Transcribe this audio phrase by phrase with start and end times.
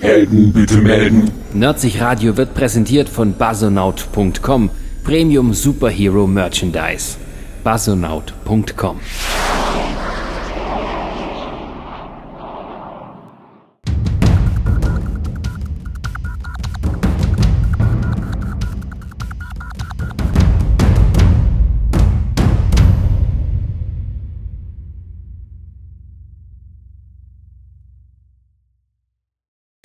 [0.00, 1.30] Helden bitte melden.
[1.52, 4.70] Nerdsich Radio wird präsentiert von basonaut.com,
[5.04, 7.16] Premium Superhero Merchandise.
[7.64, 9.00] basonaut.com.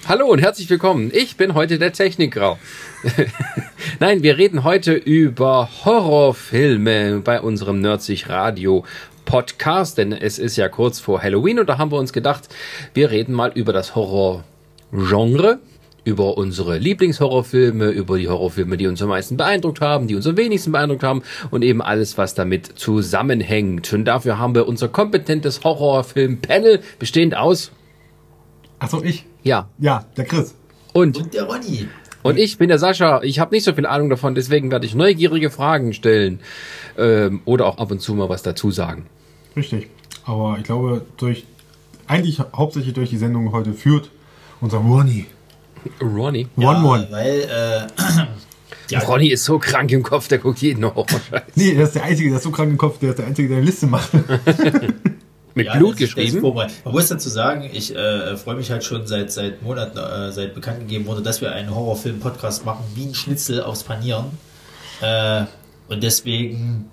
[0.10, 1.11] Hallo und herzlich willkommen.
[1.14, 2.57] Ich bin heute der Technikgrau.
[4.00, 8.86] Nein, wir reden heute über Horrorfilme bei unserem Nerdsich Radio
[9.25, 12.47] Podcast, denn es ist ja kurz vor Halloween und da haben wir uns gedacht,
[12.93, 15.60] wir reden mal über das Horrorgenre,
[16.06, 20.38] über unsere Lieblingshorrorfilme, über die Horrorfilme, die uns am meisten beeindruckt haben, die uns am
[20.38, 21.21] wenigsten beeindruckt haben
[21.52, 23.92] und eben alles, was damit zusammenhängt.
[23.92, 27.71] Und dafür haben wir unser kompetentes Horrorfilm-Panel bestehend aus
[28.80, 29.26] Achso, ich?
[29.44, 30.56] ja, Ja, der Chris.
[30.94, 31.88] und Und der Ronny.
[32.23, 33.22] Und ich bin der Sascha.
[33.23, 36.39] Ich habe nicht so viel Ahnung davon, deswegen werde ich neugierige Fragen stellen
[36.97, 39.06] ähm, oder auch ab und zu mal was dazu sagen.
[39.56, 39.89] Richtig.
[40.25, 41.45] Aber ich glaube, durch
[42.08, 44.09] eigentlich hauptsächlich durch die Sendung heute führt
[44.59, 45.25] unser Ronny.
[46.02, 46.47] Ronny.
[46.58, 47.08] One One.
[47.12, 47.88] Weil, äh,
[48.89, 51.06] ja, Ronny ist so krank im Kopf, der guckt jeden Horror.
[51.56, 53.47] Nee, der ist der Einzige, der ist so krank im Kopf, der ist der Einzige,
[53.47, 54.09] der eine Liste macht.
[55.58, 56.41] Mit ja, Blut geschrieben.
[56.41, 60.53] Man muss dazu sagen, ich äh, freue mich halt schon seit seit Monaten, äh, seit
[60.53, 64.25] bekannt gegeben wurde, dass wir einen Horrorfilm-Podcast machen, wie ein Schnitzel aufs Panieren.
[65.02, 65.41] Äh,
[65.89, 66.85] und deswegen,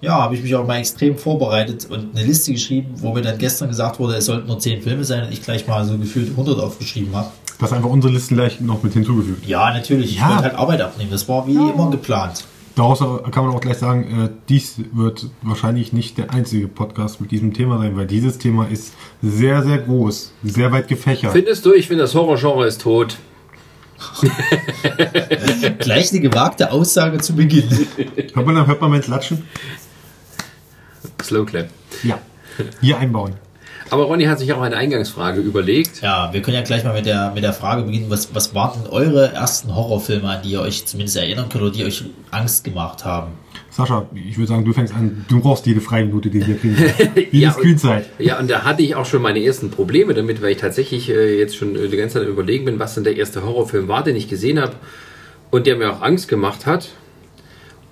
[0.00, 3.38] ja, habe ich mich auch mal extrem vorbereitet und eine Liste geschrieben, wo mir dann
[3.38, 6.30] gestern gesagt wurde, es sollten nur 10 Filme sein und ich gleich mal so gefühlt
[6.30, 7.28] 100 aufgeschrieben habe.
[7.58, 9.46] Du hast einfach unsere Listen gleich noch mit hinzugefügt.
[9.46, 10.12] Ja, natürlich.
[10.12, 10.28] Ich Ja.
[10.30, 11.10] wollte halt Arbeit abnehmen.
[11.10, 12.44] Das war wie immer geplant.
[12.74, 17.30] Daraus kann man auch gleich sagen, äh, dies wird wahrscheinlich nicht der einzige Podcast mit
[17.30, 21.32] diesem Thema sein, weil dieses Thema ist sehr, sehr groß, sehr weit gefächert.
[21.32, 23.18] Findest du, ich finde, das Horrorgenre ist tot.
[25.78, 27.68] Gleich eine gewagte Aussage zu Beginn.
[28.34, 29.44] Hört man, hört man mein Klatschen?
[31.22, 31.68] Slow Clap.
[32.02, 32.18] Ja.
[32.80, 33.34] Hier einbauen.
[33.92, 36.00] Aber Ronny hat sich auch eine Eingangsfrage überlegt.
[36.00, 38.82] Ja, wir können ja gleich mal mit der, mit der Frage beginnen, was, was waren
[38.82, 42.64] denn eure ersten Horrorfilme, an die ihr euch zumindest erinnern könnt oder die euch Angst
[42.64, 43.32] gemacht haben?
[43.68, 45.26] Sascha, ich würde sagen, du fängst an.
[45.28, 46.74] Du brauchst jede freie Minute, die wir kriegen.
[47.16, 48.06] Jede Ja, Screenzeit.
[48.18, 51.38] Ja, und da hatte ich auch schon meine ersten Probleme damit, weil ich tatsächlich äh,
[51.38, 54.16] jetzt schon äh, die ganze Zeit überlegen bin, was denn der erste Horrorfilm war, den
[54.16, 54.72] ich gesehen habe
[55.50, 56.88] und der mir auch Angst gemacht hat.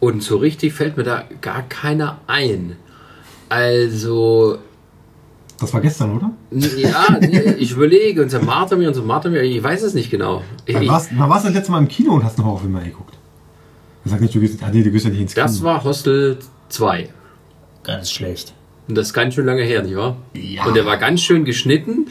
[0.01, 2.77] Und so richtig fällt mir da gar keiner ein.
[3.51, 4.61] Also,
[5.61, 6.31] Das war gestern, oder?
[6.51, 7.19] ja,
[7.59, 10.43] ich überlege, unser Martin, unser Martin, ich weiß es nicht genau.
[10.65, 12.73] Ich, Wann warst, wann warst du das letzte Mal im Kino und hast einen Horrorfilm
[12.73, 13.19] mal geguckt?
[14.07, 15.45] Sag nicht, du gehst, ah, nee, du gehst ja nicht ins Kino.
[15.45, 16.39] das war Hostel
[16.71, 17.11] 2.
[17.85, 18.55] Ganz schlecht.
[18.89, 20.17] Und das ist ganz schön lange her, nicht wahr?
[20.33, 20.65] Ja.
[20.65, 22.07] Und der war ganz schön geschnitten.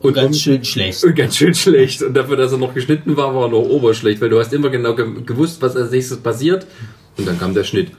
[0.00, 1.04] Und Ganz schön schlecht.
[1.04, 2.02] Und ganz schön schlecht.
[2.02, 4.68] Und dafür, dass er noch geschnitten war, war er noch oberschlecht, weil du hast immer
[4.68, 6.66] genau ge gewusst, was als nächstes passiert.
[7.16, 7.92] Und dann kam der Schnitt.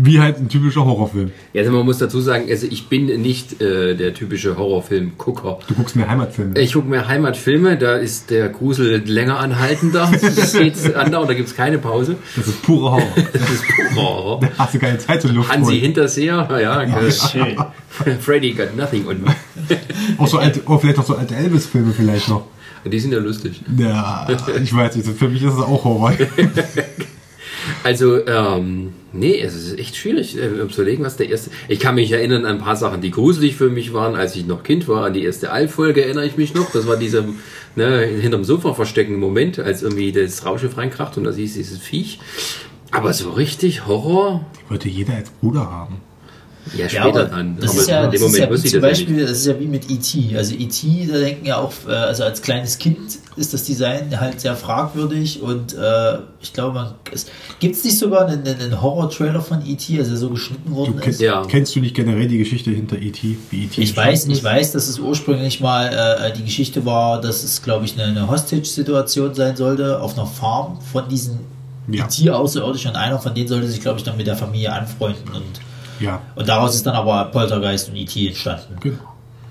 [0.00, 1.32] Wie halt ein typischer Horrorfilm.
[1.52, 5.58] Ja, also man muss dazu sagen, also ich bin nicht äh, der typische Horrorfilm-Gucker.
[5.66, 6.58] Du guckst mir Heimatfilme.
[6.60, 10.10] Ich gucke mir Heimatfilme, da ist der Grusel länger anhaltender.
[10.38, 12.16] Das geht andauernd, da gibt es keine Pause.
[12.36, 13.08] Das ist pure Horror.
[13.32, 14.40] Das ist purer Horror.
[14.40, 15.50] da hast du keine Zeit zur Luft.
[15.50, 15.80] Hansi holen.
[15.80, 17.10] Hinterseher, ja, ja.
[17.10, 17.56] Schön.
[18.20, 19.34] Freddy got nothing on me.
[20.18, 22.46] Auch so alte, oh, vielleicht auch so alte Elvis-Filme vielleicht noch.
[22.84, 23.62] Die sind ja lustig.
[23.76, 24.26] Ja,
[24.62, 25.08] ich weiß nicht.
[25.08, 26.12] Für mich ist es auch Horror.
[27.82, 31.50] Also, ähm, nee, es ist echt schwierig äh, um zu überlegen, was der erste.
[31.68, 34.46] Ich kann mich erinnern an ein paar Sachen, die gruselig für mich waren, als ich
[34.46, 35.04] noch Kind war.
[35.04, 36.70] An die erste All-Folge erinnere ich mich noch.
[36.72, 37.24] Das war dieser
[37.76, 41.78] ne, hinterm Sofa versteckende Moment, als irgendwie das Raumschiff reinkracht und da siehst du dieses
[41.78, 42.20] Viech.
[42.90, 44.46] Aber so richtig Horror?
[44.68, 46.07] Wollte jeder als Bruder haben.
[46.76, 47.56] Ja, Ja, später aber dann.
[47.60, 48.88] das aber ist ja, in das dem ist ja Moment wie wusste ich zum das
[48.88, 49.28] ja Beispiel, nicht.
[49.30, 50.36] das ist ja wie mit E.T.
[50.36, 52.98] Also E.T., da denken ja auch, äh, also als kleines Kind
[53.36, 56.94] ist das Design halt sehr fragwürdig und äh, ich glaube, man,
[57.60, 60.94] gibt es nicht sogar einen, einen Horror-Trailer von E.T., also der so geschnitten Du worden
[61.00, 61.24] kennst, ist?
[61.26, 61.44] Ja.
[61.48, 63.80] kennst du nicht generell die Geschichte hinter E.T., wie E.T.
[63.80, 64.44] Ich weiß, entstanden ich ist?
[64.44, 68.28] weiß, dass es ursprünglich mal äh, die Geschichte war, dass es, glaube ich, eine, eine
[68.30, 71.38] Hostage-Situation sein sollte auf einer Farm von diesen
[71.90, 72.04] Ja.
[72.06, 72.28] E.T.
[72.30, 75.42] außerirdischen und einer von denen sollte sich, glaube ich, dann mit der Familie anfreunden und,
[76.00, 78.28] Ja, und daraus ist dann aber Poltergeist und E.T.
[78.28, 78.76] entstanden.
[78.80, 78.96] genau.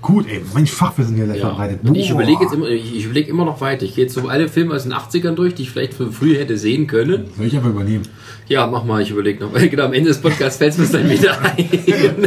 [0.00, 1.48] Gut, ey, mein Fachwissen hier gleich Ja.
[1.48, 1.80] verbreitet.
[1.82, 3.82] Und ich überlege jetzt immer, ich, ich überlege immer noch weiter.
[3.84, 6.38] Ich gehe jetzt so alle Filme aus den 80ern durch, die ich vielleicht von früher
[6.38, 7.24] hätte sehen können.
[7.36, 8.04] Soll ich einfach übernehmen?
[8.46, 9.52] Ja, mach mal, ich überlege noch.
[9.60, 11.68] Genau, am Ende des Podcasts fällt es mir dann wieder ein.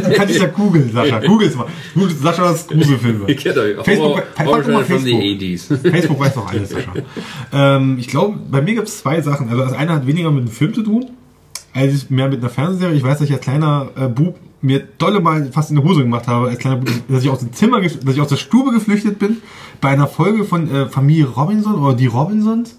[0.02, 1.20] Dann kann ich ja googeln, Sascha.
[1.20, 1.66] Google's mal.
[1.94, 3.24] Google Saschas Gruselfilme.
[3.34, 5.20] Genau, Facebook, Horror, frag Horror Facebook.
[5.22, 5.90] 80s.
[5.90, 6.92] Facebook weiß doch alles, Sascha.
[7.54, 9.48] ähm, ich glaube, bei mir gibt es zwei Sachen.
[9.48, 11.06] Also das eine hat weniger mit einem Film zu tun,
[11.74, 12.94] als mehr mit einer Fernsehserie.
[12.96, 16.02] Ich weiß, dass ich als kleiner äh, Bub mir dolle mal fast in die Hose
[16.02, 18.70] gemacht habe, als kleiner Bruder, dass ich aus dem Zimmer, dass ich aus der Stube
[18.72, 19.38] geflüchtet bin,
[19.80, 22.76] bei einer Folge von äh, Familie Robinson oder die Robinsons.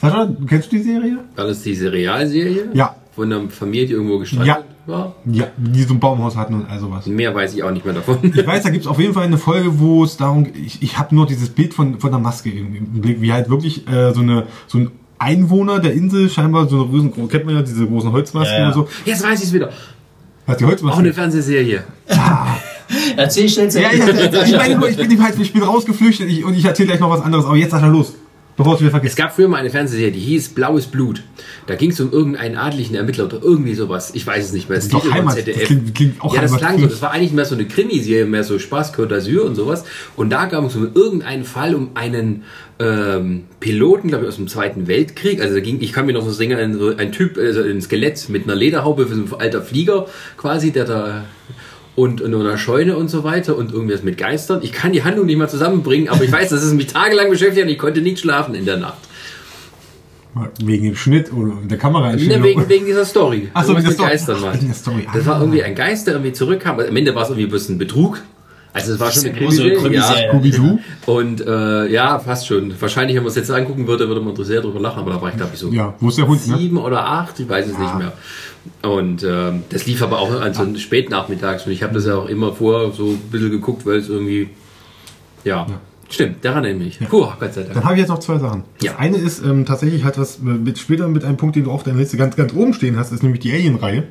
[0.00, 1.18] Sascha, du kennst die Serie?
[1.36, 2.68] War das diese Realserie?
[2.74, 2.96] Ja.
[3.14, 4.58] Von einer Familie, die irgendwo gestrandet Ja.
[4.86, 5.14] war?
[5.24, 7.06] Ja, die so ein Baumhaus hatten und all sowas.
[7.06, 8.18] Mehr weiß ich auch nicht mehr davon.
[8.22, 10.98] Ich weiß, da gibt es auf jeden Fall eine Folge, wo es darum ich, ich
[10.98, 14.12] habe nur dieses Bild von, von der Maske im, im Blick, wie halt wirklich äh,
[14.12, 17.86] so eine so ein Einwohner der Insel, scheinbar so eine riesen, kennt man ja diese
[17.86, 18.66] großen Holzmasken Ja, ja.
[18.68, 18.88] und so.
[19.04, 19.70] Jetzt weiß ich es wieder.
[20.46, 20.98] Hast die Auch Holzmaske?
[21.00, 21.84] eine Fernsehserie.
[23.16, 24.06] Erzähl schnell zu Ja, ja,
[24.44, 27.10] ich meine nur, ich bin, halt, ich bin rausgeflüchtet ich, und ich erzähle gleich noch
[27.10, 28.12] was anderes, aber jetzt sag er los.
[28.56, 29.16] Bevor es wieder Es vergisst.
[29.16, 31.22] gab früher mal eine Fernsehserie, die hieß Blaues Blut.
[31.66, 34.12] Da ging es um irgendeinen adligen Ermittler oder irgendwie sowas.
[34.14, 34.78] Ich weiß es nicht mehr.
[34.78, 35.36] Es Das ist doch Heimat.
[35.38, 36.86] Das klingt- klingt auch ja, das klang so.
[36.86, 39.84] Das war eigentlich mehr so eine Krimiserie, mehr so Spaß, Côte d'Azur und sowas.
[40.14, 42.44] Und da gab es um irgendeinen Fall um einen
[42.78, 45.40] ähm, Piloten, glaube ich, aus dem Zweiten Weltkrieg.
[45.42, 48.28] Also da ging, ich kann mir noch so singen, ein, ein Typ, also ein Skelett
[48.28, 51.24] mit einer Lederhaube für so ein alter Flieger quasi, der da
[51.96, 54.60] und in einer Scheune und so weiter und irgendwas mit Geistern.
[54.62, 57.58] Ich kann die Handlung nicht mal zusammenbringen, aber ich weiß, dass es mich tagelang beschäftigt
[57.60, 58.98] hat und ich konnte nicht schlafen in der Nacht.
[60.64, 62.12] Wegen dem Schnitt oder der Kamera.
[62.12, 63.50] Ne, wegen, wegen dieser Story.
[63.54, 64.40] Ach so, Irgendwas wegen der mit Story.
[64.40, 65.06] Geistern Ach, wegen der Story.
[65.14, 65.26] Das Ah.
[65.30, 66.80] war irgendwie ein Geist, der irgendwie zurückkam.
[66.80, 68.20] Am Ende war es irgendwie ein Betrug.
[68.74, 69.76] Also es war schon eine eine Krimiserie.
[69.78, 70.78] Krimiserie.
[71.06, 71.12] Ja.
[71.12, 72.74] Und äh, ja, fast schon.
[72.80, 74.98] Wahrscheinlich, wenn man es jetzt angucken würde, würde man sehr drüber lachen.
[74.98, 76.58] Aber da war ich, glaube ich, so Ja, wo ist der Hund, ne?
[76.58, 78.12] sieben oder acht, ich weiß es nicht mehr.
[78.82, 81.66] Und ähm, das lief aber auch an so einem spätnachmittags.
[81.66, 84.50] Und ich habe das ja auch immer vor so ein bisschen geguckt, weil es irgendwie...
[85.44, 85.66] Ja,
[86.08, 87.08] stimmt, daran erinnere ich mich.
[87.08, 87.74] Puh, Gott sei Dank.
[87.74, 88.64] Dann habe ich jetzt noch zwei Sachen.
[88.78, 88.96] Das Ja.
[88.96, 91.98] eine ist ähm, tatsächlich halt was mit, später mit einem Punkt, den du auf deiner
[91.98, 94.04] Liste ganz, ganz oben stehen hast, ist nämlich die Alien-Reihe.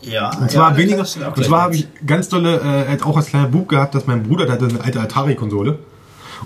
[0.00, 3.48] Ja, Und zwar ja, weniger, und zwar habe ich ganz dolle, äh, auch als kleiner
[3.48, 5.78] Bub gehabt, dass mein Bruder, der hatte eine alte Atari-Konsole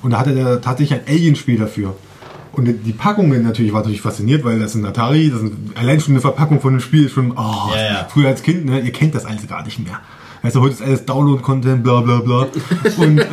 [0.02, 1.94] und da hatte der tatsächlich ein Alien-Spiel dafür.
[2.52, 6.00] Und die- Packungen natürlich war natürlich fasziniert, weil das ist ein Atari, das ist allein
[6.00, 8.08] schon eine Verpackung von einem Spiel ist schon, oh, Ja, ja.
[8.10, 10.00] früher als Kind, ne, ihr kennt das alles gar nicht mehr.
[10.43, 12.46] Also heute ist alles Download-Content, bla bla bla.
[12.99, 13.26] Und, äh,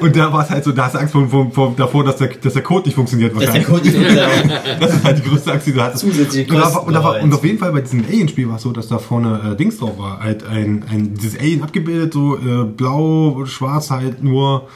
[0.00, 2.16] und da war es halt so, da hast du Angst vor, vor, vor, davor, dass
[2.16, 3.62] der, dass der Code nicht funktioniert Das ist der.
[3.62, 3.90] Grund, die
[4.80, 6.04] Das ist halt die größte Angst, die du hattest.
[6.04, 8.62] Zusätzliche und, da, und, da, war- und auf jeden Fall bei diesem Alien-Spiel war es
[8.62, 10.20] so, dass da vorne äh, Dings drauf war.
[10.20, 14.68] Halt ein, ein dieses Alien abgebildet, so äh, blau, schwarz halt nur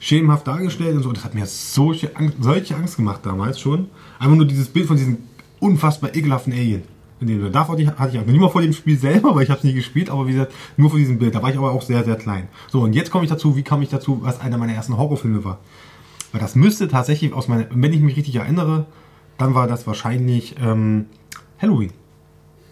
[0.00, 1.12] schemenhaft dargestellt und so.
[1.12, 3.88] Das hat mir solche Angst, solche Angst gemacht damals schon.
[4.18, 5.18] Einfach nur dieses Bild von diesem
[5.60, 6.82] unfassbar ekelhaften Alien.
[7.20, 8.26] Dem, davor hatte ich, Angst.
[8.26, 10.52] Nicht mal vor dem Spiel selber, weil ich habe es nie gespielt, aber wie gesagt,
[10.76, 11.34] nur vor diesem Bild.
[11.34, 12.48] Da war ich aber auch sehr, sehr klein.
[12.70, 15.44] So, und jetzt komme ich dazu, wie kam ich dazu, was einer meiner ersten Horrorfilme
[15.44, 15.58] war.
[16.32, 18.86] Weil das müsste tatsächlich aus meiner, wenn ich mich richtig erinnere,
[19.38, 21.06] dann war das wahrscheinlich ähm,
[21.60, 21.92] Halloween.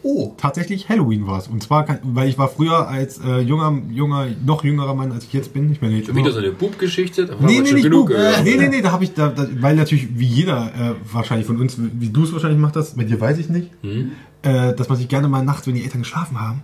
[0.05, 1.47] Oh, Tatsächlich Halloween war es.
[1.47, 5.23] Und zwar, kann, weil ich war früher als äh, junger, junger, noch jüngerer Mann, als
[5.25, 5.71] ich jetzt bin.
[5.71, 7.37] Ich bin jetzt Schon wieder so eine Bub-Geschichte?
[7.39, 8.17] Nee, nee, nicht genug Bub.
[8.17, 8.43] gehört.
[8.43, 11.56] Nee, nee, nee, da habe ich, da, da, weil natürlich wie jeder äh, wahrscheinlich von
[11.61, 14.11] uns, wie du es wahrscheinlich machst, das, bei dir weiß ich nicht, Hm?
[14.43, 16.62] Äh, dass man sich gerne mal nachts, wenn die Eltern geschlafen haben,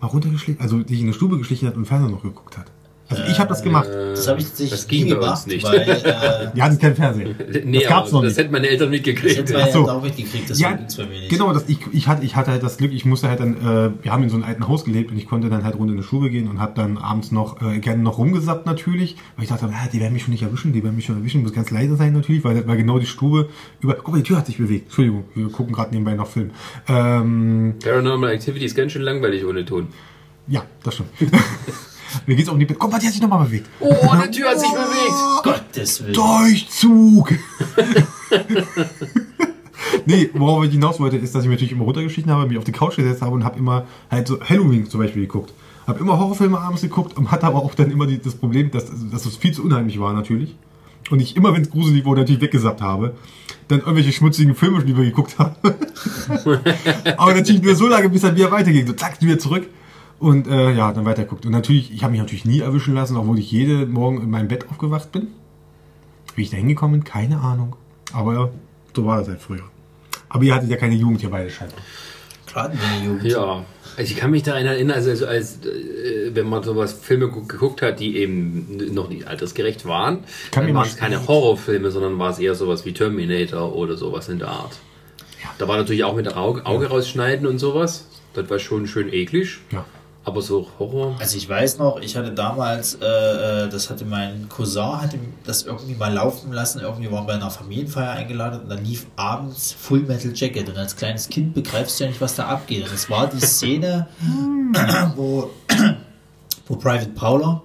[0.00, 2.70] mal runtergeschlichen, also sich in eine Stube geschlichen hat und Fernseher noch geguckt hat.
[3.10, 3.88] Also ich habe das gemacht.
[3.88, 5.64] das habe ich tatsächlich Das ging nie bei uns gemacht, nicht.
[5.64, 7.28] weil äh, Wir hatten keinen Fernseher.
[7.64, 8.38] Nee, das gab's noch das nicht.
[8.38, 9.38] hätten meine Eltern das mitgekriegt.
[9.38, 9.88] hätte man Ach so.
[9.88, 11.30] auch mitgekriegt, das Ja, ging's bei mir nicht.
[11.30, 13.90] genau, das, ich, ich, hatte, ich hatte halt das Glück, ich musste halt dann, äh,
[14.04, 16.00] wir haben in so einem alten Haus gelebt und ich konnte dann halt runter in
[16.00, 19.48] die Schule gehen und habe dann abends noch äh, gerne noch rumgesappt natürlich, weil ich
[19.48, 21.70] dachte, ah, die werden mich schon nicht erwischen, die werden mich schon erwischen, muss ganz
[21.70, 23.48] leise sein natürlich, weil, weil genau die Stube
[23.80, 26.50] über, guck mal, die Tür hat sich bewegt, Entschuldigung, wir gucken gerade nebenbei noch Film.
[26.88, 29.86] Ähm, Paranormal Activity ist ganz schön langweilig ohne Ton.
[30.46, 31.08] ja, das stimmt.
[32.26, 33.68] Mir geht's auch nicht, guck mal, die hat sich nochmal bewegt.
[33.80, 33.88] Oh,
[34.24, 35.44] die Tür hat sich bewegt.
[35.44, 36.14] Gottes Willen.
[36.14, 37.34] Durchzug!
[40.06, 42.64] nee, worauf ich hinaus wollte, ist, dass ich mich natürlich immer runtergeschichten habe, mich auf
[42.64, 45.52] die Couch gesetzt habe und habe immer halt so Halloween zum Beispiel geguckt.
[45.86, 48.86] Habe immer Horrorfilme abends geguckt und hatte aber auch dann immer die, das Problem, dass,
[49.10, 50.54] dass es viel zu unheimlich war natürlich.
[51.10, 53.14] Und ich immer, wenn es gruselig wurde, natürlich weggesappt habe.
[53.68, 55.56] Dann irgendwelche schmutzigen Filme, die wir geguckt haben.
[57.16, 58.86] aber natürlich nur so lange, bis dann wieder weiterging.
[58.86, 59.66] So zack, wieder zurück.
[60.18, 61.46] Und äh, ja, dann weiterguckt.
[61.46, 64.48] Und natürlich, ich habe mich natürlich nie erwischen lassen, obwohl ich jede Morgen in meinem
[64.48, 65.28] Bett aufgewacht bin.
[66.34, 67.76] Wie ich da hingekommen bin, keine Ahnung.
[68.12, 68.48] Aber ja,
[68.94, 69.62] so war das halt früher.
[70.28, 71.78] Aber ihr hattet ja keine Jugend hier beide scheinbar.
[73.04, 73.24] Jugend.
[73.24, 73.64] Ja,
[73.96, 77.44] also ich kann mich daran erinnern, also, also als äh, wenn man sowas Filme gu-
[77.46, 80.20] geguckt hat, die eben noch nicht altersgerecht waren,
[80.50, 84.28] Kann dann waren es keine Horrorfilme, sondern war es eher sowas wie Terminator oder sowas
[84.28, 84.78] in der Art.
[85.58, 88.06] Da war natürlich auch mit der Auge, Auge rausschneiden und sowas.
[88.34, 89.58] Das war schon schön eklig.
[89.72, 89.84] Ja.
[90.28, 91.16] Aber so Horror.
[91.18, 93.06] Also ich weiß noch, ich hatte damals, äh,
[93.64, 97.32] äh, das hatte mein Cousin, hatte das irgendwie mal laufen lassen, irgendwie waren wir bei
[97.32, 101.98] einer Familienfeier eingeladen und dann lief abends Full Metal Jacket und als kleines Kind begreifst
[101.98, 102.84] du ja nicht, was da abgeht.
[102.84, 104.06] Und es war die Szene,
[105.16, 105.48] wo,
[106.66, 107.62] wo Private Paula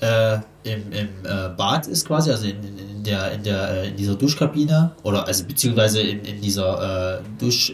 [0.00, 0.34] äh,
[0.64, 3.96] im, im äh, Bad ist quasi, also in, in, in der, in, der, äh, in
[3.96, 7.72] dieser Duschkabine oder also beziehungsweise in, in dieser äh, Dusch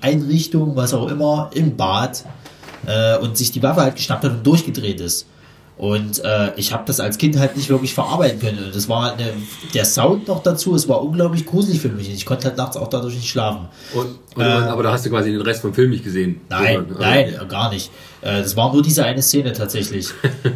[0.00, 2.24] Einrichtung, was auch immer, im Bad
[2.86, 5.26] äh, und sich die Waffe halt geschnappt hat und durchgedreht ist.
[5.76, 8.62] Und äh, ich habe das als Kind halt nicht wirklich verarbeiten können.
[8.66, 9.32] Und das war eine,
[9.74, 12.08] der Sound noch dazu, es war unglaublich gruselig für mich.
[12.12, 13.66] Ich konnte halt nachts auch dadurch nicht schlafen.
[13.92, 16.40] Und, und aber da hast du quasi den Rest vom Film nicht gesehen.
[16.48, 17.90] Nein, Sondern, nein, gar nicht.
[18.20, 20.10] Äh, Das war nur diese eine Szene tatsächlich.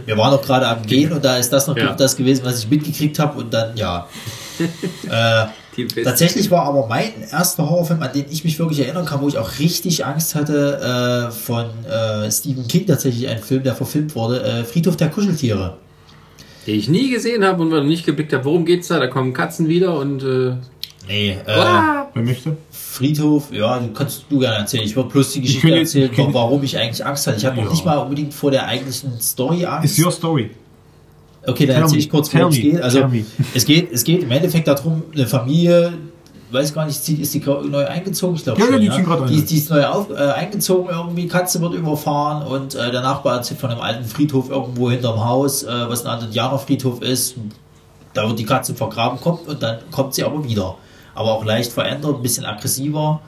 [0.06, 1.94] Wir waren noch gerade am Gehen und da ist das noch Ja.
[1.94, 4.06] das gewesen, was ich mitgekriegt habe und dann, ja.
[5.10, 5.46] äh,
[5.78, 6.06] Team Fest.
[6.06, 9.38] tatsächlich war aber mein erster Horrorfilm, an den ich mich wirklich erinnern kann, wo ich
[9.38, 14.42] auch richtig Angst hatte, äh, von äh, Stephen King tatsächlich ein Film, der verfilmt wurde,
[14.42, 15.76] äh, Friedhof der Kuscheltiere.
[16.66, 18.98] Den ich nie gesehen habe und nicht geblickt habe, worum geht's da?
[18.98, 20.54] Da kommen Katzen wieder und äh,
[21.06, 22.56] Nee, äh, ah, Wer möchte?
[22.70, 24.84] Friedhof, ja, du kannst du gerne erzählen.
[24.84, 27.38] Ich würde bloß die Geschichte erzählen, ich kann- warum ich eigentlich Angst hatte.
[27.38, 27.70] Ich habe noch Ja.
[27.70, 29.96] nicht mal unbedingt vor der eigentlichen Story Angst.
[29.98, 30.50] Ist your story.
[31.46, 32.80] Okay, dann erzähle ich kurz, worum es geht.
[32.82, 33.06] Also,
[33.54, 35.92] es geht, es geht im Endeffekt darum, eine Familie,
[36.50, 38.36] weiß gar nicht, ist die neu eingezogen?
[38.36, 38.74] Ich glaube Ja, schon.
[38.74, 39.26] ja, die ziehen gerade.
[39.26, 43.36] Die, die ist neu auf, äh, eingezogen irgendwie, Katze wird überfahren und äh, der Nachbar
[43.36, 47.36] erzählt von einem alten Friedhof irgendwo hinterm Haus, äh, was ein Indianerfriedhof ist.
[48.14, 50.76] Da wird die Katze vergraben, kommt und dann kommt sie aber wieder.
[51.14, 53.20] Aber auch leicht verändert, ein bisschen aggressiver.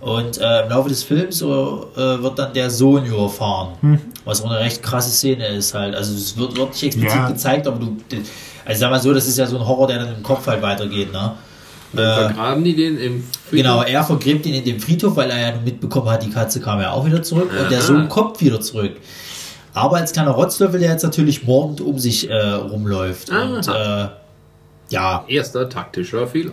[0.00, 3.70] Und äh, im Laufe des Films so, äh, wird dann der Sohn überfahren.
[3.80, 4.00] Hm.
[4.24, 5.94] Was auch eine recht krasse Szene ist halt.
[5.96, 7.28] Also es wird, wird nicht explizit Ja.
[7.28, 7.96] gezeigt, aber du.
[8.64, 10.62] Also sag mal so, das ist ja so ein Horror, der dann im Kopf halt
[10.62, 11.32] weitergeht, ne?
[11.94, 13.50] dann Äh, vergraben die den im Friedhof.
[13.50, 16.60] Genau, er vergräbt ihn in dem Friedhof, weil er ja nun mitbekommen hat, die Katze
[16.60, 17.86] kam ja auch wieder zurück und der Aha.
[17.86, 18.92] Sohn kommt wieder zurück.
[19.74, 23.32] Aber als kleiner Rotzlöffel, der jetzt natürlich mordend um sich äh, rumläuft.
[23.32, 23.42] Aha.
[23.42, 24.08] Und äh,
[24.90, 26.52] ja, Erster taktischer Fehler.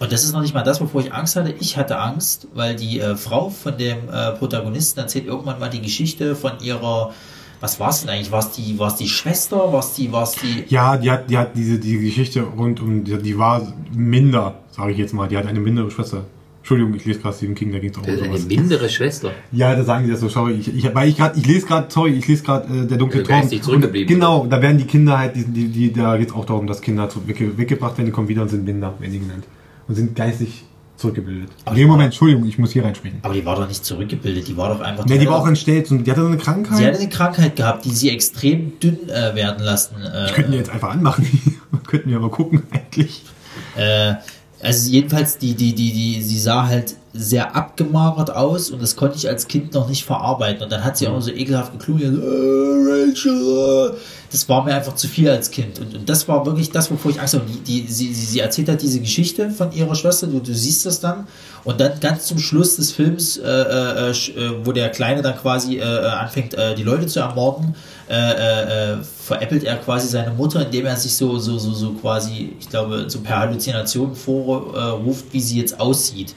[0.00, 1.54] Und das ist noch nicht mal das, wovor ich Angst hatte.
[1.60, 5.82] Ich hatte Angst, weil die äh, Frau von dem äh, Protagonisten erzählt irgendwann mal die
[5.82, 7.12] Geschichte von ihrer,
[7.60, 8.32] was war es denn eigentlich?
[8.32, 9.70] War es die, war's die Schwester?
[9.72, 13.04] War es die, war's die, Ja, die hat, die hat diese die Geschichte rund um,
[13.04, 13.60] die, die war
[13.94, 15.28] minder, sage ich jetzt mal.
[15.28, 16.24] Die hat eine mindere Schwester.
[16.60, 18.46] Entschuldigung, ich lese gerade Stephen King, da geht es auch um ist eine sowas.
[18.46, 19.30] mindere Schwester.
[19.52, 20.54] Ja, da sagen die das so, sorry.
[20.54, 23.20] Ich, ich, weil ich gerade, ich lese gerade, sorry, ich lese gerade äh, der dunkle
[23.20, 23.40] Also Turm.
[23.40, 26.34] geistig zurückgeblieben, Und, Genau, da werden die Kinder halt, die, die, die da geht es
[26.34, 29.12] auch darum, dass Kinder zu, wegge, weggebracht werden, die kommen wieder und sind Minder, werden
[29.12, 29.44] die genannt.
[29.90, 30.62] Und sind geistig
[30.96, 31.50] zurückgebildet.
[31.64, 33.18] Aber nee, Moment, Entschuldigung, ich muss hier reinsprechen.
[33.22, 35.04] aber die war doch nicht zurückgebildet, die war doch einfach.
[35.04, 36.96] Ne, die war auch entstellt und die hatte so eine Sie hatte Krankheit.
[37.00, 39.96] eine Krankheit gehabt, die sie extrem dünn äh, werden lassen.
[40.00, 41.26] Äh, Die könnten die jetzt einfach anmachen.
[41.88, 43.22] könnten wir aber gucken, eigentlich.
[43.76, 44.14] äh,
[44.62, 49.16] also jedenfalls, die, die, die, die, sie sah halt sehr abgemagert aus und das konnte
[49.16, 50.62] ich als Kind noch nicht verarbeiten.
[50.62, 53.96] Und dann hat sie auch so ekelhaft geklungen, äh, Rachel, äh.
[54.30, 55.80] das war mir einfach zu viel als Kind.
[55.80, 57.44] Und, und das war wirklich das, wovor ich Angst habe.
[57.46, 61.00] Die, die, sie, sie, erzählt halt diese Geschichte von ihrer Schwester, du, du siehst das
[61.00, 61.26] dann.
[61.64, 65.36] Und dann ganz zum Schluss des Films, äh, äh, sch- äh, wo der Kleine dann
[65.36, 67.74] quasi äh, äh, anfängt, äh, die Leute zu ermorden,
[68.08, 71.90] äh, äh, äh, veräppelt er quasi seine Mutter, indem er sich so, so, so, so
[71.94, 76.34] quasi, ich glaube, so per Halluzination vorruft, wie sie jetzt aussieht.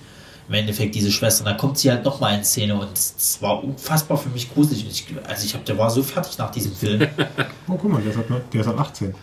[0.54, 1.44] Im Endeffekt diese Schwester.
[1.44, 4.86] Und dann kommt sie halt nochmal in Szene und es war unfassbar für mich gruselig.
[4.86, 7.08] Und ich, also ich hab, der war so fertig nach diesem Film.
[7.68, 9.16] Oh, guck mal, der ist ab, der ist ab 18.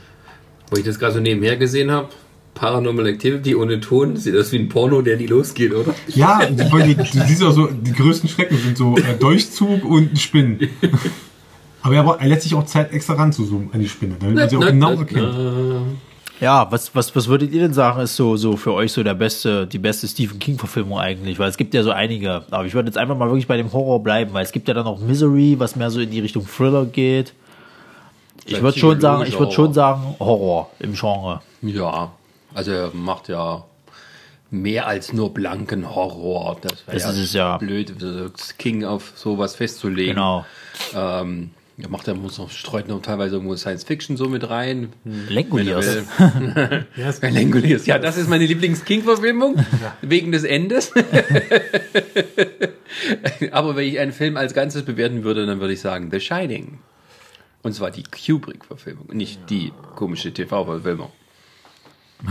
[0.70, 2.08] Wo ich das gerade so nebenher gesehen habe.
[2.54, 4.16] Paranormal Activity ohne Ton.
[4.16, 5.94] Sieht aus wie ein Porno, der nie losgeht, oder?
[6.08, 10.18] Ja, die, die, du siehst auch so, die größten Schrecken sind so äh, Durchzug und
[10.18, 10.68] Spinnen.
[11.82, 14.56] Aber er, er lässt sich auch Zeit extra ranzuzoomen an die Spinne, damit man sie
[14.56, 16.00] auch genau erkennt.
[16.40, 19.14] Ja, was, was, was würdet ihr denn sagen, ist so, so für euch so der
[19.14, 21.38] beste, die beste Stephen King-Verfilmung eigentlich?
[21.38, 22.44] Weil es gibt ja so einige.
[22.50, 24.74] Aber ich würde jetzt einfach mal wirklich bei dem Horror bleiben, weil es gibt ja
[24.74, 27.34] dann auch Misery, was mehr so in die Richtung Thriller geht.
[28.46, 31.42] Ich würde schon sagen, ich würde schon sagen Horror im Genre.
[31.60, 32.10] Ja,
[32.54, 33.64] also er macht ja
[34.50, 36.56] mehr als nur blanken Horror.
[36.62, 37.58] Das wäre Das ist es ja.
[37.58, 37.94] blöd,
[38.58, 40.14] King auf sowas festzulegen.
[40.14, 40.44] Genau.
[40.94, 41.50] Ähm,
[41.82, 44.92] er macht er muss noch streut noch teilweise irgendwo Science Fiction so mit rein.
[45.04, 45.12] Er
[45.78, 46.04] will.
[46.96, 47.06] Ja.
[47.86, 49.56] Ja, das ist meine Lieblings-King-Verfilmung.
[50.02, 50.92] Wegen des Endes.
[53.52, 56.78] Aber wenn ich einen Film als Ganzes bewerten würde, dann würde ich sagen The Shining.
[57.62, 61.10] Und zwar die Kubrick-Verfilmung, nicht die komische TV-Verfilmung.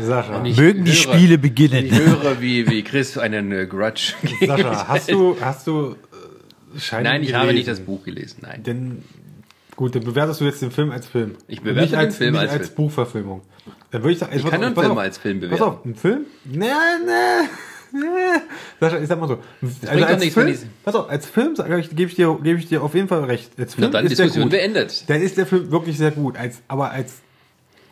[0.00, 1.86] Sascha, Ich Mögen die höre- Spiele beginnen.
[1.86, 4.14] Ich höre, wie, wie Chris einen äh, Grudge
[4.44, 5.96] Sascha, hast du, hast du
[6.78, 7.86] Shining Nein, ich habe nicht das gelesen?
[7.86, 8.38] Buch gelesen.
[8.42, 8.62] Nein.
[8.62, 9.04] Denn,
[9.76, 11.36] gut, dann bewertest du jetzt den Film als Film.
[11.48, 12.76] Ich bewerte nicht den als, Film nicht als als Film.
[12.76, 13.42] Buchverfilmung.
[13.90, 15.62] Dann würde ich sagen, Ich kann einen pass Film auf, als Film Pass bewerten.
[15.64, 16.24] auf, ein Film?
[16.44, 16.58] Nee,
[17.06, 18.00] nee.
[18.00, 18.00] nee.
[18.80, 19.38] Sascha, ich sag mal so.
[19.62, 22.38] Also bringt doch als nichts, Film, die- pass auf, als Film ich, gebe ich, dir-
[22.42, 23.52] gebe ich dir auf jeden Fall recht.
[23.58, 24.52] Als Na Film dann, ist der Diskussion gut.
[24.52, 25.04] beendet.
[25.08, 26.36] Dann ist der Film wirklich sehr gut.
[26.36, 27.16] Als, aber als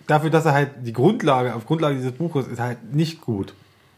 [0.06, 3.54] dafür, dass er halt die Grundlage, auf Grundlage dieses Buches ist halt nicht gut.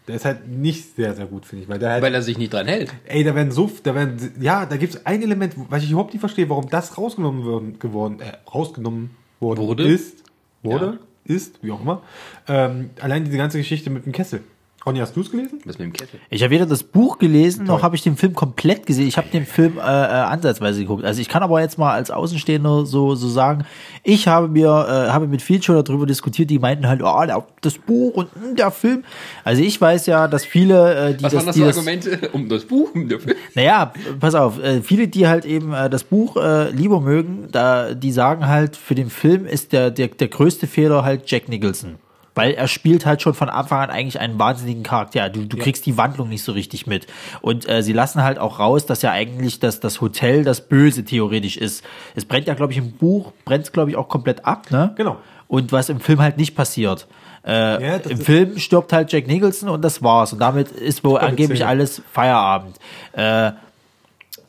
[0.09, 1.69] Der ist halt nicht sehr, sehr gut, finde ich.
[1.69, 2.93] Weil der halt, Weil er sich nicht dran hält.
[3.05, 6.13] ey, da werden so, da werden, ja, da gibt es ein Element, was ich überhaupt
[6.13, 9.85] nicht verstehe, warum das rausgenommen worden, geworden, äh, rausgenommen worden Wurde?
[9.85, 10.25] ist,
[10.63, 12.03] wurde, ist, wie auch immer.
[12.49, 14.43] Ähm, allein diese ganze Geschichte mit dem Kessel.
[14.85, 15.61] Ronny, hast du es gelesen?
[15.65, 16.19] Was mit dem Kessel?
[16.29, 19.07] Ich habe weder das Buch gelesen, noch habe ich den Film komplett gesehen.
[19.07, 21.05] Ich habe den Film äh, äh, ansatzweise geguckt.
[21.05, 23.65] Also ich kann aber jetzt mal als Außenstehender so so sagen,
[24.03, 27.47] ich habe mir äh, habe mit vielen schon darüber diskutiert, die meinten halt, oh, der-
[27.61, 29.05] das Buch und hm, der Film.
[29.45, 32.29] Also ich weiß ja, dass viele, äh, die Was das, waren das die das Argumente
[32.33, 32.91] um das Buch?
[32.93, 33.37] Um den Film?
[33.55, 37.95] naja, pass auf, äh, viele, die halt eben äh, das Buch äh, lieber mögen, da
[37.95, 41.97] die sagen halt, für den Film ist der, der, der größte Fehler halt Jack Nicholson.
[42.35, 45.29] Weil er spielt halt schon von Anfang an eigentlich einen wahnsinnigen Charakter.
[45.29, 47.07] Du, du kriegst die Wandlung nicht so richtig mit.
[47.43, 51.05] Und äh, sie lassen halt auch raus, dass ja eigentlich das, das Hotel das Böse
[51.05, 51.85] theoretisch ist.
[52.15, 54.93] Es brennt ja, glaube ich, im Buch, brennt es, glaube ich, auch komplett ab, ne?
[54.97, 55.19] Genau.
[55.49, 57.07] Und was im Film halt nicht passiert.
[57.47, 60.33] Äh, Ja, Im Film stirbt halt Jack Nicholson und das war's.
[60.33, 62.79] Und damit ist wohl angeblich alles Feierabend.
[63.13, 63.53] Äh,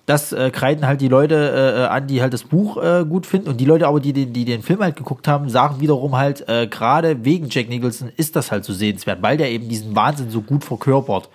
[0.05, 3.49] das äh, kreiden halt die Leute äh, an, die halt das Buch äh, gut finden.
[3.49, 6.47] Und die Leute aber, die den, die den Film halt geguckt haben, sagen wiederum halt,
[6.49, 10.29] äh, gerade wegen Jack Nicholson ist das halt so sehenswert, weil der eben diesen Wahnsinn
[10.29, 11.29] so gut verkörpert.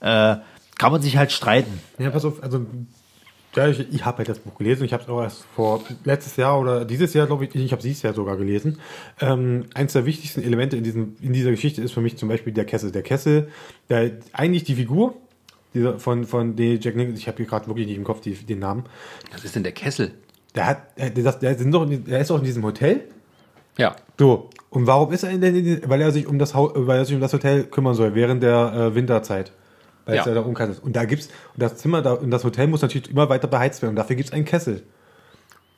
[0.00, 0.36] Äh,
[0.78, 1.78] kann man sich halt streiten.
[1.98, 2.64] Ja, pass auf, also
[3.54, 4.84] ja, ich, ich habe halt das Buch gelesen.
[4.84, 7.82] Ich habe es auch erst vor letztes Jahr oder dieses Jahr, glaube ich, ich habe
[7.82, 8.78] dieses Jahr sogar gelesen.
[9.20, 12.52] Ähm, eins der wichtigsten Elemente in, diesem, in dieser Geschichte ist für mich zum Beispiel
[12.52, 12.92] der Kessel.
[12.92, 13.48] Der Kessel,
[13.90, 15.16] der, eigentlich die Figur
[15.74, 18.34] dieser, von, von den Jack Nicholson, ich habe hier gerade wirklich nicht im Kopf die,
[18.34, 18.84] den Namen.
[19.32, 20.12] Was ist denn der Kessel?
[20.54, 23.02] Der hat, der, der, der, sind doch, der ist doch in diesem Hotel.
[23.78, 23.94] Ja.
[24.18, 24.50] So.
[24.70, 27.14] Und warum ist er denn in diesem, weil er sich um das weil er sich
[27.14, 29.52] um das Hotel kümmern soll während der äh, Winterzeit.
[30.06, 30.20] Weil Ja.
[30.22, 30.82] es ja da umkalt ist.
[30.82, 33.82] Und da gibt's und das Zimmer da und das Hotel muss natürlich immer weiter beheizt
[33.82, 34.82] werden und dafür gibt's einen Kessel.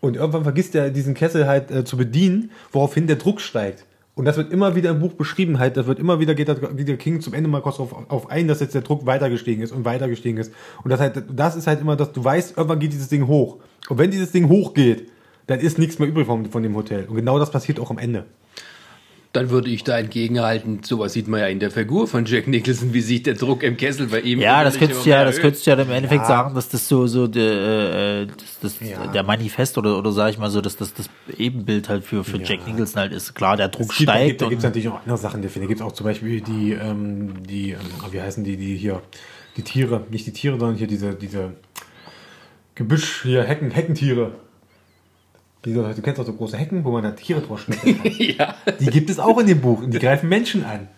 [0.01, 3.85] Und irgendwann vergisst er diesen Kessel halt äh, zu bedienen, woraufhin der Druck steigt.
[4.15, 6.97] Und das wird immer wieder im Buch beschrieben, halt, das wird immer wieder, geht der,
[6.99, 9.73] King zum Ende mal kurz auf, auf ein, dass jetzt der Druck weiter gestiegen ist
[9.73, 10.53] und weiter gestiegen ist.
[10.85, 13.59] Und das halt, das ist halt immer, dass du weißt, irgendwann geht dieses Ding hoch.
[13.89, 15.09] Und wenn dieses Ding hochgeht,
[15.47, 17.07] dann ist nichts mehr übrig von, von dem Hotel.
[17.07, 18.27] Und genau das passiert auch am Ende.
[19.33, 22.93] Dann würde ich da entgegenhalten, sowas sieht man ja in der Figur von Jack Nicholson,
[22.93, 25.67] wie sich der Druck im Kessel bei ihm Ja, das könntest du ja, das könntest
[25.67, 29.07] du ja im Endeffekt sagen, dass das so, so der, äh, das, das, Ja.
[29.07, 31.09] der Manifest oder, oder sag ich mal so, dass das das
[31.39, 33.33] Ebenbild halt für, für Jack Nicholson halt ist.
[33.35, 34.29] Klar, der Druck Es gibt, da steigt.
[34.29, 35.41] gibt, da gibt's und, natürlich auch andere Sachen.
[35.41, 37.79] Da gibt es auch zum Beispiel die, ähm, die ähm,
[38.11, 39.01] wie heißen die, die hier,
[39.57, 41.55] die Tiere, nicht die Tiere, sondern hier diese, diese
[42.75, 44.33] Gebüsch, hier, Hecken, Heckentiere.
[45.65, 48.13] Diese, du kennst auch so große Hecken, wo man da Tiere schneiden kann.
[48.19, 48.55] Ja.
[48.81, 50.89] Die gibt es auch in dem Buch und die greifen Menschen an.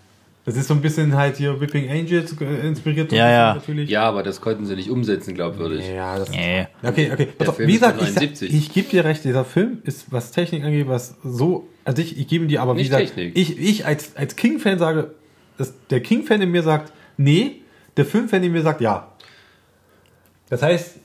[0.47, 3.11] Das ist so ein bisschen halt hier Whipping Angels äh, inspiriert.
[3.13, 3.55] Ja, ja.
[3.55, 3.89] Natürlich.
[3.89, 5.87] ja, aber das konnten sie nicht umsetzen, glaubwürdig.
[5.89, 6.67] Ja, das Nee.
[6.83, 7.27] Okay, okay.
[7.27, 8.55] Pass Der auf, Film wie gesagt, ich, 79.
[8.55, 12.29] ich gebe dir recht, dieser Film ist, was Technik angeht, was so, also ich, ich
[12.29, 13.39] gebe dir aber, wie Nicht gesagt, Technik.
[13.39, 15.15] ich, ich als, als King-Fan sage,
[15.57, 17.63] dass der King-Fan in mir sagt, nee,
[17.97, 19.13] der Film-Fan in mir sagt, ja.
[20.51, 20.97] Das heißt,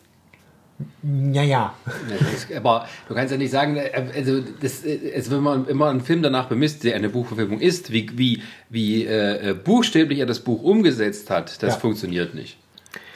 [1.33, 1.43] ja, ja.
[1.43, 1.73] Ja,
[2.19, 5.89] das- Aber du kannst ja nicht sagen, äh, also das, äh, also wenn man immer
[5.89, 10.25] einen Film danach bemisst, der eine Buchverfilmung ist, wie, wie, wie äh, äh, buchstäblich er
[10.25, 11.79] das Buch umgesetzt hat, das Ja.
[11.79, 12.57] funktioniert nicht.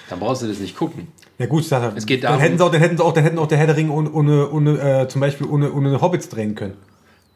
[0.09, 1.07] Dann brauchst du das nicht gucken.
[1.39, 3.23] Ja gut, sag, Es geht dann darum- hätten sie auch, dann hätten sie auch, dann
[3.23, 6.29] hätten auch der Herr der Ringe ohne, ohne, ohne äh, zum Beispiel ohne, ohne Hobbits
[6.29, 6.75] drehen können.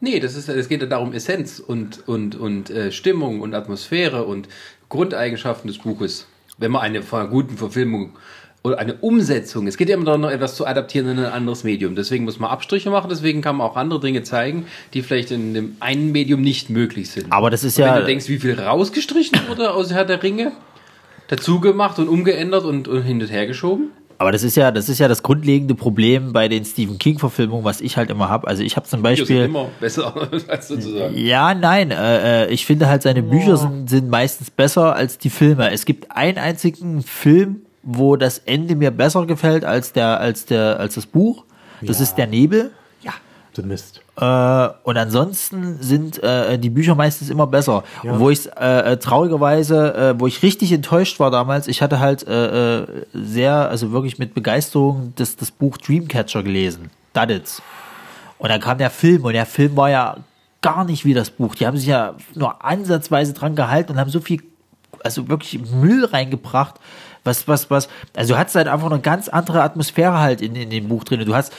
[0.00, 4.24] Nee, das ist, es geht ja darum, Essenz und, und, und äh, Stimmung und Atmosphäre
[4.24, 4.48] und
[4.88, 6.26] Grundeigenschaften des Buches.
[6.58, 8.16] Wenn man eine von einer guten Verfilmung
[8.68, 11.64] oder eine Umsetzung, es geht ja immer darum, noch etwas zu adaptieren in ein anderes
[11.64, 11.94] Medium.
[11.94, 15.54] Deswegen muss man Abstriche machen, deswegen kann man auch andere Dinge zeigen, die vielleicht in
[15.54, 17.32] dem einen Medium nicht möglich sind.
[17.32, 20.22] Aber das ist Und ja- Wenn du denkst, wie viel rausgestrichen wurde aus Herr der
[20.22, 20.52] Ringe,
[21.28, 23.90] dazu gemacht und umgeändert und, und hin und her geschoben?
[24.20, 27.64] Aber das ist ja, das ist ja das grundlegende Problem bei den Stephen King Verfilmungen,
[27.64, 28.48] was ich halt immer habe.
[28.48, 30.12] Also ich habe zum Beispiel, immer besser,
[30.48, 31.16] als sozusagen.
[31.16, 35.30] ja, nein, äh, äh, ich finde halt seine Bücher sind, sind meistens besser als die
[35.30, 35.70] Filme.
[35.70, 40.78] Es gibt einen einzigen Film, wo das Ende mir besser gefällt als der, als der,
[40.80, 41.44] als das Buch.
[41.80, 42.02] Das Ja.
[42.04, 42.70] ist der Nebel.
[43.02, 43.12] Ja,
[43.54, 44.00] du Mist.
[44.16, 47.84] Äh, und ansonsten sind äh, die Bücher meistens immer besser.
[48.02, 48.12] Ja.
[48.12, 52.00] Und wo ich äh, äh, traurigerweise, äh, wo ich richtig enttäuscht war damals, ich hatte
[52.00, 56.90] halt äh, äh, sehr, also wirklich mit Begeisterung das, das Buch Dreamcatcher gelesen.
[57.12, 57.62] Duddits.
[58.38, 60.16] Und dann kam der Film und der Film war ja
[60.62, 61.54] gar nicht wie das Buch.
[61.54, 64.42] Die haben sich ja nur ansatzweise dran gehalten und haben so viel,
[65.04, 66.74] also wirklich Müll reingebracht.
[67.24, 70.70] Was, was, was, also du hast halt einfach eine ganz andere Atmosphäre halt in, in
[70.70, 71.24] dem Buch drin.
[71.24, 71.52] Du hast,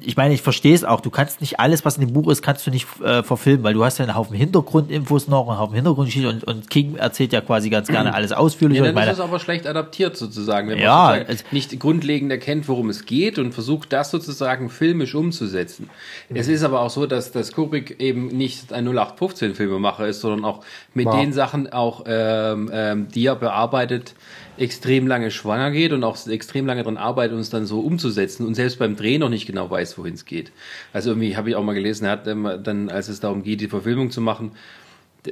[0.00, 2.42] ich meine, ich verstehe es auch, du kannst nicht alles, was in dem Buch ist,
[2.42, 5.74] kannst du nicht äh, verfilmen, weil du hast ja einen Haufen Hintergrundinfos noch, einen Haufen
[5.76, 8.78] Hintergrundgeschichte und, und King erzählt ja quasi ganz gerne alles ausführlich.
[8.78, 11.52] Ja, und dann meine, ist es aber schlecht adaptiert sozusagen, wenn man Ja, sozusagen es-
[11.52, 15.88] nicht grundlegend erkennt, worum es geht und versucht, das sozusagen filmisch umzusetzen.
[16.34, 20.64] Es ist aber auch so, dass, dass Kubrick eben nicht ein 0815-Filmemacher ist, sondern auch
[20.94, 21.20] mit Wow.
[21.20, 24.14] den Sachen auch, ähm, ähm, die er bearbeitet,
[24.58, 28.54] extrem lange schwanger geht und auch extrem lange daran arbeitet, uns dann so umzusetzen und
[28.54, 30.52] selbst beim Drehen noch nicht genau weiß, wohin es geht.
[30.92, 33.68] Also irgendwie habe ich auch mal gelesen, er hat dann, als es darum geht, die
[33.68, 34.52] Verfilmung zu machen,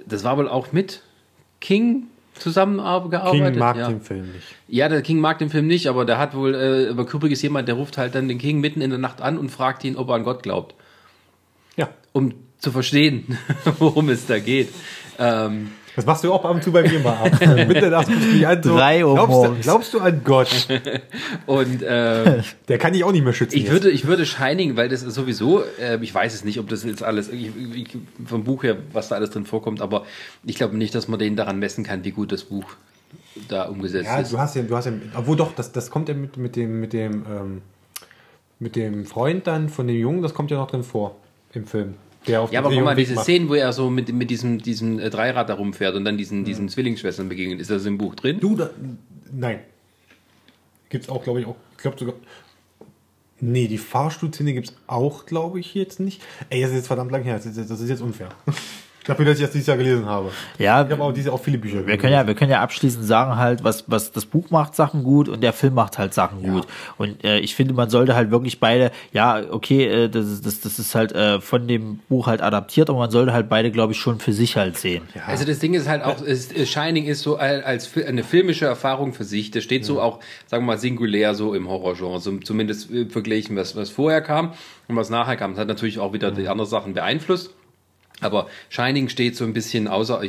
[0.07, 1.03] das war wohl auch mit
[1.61, 3.31] King zusammengearbeitet.
[3.31, 3.89] King mag ja.
[3.89, 4.47] den Film nicht.
[4.69, 7.43] Ja, der King mag den Film nicht, aber der hat wohl, äh, aber Kubrick ist
[7.43, 9.97] jemand, der ruft halt dann den King mitten in der Nacht an und fragt ihn,
[9.97, 10.75] ob er an Gott glaubt.
[11.77, 11.91] Ja.
[12.13, 13.39] Um zu verstehen,
[13.79, 14.71] worum es da geht.
[15.19, 17.31] Ähm, Das machst du auch ab und zu bei mir mal ab.
[17.69, 18.63] Bitte lass mich nicht an.
[18.63, 18.77] So.
[18.77, 20.69] Drei Uhr glaubst, du, glaubst du an Gott?
[21.47, 23.57] und äh, Der kann dich auch nicht mehr schützen.
[23.57, 26.69] ich würde, ich würde Shining, weil das ist sowieso, äh, ich weiß es nicht, ob
[26.69, 30.05] das jetzt alles, ich, ich, vom Buch her, was da alles drin vorkommt, aber
[30.45, 32.67] ich glaube nicht, dass man den daran messen kann, wie gut das Buch
[33.49, 34.33] da umgesetzt Ja, ist.
[34.33, 36.81] du hast ja, du hast ja, obwohl doch, das, das kommt ja mit, mit dem,
[36.81, 37.63] mit dem, ähm,
[38.59, 41.17] mit dem Freund dann von dem Jungen, das kommt ja noch drin vor
[41.53, 41.95] im Film.
[42.27, 43.25] Der auf Ja, aber guck mal, diese macht.
[43.25, 46.45] Szenen, wo er so mit, mit diesem, diesem äh, Dreirad da rumfährt und dann diesen,
[46.45, 48.41] diesen Zwillingsschwestern begegnet, ist das im Buch drin?
[48.41, 48.71] Du, da,
[49.33, 49.61] nein.
[50.89, 52.15] Gibt's auch, glaube ich, auch, ich glaube sogar.
[53.41, 56.23] Nee, die Fahrstuhlszene gibt's auch, glaube ich, jetzt nicht.
[56.51, 57.35] Ey, das ist jetzt verdammt lang her.
[57.35, 58.29] Das ist jetzt unfair.
[59.07, 60.31] Dafür, dass ich das dieses Jahr gelesen habe.
[60.59, 63.05] Ja, Ich habe auch diese auch viele Bücher wir können ja, wir können ja abschließend
[63.05, 66.43] sagen halt, was, was das Buch macht Sachen gut und der Film macht halt Sachen
[66.43, 66.67] gut.
[66.97, 70.61] Und äh, ich finde, man sollte halt wirklich beide, ja, okay, äh, das, ist, das,
[70.61, 73.93] das ist halt äh, von dem Buch halt adaptiert, aber man sollte halt beide, glaube
[73.93, 75.03] ich, schon für sich halt sehen.
[75.27, 78.65] Also das Ding ist halt auch, ist, ist Shining ist so al- als eine filmische
[78.65, 79.51] Erfahrung für sich.
[79.51, 83.57] Das steht so auch, sagen wir mal, singulär so im Horrorgenre, so, zumindest äh, verglichen,
[83.57, 84.53] was, was vorher kam
[84.89, 85.51] und was nachher kam.
[85.53, 87.51] Das hat natürlich auch wieder die anderen Sachen beeinflusst.
[88.25, 90.23] Aber Shining steht so ein bisschen außer,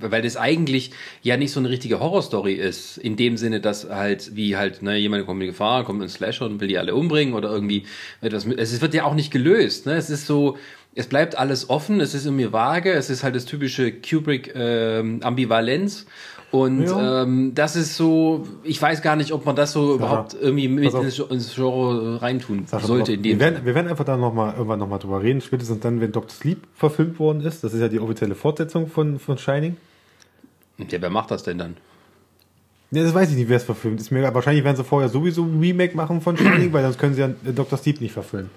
[0.00, 0.90] weil das eigentlich
[1.22, 4.96] ja nicht so eine richtige Horrorstory ist, in dem Sinne, dass halt, wie halt, ne,
[4.96, 7.84] jemand kommt in Gefahr, kommt ein Slasher und will die alle umbringen oder irgendwie
[8.20, 10.58] etwas mit, es wird ja auch nicht gelöst, ne, es ist so,
[10.94, 15.20] es bleibt alles offen, es ist irgendwie vage, es ist halt das typische Kubrick, ähm,
[16.50, 17.22] und Ja.
[17.24, 20.94] ähm, das ist so, ich weiß gar nicht, ob man das so überhaupt irgendwie mit
[20.94, 24.32] ins ins Genre reintun Sascha, sollte in dem wir, werden, wir werden einfach da noch
[24.32, 26.30] mal, irgendwann nochmal drüber reden, spätestens dann, wenn Dr.
[26.30, 27.62] Sleep verfilmt worden ist.
[27.64, 29.76] Das ist ja die offizielle Fortsetzung von, von Shining.
[30.78, 31.76] Ja, wer macht das denn dann?
[32.90, 34.00] Ja, das weiß ich nicht, wer es verfilmt.
[34.00, 37.12] Ist mir, wahrscheinlich werden sie vorher sowieso ein Remake machen von Shining, weil sonst können
[37.14, 37.76] sie ja äh, Dr.
[37.78, 38.50] Sleep nicht verfilmen.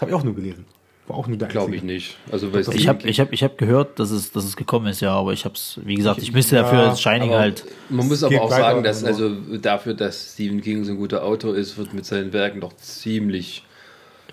[0.00, 0.64] Habe ich auch nur gelesen.
[1.08, 2.16] War auch nur der Glaube ich nicht.
[2.30, 5.00] Also weil Ich habe ich hab, ich hab gehört, dass es, dass es gekommen ist,
[5.00, 7.64] ja, aber ich habe es, wie gesagt, ich müsste dafür Ja, Shining halt.
[7.88, 11.24] Man muss aber auch sagen, dass aber- also dafür, dass Stephen King so ein guter
[11.24, 13.64] Autor ist, wird mit seinen Werken doch ziemlich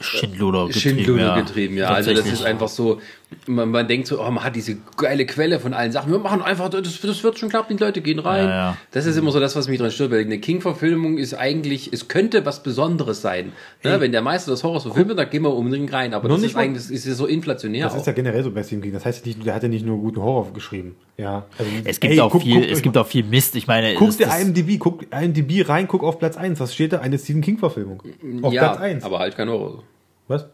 [0.01, 0.97] Schindluder getrieben.
[0.97, 1.39] Schindluder ja.
[1.39, 1.77] getrieben.
[1.77, 2.99] Ja, also das ist einfach so,
[3.47, 6.11] man, man denkt so, oh, man hat diese geile Quelle von allen Sachen.
[6.11, 8.45] Wir machen einfach, das, das wird schon klappen, die Leute gehen rein.
[8.45, 8.77] Ja, ja.
[8.91, 12.07] Das ist immer so das, was mich dran stört, weil eine King-Verfilmung ist eigentlich, es
[12.07, 13.51] könnte was Besonderes sein.
[13.83, 13.99] Ne?
[13.99, 16.13] Wenn der Meister des Horrors verfilmt wird, dann gehen wir unbedingt rein.
[16.13, 17.85] Aber Noch das nicht ist eigentlich, das ist ja so inflationär.
[17.85, 18.07] Das ist auch.
[18.07, 18.93] ja generell so bei Stephen King.
[18.93, 20.95] Das heißt, nicht, der hat ja nicht nur guten Horror geschrieben.
[21.17, 21.45] Ja.
[21.57, 23.55] Also, Es gibt ey, auch guck- viel, guckt es gibt mal- auch viel Mist.
[23.55, 26.59] Ich meine, Guck dir IMDb, guck IMDb rein, guck auf Platz 1.
[26.59, 26.99] Was steht da?
[26.99, 28.01] Eine Stephen King Verfilmung.
[28.41, 29.03] Auf ja, Platz 1.
[29.03, 29.83] aber halt kein Horror.
[30.27, 30.45] Was?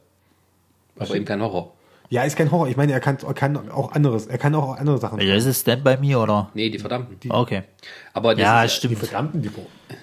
[0.97, 1.73] Aber eben kein Horror.
[2.13, 2.67] Ja, ist kein Horror.
[2.67, 4.27] Ich meine, er kann, er kann auch anderes.
[4.27, 5.21] Er kann auch andere Sachen.
[5.21, 6.49] Ja, ist es Stand by Me oder?
[6.53, 7.31] Nee, die Verdammten.
[7.31, 7.63] Okay.
[8.13, 8.97] Aber das Ja, ist, Die stimmt.
[8.99, 9.49] verdammten, die,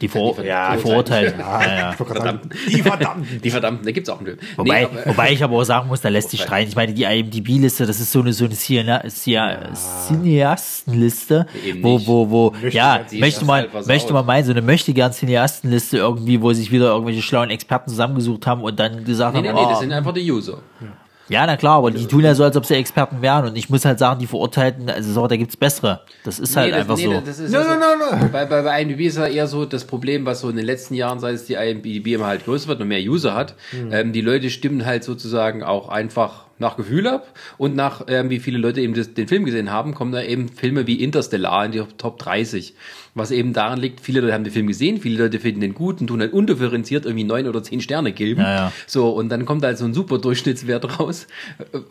[0.00, 1.38] Die, Vor Die ja, die Verurteilten.
[1.40, 1.92] Ja, ja.
[1.92, 3.40] Sagen, die verdammten.
[3.44, 4.38] Die Verdammten, da gibt's auch einen Film.
[4.56, 6.70] Wobei, Nee, aber- wobei ich aber auch sagen muss, da lässt sich streiten.
[6.70, 12.54] Ich meine, die IMDb-Liste, das ist so eine, so eine Cineastenliste, Eben wo, wo, wo,
[12.70, 16.52] ja, die möchte man, halt möchte man meinen, so eine möchte gern Cineastenliste irgendwie, wo
[16.54, 19.70] sich wieder irgendwelche schlauen Experten zusammengesucht haben und dann gesagt nee, nee, haben, nee, oh,
[19.70, 20.60] das sind einfach die User.
[20.80, 20.86] ja,
[21.46, 23.84] na klar, aber die tun ja so, als ob sie Experten wären und ich muss
[23.84, 26.00] halt sagen, die Verurteilten, also so, da gibt's bessere.
[26.24, 27.20] Das ist halt das, einfach so.
[27.24, 28.28] Das ist No, also, no, no, no.
[28.32, 30.94] Bei, bei, bei IMDb ist ja eher so das Problem, was so in den letzten
[30.94, 33.92] Jahren, seit es die IMDb immer halt größer wird und mehr User hat, Hm.
[33.92, 38.40] ähm, die Leute stimmen halt sozusagen auch einfach nach Gefühl ab und nach, ähm, wie
[38.40, 41.72] viele Leute eben das, den Film gesehen haben, kommen da eben Filme wie Interstellar in
[41.72, 42.74] die Top 30.
[43.18, 46.00] Was eben daran liegt, viele Leute haben den Film gesehen, viele Leute finden den gut
[46.00, 48.40] und tun halt undifferenziert irgendwie neun oder zehn Sterne geben.
[48.40, 48.72] Ja, ja.
[48.86, 51.26] So, und dann kommt halt so ein super Durchschnittswert raus.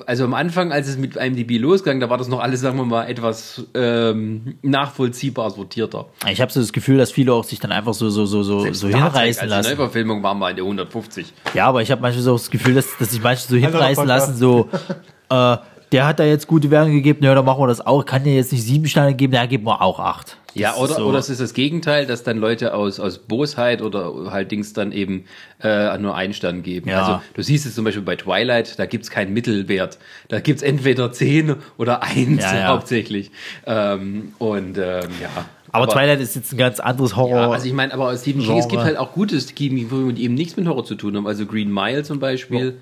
[0.05, 2.85] Also am Anfang, als es mit IMDb losging, da war das noch alles, sagen wir
[2.85, 6.07] mal, etwas ähm, nachvollziehbar sortierter.
[6.31, 8.71] Ich habe so das Gefühl, dass viele auch sich dann einfach so, so, so, so,
[8.73, 9.69] so hinreißen als lassen.
[9.69, 11.33] Neuverfilmung waren wir in der 150.
[11.53, 14.35] Ja, aber ich habe manchmal so das Gefühl, dass, dass sich manche so hinreißen lassen,
[14.35, 14.69] so,
[15.29, 15.57] äh,
[15.91, 18.05] der hat da jetzt gute Wertung gegeben, ja, dann machen wir das auch.
[18.05, 20.37] Kann der jetzt nicht sieben Sterne geben, ja, geben wir auch acht.
[20.53, 21.05] Ja, Das oder, ist so.
[21.05, 24.91] oder es ist das Gegenteil, dass dann Leute aus, aus Bosheit oder halt Dings dann
[24.91, 25.25] eben
[25.61, 26.89] äh, nur einen Stern geben.
[26.89, 26.99] Ja.
[27.05, 29.97] Also du siehst es zum Beispiel bei Twilight, da gibt's keinen Mittelwert.
[30.29, 32.67] Da gibt's entweder 10 oder 1 Ja, ja.
[32.67, 33.31] hauptsächlich.
[33.65, 35.45] Ähm, und ähm, ja.
[35.71, 37.41] aber, Twilight ist jetzt ein ganz anderes Horror.
[37.41, 40.15] Ja, also ich meine, aber aus Stephen King, es gibt halt auch gute Stephen King,
[40.15, 41.27] die eben nichts mit Horror zu tun haben.
[41.27, 42.77] Also Green Mile zum Beispiel.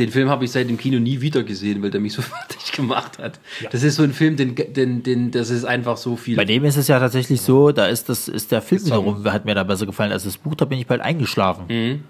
[0.00, 2.72] Den Film habe ich seit dem Kino nie wieder gesehen, weil der mich so fertig
[2.72, 3.38] gemacht hat.
[3.70, 6.36] Das ist so ein Film, den, den, den, das ist einfach so viel.
[6.36, 9.44] Bei dem ist es ja tatsächlich so, da ist das, ist der Film wiederum, hat
[9.44, 11.66] mir da besser gefallen als das Buch, da bin ich bald eingeschlafen.
[11.68, 12.04] Mhm.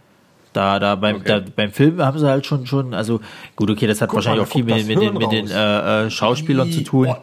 [0.53, 1.25] Da, da beim, Okay.
[1.27, 3.21] da, beim Film haben sie halt schon, schon, also,
[3.57, 6.07] gut, okay, das hat Guck wahrscheinlich mal, auch viel mit, mit, den, mit den äh,
[6.07, 7.09] äh, Schauspielern zu tun.
[7.09, 7.17] Oh.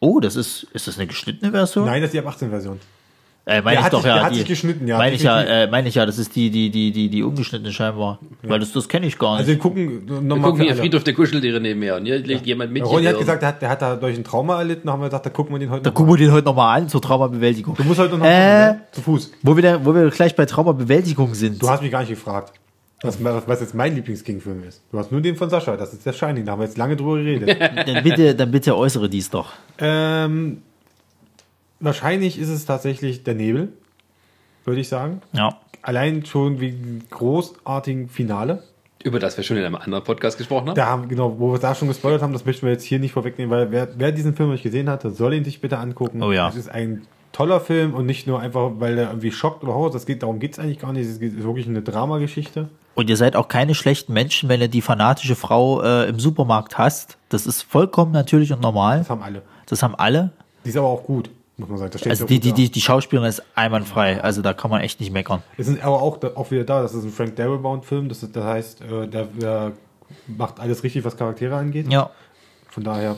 [0.00, 1.86] Oh, das ist, ist das eine geschnittene Version?
[1.86, 2.78] Nein, das ist die ab 18 Version.
[3.48, 4.22] Äh, meine Der ich hat doch sich- ja.
[4.24, 6.50] hat die, sich geschnitten, ja, Meine ich ja, äh, meine ich ja, das ist die,
[6.50, 8.18] die, die, die, die ungeschnittene scheinbar.
[8.42, 9.38] Weil das, das kenne ich gar nicht.
[9.40, 12.72] Also wir gucken Wir nochmal gucken hier Friedhof der Kuscheltiere nebenher und hier liegt jemand
[12.72, 12.84] mit.
[12.84, 13.20] Ronny hat hier.
[13.20, 15.54] gesagt, der hat, der hat dadurch ein Trauma erlitten, da haben wir gesagt, da gucken
[15.54, 17.74] wir den heute da noch gucken wir den heute nochmal an zur Traumabewältigung.
[17.74, 18.80] Du musst heute noch Äh, ne?
[18.92, 19.32] zu Fuß.
[19.42, 21.62] Wo wir, da, wo wir gleich bei Traumabewältigung sind.
[21.62, 22.52] Du hast mich gar nicht gefragt,
[23.00, 24.82] was, was jetzt mein Lieblings-King-Film ist.
[24.92, 26.96] Du hast nur den von Sascha, das ist der Shining, da haben wir jetzt lange
[26.96, 27.56] drüber geredet.
[27.86, 29.52] dann, bitte, dann bitte äußere dies doch.
[29.78, 30.62] ähm,
[31.80, 33.72] wahrscheinlich ist es tatsächlich der Nebel,
[34.64, 35.22] würde ich sagen.
[35.32, 35.56] Ja.
[35.82, 38.62] Allein schon wegen großartigen Finale.
[39.04, 40.74] Über das wir schon in einem anderen Podcast gesprochen haben.
[40.74, 43.12] Da haben, genau, wo wir da schon gespoilert haben, das möchten wir jetzt hier nicht
[43.12, 46.22] vorwegnehmen, weil wer, wer diesen Film nicht gesehen hat, der soll ihn sich bitte angucken.
[46.22, 46.48] Oh ja.
[46.48, 49.92] Es ist ein toller Film und nicht nur einfach, weil er irgendwie schockt oder Horror,
[49.92, 51.06] das geht, darum geht es eigentlich gar nicht.
[51.06, 52.68] Es ist wirklich eine Dramageschichte.
[52.96, 56.78] Und ihr seid auch keine schlechten Menschen, wenn ihr die fanatische Frau äh, im Supermarkt
[56.78, 57.16] hasst.
[57.28, 58.98] Das ist vollkommen natürlich und normal.
[58.98, 59.42] Das haben alle.
[59.66, 60.32] Das haben alle.
[60.64, 61.90] Die ist aber auch gut, muss man sagen.
[61.92, 64.20] Das steht Also die, die, die, die Schauspielerin ist einwandfrei.
[64.22, 65.42] Also da kann man echt nicht meckern.
[65.56, 68.44] Es sind aber auch, auch wieder da, das ist ein Frank Darabont-Film, das, ist- das
[68.44, 69.72] heißt, äh, der, der
[70.26, 71.90] macht alles richtig, was Charaktere angeht.
[71.92, 72.10] Ja.
[72.70, 73.16] Von daher,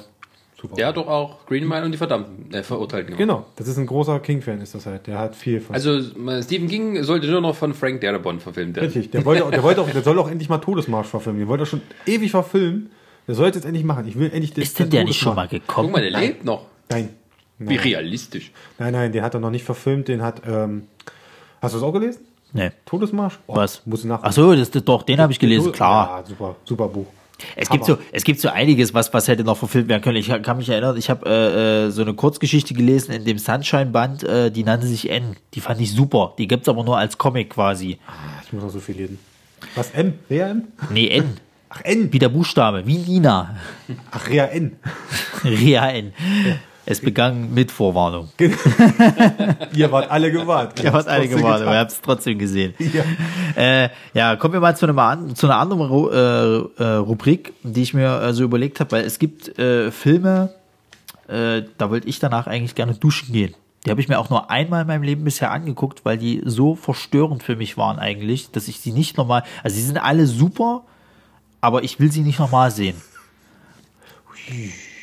[0.60, 0.76] super.
[0.76, 3.06] Der hat doch auch Green Mile und die Verdammten äh, verurteilt.
[3.06, 3.18] gemacht.
[3.18, 5.06] Genau, das ist ein großer King-Fan, ist das halt.
[5.06, 5.74] Der hat viel von.
[5.74, 8.86] Also äh, Stephen King sollte nur noch von Frank Darabont verfilmt werden.
[8.86, 11.40] Richtig, der wollte, der wollte auch, der soll auch endlich mal Todesmarsch verfilmen.
[11.40, 12.90] Den wollte er schon ewig verfilmen.
[13.28, 14.08] Der soll es jetzt endlich machen.
[14.08, 15.88] Ich will endlich den Ist denn der nicht schon mal gekommen?
[15.92, 16.66] Guck mal, der lebt noch.
[16.88, 17.10] Nein.
[17.60, 17.78] Wie Nein.
[17.80, 18.52] realistisch.
[18.78, 20.08] nein, nein, den hat er noch nicht verfilmt.
[20.08, 20.84] Den hat, ähm,
[21.60, 22.22] hast du es auch gelesen?
[22.54, 22.70] Nee.
[22.86, 23.38] Todesmarsch?
[23.46, 23.82] Oh, Was?
[23.84, 24.20] Musst du nach.
[24.22, 26.20] Ach so, das, das, doch, den habe ich gelesen, klar.
[26.20, 27.06] Ja, super, super Buch.
[27.56, 30.16] Es gibt, so, es gibt so einiges, was, was hätte noch verfilmt werden können.
[30.16, 34.24] Ich kann mich erinnern, ich habe äh, äh, so eine Kurzgeschichte gelesen in dem Sunshine-Band,
[34.24, 35.36] äh, die nannte sich N.
[35.54, 36.34] Die fand ich super.
[36.38, 37.98] Die gibt's aber nur als Comic quasi.
[38.44, 39.18] Ich muss noch so viel lesen.
[39.74, 40.14] Was, M?
[40.28, 40.68] Rea M?
[40.90, 41.36] Nee, N.
[41.70, 42.12] Ach, N.
[42.12, 43.56] Wie der Buchstabe, wie Nina.
[44.10, 44.76] Ach, Rea N.
[45.44, 46.12] Rea N.
[46.90, 48.30] Es begann mit Vorwarnung.
[49.74, 50.82] Ihr wart alle gewarnt.
[50.82, 52.74] Ja, was alle geworden, aber ihr habt es trotzdem gesehen.
[52.78, 53.04] Ja.
[53.54, 57.82] Äh, ja, kommen wir mal zu, einem, zu einer anderen Ru äh, äh, Rubrik, die
[57.82, 60.52] ich mir äh, so überlegt habe, weil es gibt äh, Filme,
[61.28, 63.54] äh, da wollte ich danach eigentlich gerne duschen gehen.
[63.86, 66.74] Die habe ich mir auch nur einmal in meinem Leben bisher angeguckt, weil die so
[66.74, 70.82] verstörend für mich waren eigentlich, dass ich sie nicht nochmal, also sie sind alle super,
[71.60, 73.00] aber ich will sie nicht nochmal sehen.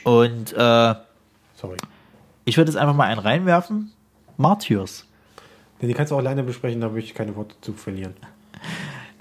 [0.04, 0.96] Und äh,
[1.60, 1.78] Sorry.
[2.46, 3.92] ich würde jetzt einfach mal einen reinwerfen.
[4.38, 5.06] Martyrs.
[5.82, 8.14] Denn die kannst du auch alleine besprechen, da möchte ich keine Worte zu verlieren.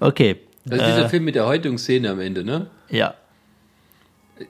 [0.00, 0.36] Okay.
[0.66, 2.70] Das ist äh, dieser Film mit der Häutungsszene am Ende, ne?
[2.90, 3.14] ja.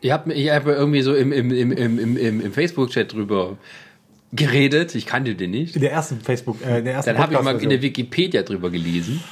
[0.00, 3.56] Ich habe ich hab irgendwie so im, im, im, im, im, im, im Facebook-Chat drüber
[4.32, 4.96] geredet.
[4.96, 5.76] Ich kannte den nicht.
[5.76, 8.42] In der ersten Facebook, äh, in der ersten Dann habe ich mal in der Wikipedia
[8.42, 9.22] drüber gelesen.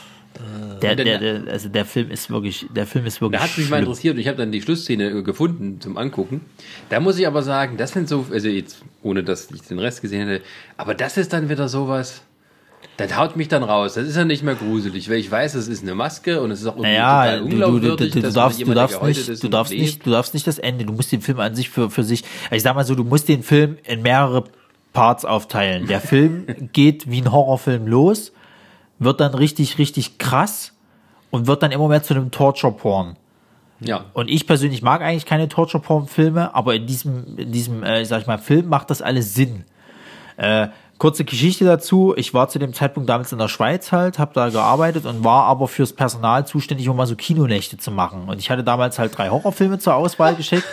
[0.84, 3.40] Der, der, der, also der Film ist wirklich, der Film ist wirklich.
[3.40, 6.42] Da hat mich mal interessiert und ich habe dann die Schlussszene äh, gefunden zum Angucken.
[6.88, 10.02] Da muss ich aber sagen, das sind so, also jetzt ohne dass ich den Rest
[10.02, 10.44] gesehen hätte,
[10.76, 12.22] aber das ist dann wieder sowas.
[12.96, 13.94] Das haut mich dann raus.
[13.94, 16.60] Das ist ja nicht mehr gruselig, weil ich weiß, es ist eine Maske und es
[16.60, 19.42] ist auch irgendwie Naja, total du, du, du, unglaubwürdig, du, du, darfst, du darfst nicht,
[19.42, 19.82] du darfst lebt.
[19.82, 20.84] nicht, du darfst nicht das Ende.
[20.84, 22.22] Du musst den Film an sich für, für sich.
[22.52, 24.44] Ich sag mal so, du musst den Film in mehrere
[24.92, 25.86] Parts aufteilen.
[25.88, 28.32] Der Film geht wie ein Horrorfilm los,
[29.00, 30.73] wird dann richtig, richtig krass
[31.34, 33.16] und wird dann immer mehr zu einem Torture-Porn.
[33.80, 34.04] Ja.
[34.12, 38.28] Und ich persönlich mag eigentlich keine Torture-Porn-Filme, aber in diesem, in diesem, äh, sag ich
[38.28, 39.64] mal, Film macht das alles Sinn.
[40.36, 40.68] Äh,
[41.04, 42.14] kurze Geschichte dazu.
[42.16, 45.44] Ich war zu dem Zeitpunkt damals in der Schweiz halt, habe da gearbeitet und war
[45.44, 48.24] aber fürs Personal zuständig, um mal so Kinonächte zu machen.
[48.26, 50.64] Und ich hatte damals halt drei Horrorfilme zur Auswahl geschickt.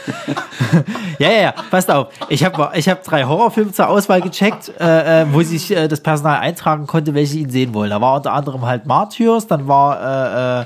[1.20, 2.08] ja, ja, ja, passt auf.
[2.30, 6.00] Ich habe ich hab drei Horrorfilme zur Auswahl gecheckt, äh, äh, wo sich äh, das
[6.00, 7.89] Personal eintragen konnte, welche ihn sehen wollen.
[7.89, 10.65] Da war unter anderem halt Martyrs, dann war äh, äh,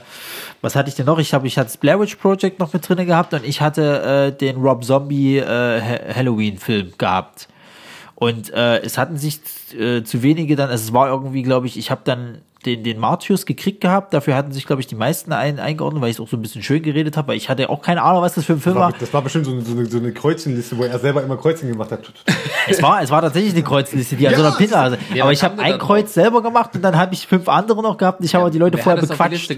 [0.62, 1.18] was hatte ich denn noch?
[1.18, 4.32] Ich habe ich hatte das Blair Witch Project noch mit drinne gehabt und ich hatte
[4.32, 7.48] äh, den Rob Zombie äh, Ha- Halloween Film gehabt.
[8.16, 9.42] Und äh, es hatten sich
[9.78, 13.00] äh, zu wenige dann, also es war irgendwie, glaube ich, ich habe dann den, den
[13.00, 14.14] Martyrs gekriegt gehabt.
[14.14, 16.42] Dafür hatten sich, glaube ich, die meisten ein, eingeordnet, weil ich es auch so ein
[16.42, 18.76] bisschen schön geredet habe, weil ich hatte auch keine Ahnung, was das für ein Film
[18.76, 18.94] Das war.
[19.00, 21.70] das war bestimmt so eine, so eine, so eine Kreuzenliste, wo er selber immer Kreuzen
[21.70, 22.12] gemacht hat.
[22.68, 24.98] Es war, es war tatsächlich eine Kreuzliste, die an so einer Pinne hatte.
[25.14, 27.96] Ja, Aber ich habe ein Kreuz selber gemacht und dann habe ich fünf andere noch
[27.96, 29.52] gehabt und ich habe die Leute vorher bequatscht.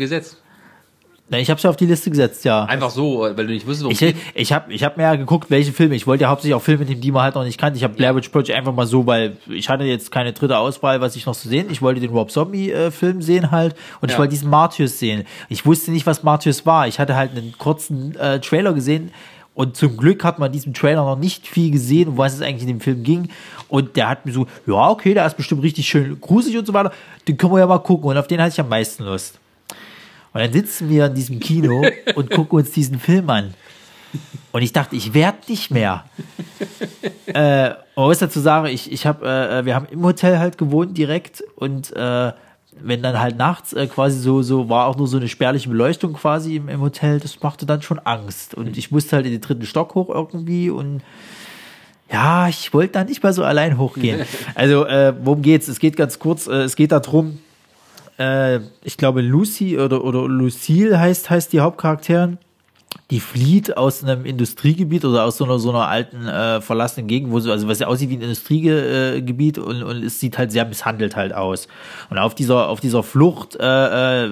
[1.29, 2.63] Na, ich habe sie auf die Liste gesetzt, ja.
[2.63, 5.49] Einfach so, weil du nicht wusstest, worum Ich, ich habe ich hab mir ja geguckt,
[5.49, 5.95] welche Filme.
[5.95, 7.75] Ich wollte ja hauptsächlich auch Filme nehmen, die man halt noch nicht kannte.
[7.77, 11.01] Ich habe Blair Witch Project einfach mal so, weil ich hatte jetzt keine dritte Auswahl,
[11.01, 11.67] was ich noch zu sehen.
[11.69, 14.19] Ich wollte den Rob Zombie äh, Film sehen halt und ich Ja.
[14.19, 15.25] wollte diesen Martyrs sehen.
[15.49, 16.87] Ich wusste nicht, was Martyrs war.
[16.87, 19.11] Ich hatte halt einen kurzen äh, Trailer gesehen
[19.53, 22.41] und zum Glück hat man in diesem Trailer noch nicht viel gesehen, um was es
[22.41, 23.27] eigentlich in dem Film ging.
[23.67, 26.73] Und der hat mir so, ja, okay, der ist bestimmt richtig schön gruselig und so
[26.73, 26.93] weiter.
[27.27, 28.09] Den können wir ja mal gucken.
[28.11, 29.39] Und auf den hatte ich am meisten Lust.
[30.37, 31.83] Und dann sitzen wir in diesem Kino
[32.15, 33.55] und gucken uns diesen Film an.
[34.51, 36.05] Und ich dachte, ich werde nicht mehr.
[37.25, 40.95] äh, man muss dazu sagen, ich, ich hab, äh, wir haben im Hotel halt gewohnt
[40.95, 42.33] direkt und äh,
[42.79, 46.13] wenn dann halt nachts äh, quasi so, so war auch nur so eine spärliche Beleuchtung
[46.13, 48.53] quasi im, im Hotel, das machte dann schon Angst.
[48.53, 51.01] Und ich musste halt in den dritten Stock hoch irgendwie und
[52.11, 54.23] ja, ich wollte da nicht mal so allein hochgehen.
[54.53, 55.67] Also, äh, worum geht's?
[55.67, 57.39] Es geht ganz kurz, äh, es geht darum,
[58.17, 62.37] äh, ich glaube Lucy oder, oder Lucille heißt, heißt die Hauptcharakterin
[63.09, 67.31] die flieht aus einem Industriegebiet oder aus so einer, so einer alten äh, verlassenen Gegend,
[67.31, 70.65] wo so, also was ja aussieht wie ein Industriegebiet und, und es sieht halt sehr
[70.65, 71.67] misshandelt halt aus.
[72.09, 74.29] Und auf dieser, auf dieser Flucht, äh, äh,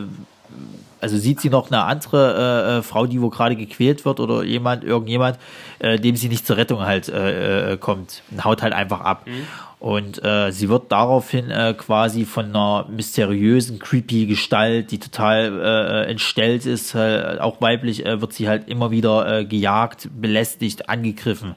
[1.00, 4.44] also sieht sie noch eine andere äh, äh Frau, die wo gerade gequält wird oder
[4.44, 5.38] jemand, irgendjemand,
[5.80, 9.26] äh, dem sie nicht zur Rettung halt äh, äh, kommt und haut halt einfach ab.
[9.26, 9.48] Mhm.
[9.86, 16.10] Und äh, sie wird daraufhin äh, quasi von einer mysteriösen, creepy Gestalt, die total äh,
[16.10, 21.54] entstellt ist, äh, auch weiblich, äh, wird sie halt immer wieder äh, gejagt, belästigt, angegriffen.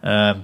[0.00, 0.36] Äh,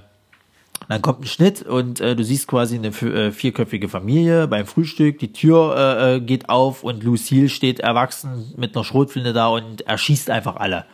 [0.87, 5.17] dann kommt ein Schnitt und äh, du siehst quasi eine äh, vierköpfige Familie beim Frühstück.
[5.17, 9.81] Die Tür äh, äh, geht auf und Lucille steht erwachsen mit einer Schrotflinte da und
[9.81, 10.85] erschießt einfach alle.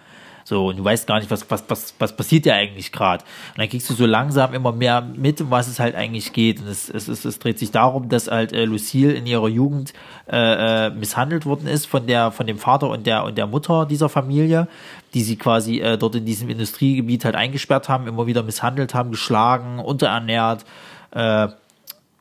[0.51, 3.23] So, und du weißt gar nicht, was, was, was, was passiert ja eigentlich gerade.
[3.51, 6.59] Und dann kriegst du so langsam immer mehr mit, um was es halt eigentlich geht.
[6.59, 9.93] Und es, es, es, es dreht sich darum, dass halt äh, Lucille in ihrer Jugend
[10.29, 13.85] äh, äh, misshandelt worden ist von der, von dem Vater und der und der Mutter
[13.85, 14.67] dieser Familie,
[15.13, 19.11] die sie quasi äh, dort in diesem Industriegebiet halt eingesperrt haben, immer wieder misshandelt haben,
[19.11, 20.65] geschlagen, unterernährt.
[21.11, 21.47] Äh,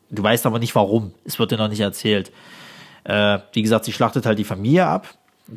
[0.09, 1.15] du weißt aber nicht warum.
[1.25, 2.31] Es wird dir noch nicht erzählt.
[3.03, 5.09] Äh, wie gesagt, sie schlachtet halt die Familie ab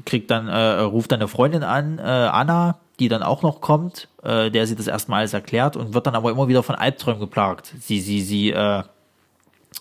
[0.05, 4.07] kriegt dann, äh, ruft dann eine Freundin an, äh, Anna, die dann auch noch kommt,
[4.21, 7.19] äh, der sie das erstmal alles erklärt und wird dann aber immer wieder von Albträumen
[7.19, 7.73] geplagt.
[7.79, 8.83] Sie, sie, sie äh,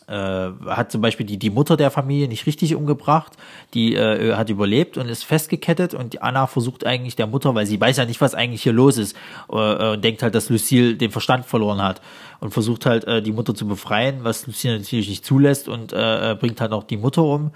[0.09, 3.33] äh, hat zum Beispiel die, die Mutter der Familie nicht richtig umgebracht,
[3.75, 7.81] die äh, hat überlebt und ist festgekettet und Anna versucht eigentlich der Mutter, weil sie
[7.81, 9.17] weiß ja nicht, was eigentlich hier los ist
[9.51, 12.01] äh, und denkt halt, dass Lucille den Verstand verloren hat
[12.41, 16.37] und versucht halt äh, die Mutter zu befreien, was Lucille natürlich nicht zulässt und äh,
[16.39, 17.53] bringt halt auch die Mutter um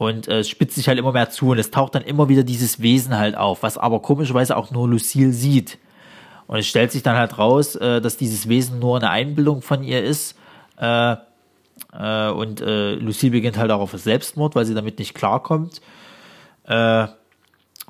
[0.00, 2.42] und äh, es spitzt sich halt immer mehr zu und es taucht dann immer wieder
[2.42, 5.76] dieses Wesen halt auf, was aber komischerweise auch nur Lucille sieht.
[6.46, 9.84] Und es stellt sich dann halt raus, äh, dass dieses Wesen nur eine Einbildung von
[9.84, 10.38] ihr ist.
[10.78, 11.16] Äh,
[11.92, 15.82] äh, und äh, Lucille beginnt halt auch auf Selbstmord, weil sie damit nicht klarkommt.
[16.64, 17.06] Äh,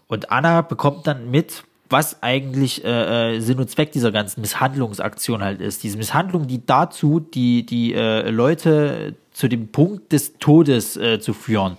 [0.09, 5.45] und Anna bekommt dann mit, was eigentlich äh, äh, Sinn und Zweck dieser ganzen Misshandlungsaktion
[5.45, 5.85] halt ist.
[5.85, 11.33] Diese Misshandlung, die dazu die, die äh, Leute zu dem Punkt des Todes äh, zu
[11.33, 11.79] führen.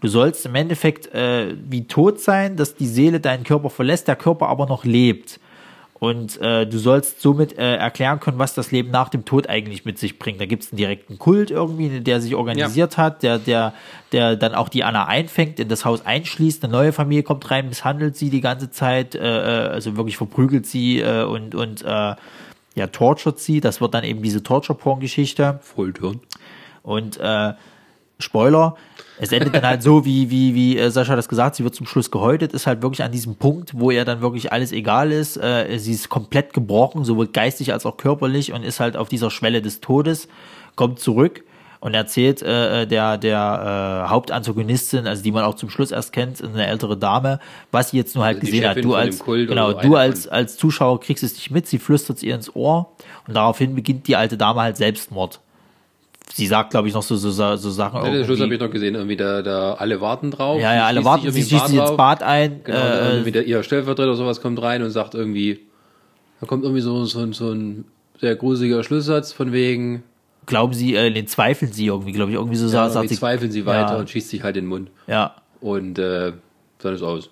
[0.00, 4.16] Du sollst im Endeffekt äh, wie tot sein, dass die Seele deinen Körper verlässt, der
[4.16, 5.40] Körper aber noch lebt.
[5.94, 9.84] Und äh, du sollst somit äh, erklären können, was das Leben nach dem Tod eigentlich
[9.84, 10.40] mit sich bringt.
[10.40, 13.02] Da gibt es einen direkten Kult irgendwie, der sich organisiert ja.
[13.02, 13.74] hat, der, der,
[14.12, 17.68] der dann auch die Anna einfängt, in das Haus einschließt, eine neue Familie kommt rein,
[17.68, 22.14] misshandelt sie die ganze Zeit, äh, äh also wirklich verprügelt sie äh, und, und äh,
[22.76, 23.60] ja, torturet sie.
[23.60, 25.58] Das wird dann eben diese Torture-Porn-Geschichte.
[25.60, 26.20] Foltern.
[26.82, 27.52] Und äh,
[28.18, 28.76] Spoiler,
[29.18, 31.86] es endet dann halt so, wie, wie, wie äh, Sascha das gesagt, sie wird zum
[31.86, 35.36] Schluss gehäutet, ist halt wirklich an diesem Punkt, wo ihr dann wirklich alles egal ist.
[35.36, 39.30] Äh, sie ist komplett gebrochen, sowohl geistig als auch körperlich und ist halt auf dieser
[39.30, 40.28] Schwelle des Todes,
[40.74, 41.42] kommt zurück
[41.80, 46.42] und erzählt äh, der, der äh, Hauptantagonistin, also die man auch zum Schluss erst kennt,
[46.42, 47.40] eine ältere Dame,
[47.72, 48.84] was sie jetzt nur halt also gesehen hat.
[48.84, 52.34] Du als, genau, du als, als Zuschauer kriegst es nicht mit, sie flüstert es ihr
[52.34, 52.92] ins Ohr
[53.26, 55.40] und daraufhin beginnt die alte Dame halt Selbstmord
[56.32, 58.04] sie sagt, glaube ich, noch so, so, so Sachen.
[58.04, 60.60] Ja, den Schluss habe ich noch gesehen, irgendwie da, da alle warten drauf.
[60.60, 62.60] Ja, ja, alle warten, sie schießt sich ins Bad ein.
[62.64, 65.60] Genau, äh, irgendwie der, ihr Stellvertreter oder sowas kommt rein und sagt irgendwie,
[66.40, 67.84] da kommt irgendwie so, so, so ein
[68.20, 70.02] sehr gruseliger Schlusssatz von wegen.
[70.46, 73.16] Glauben Sie, äh, den zweifeln Sie irgendwie, glaube ich, irgendwie so ja, sagt sie.
[73.16, 73.98] zweifeln Sie weiter ja.
[73.98, 74.90] und schießt sich halt in den Mund.
[75.06, 75.36] Ja.
[75.60, 76.32] Und äh,
[76.78, 77.30] dann ist aus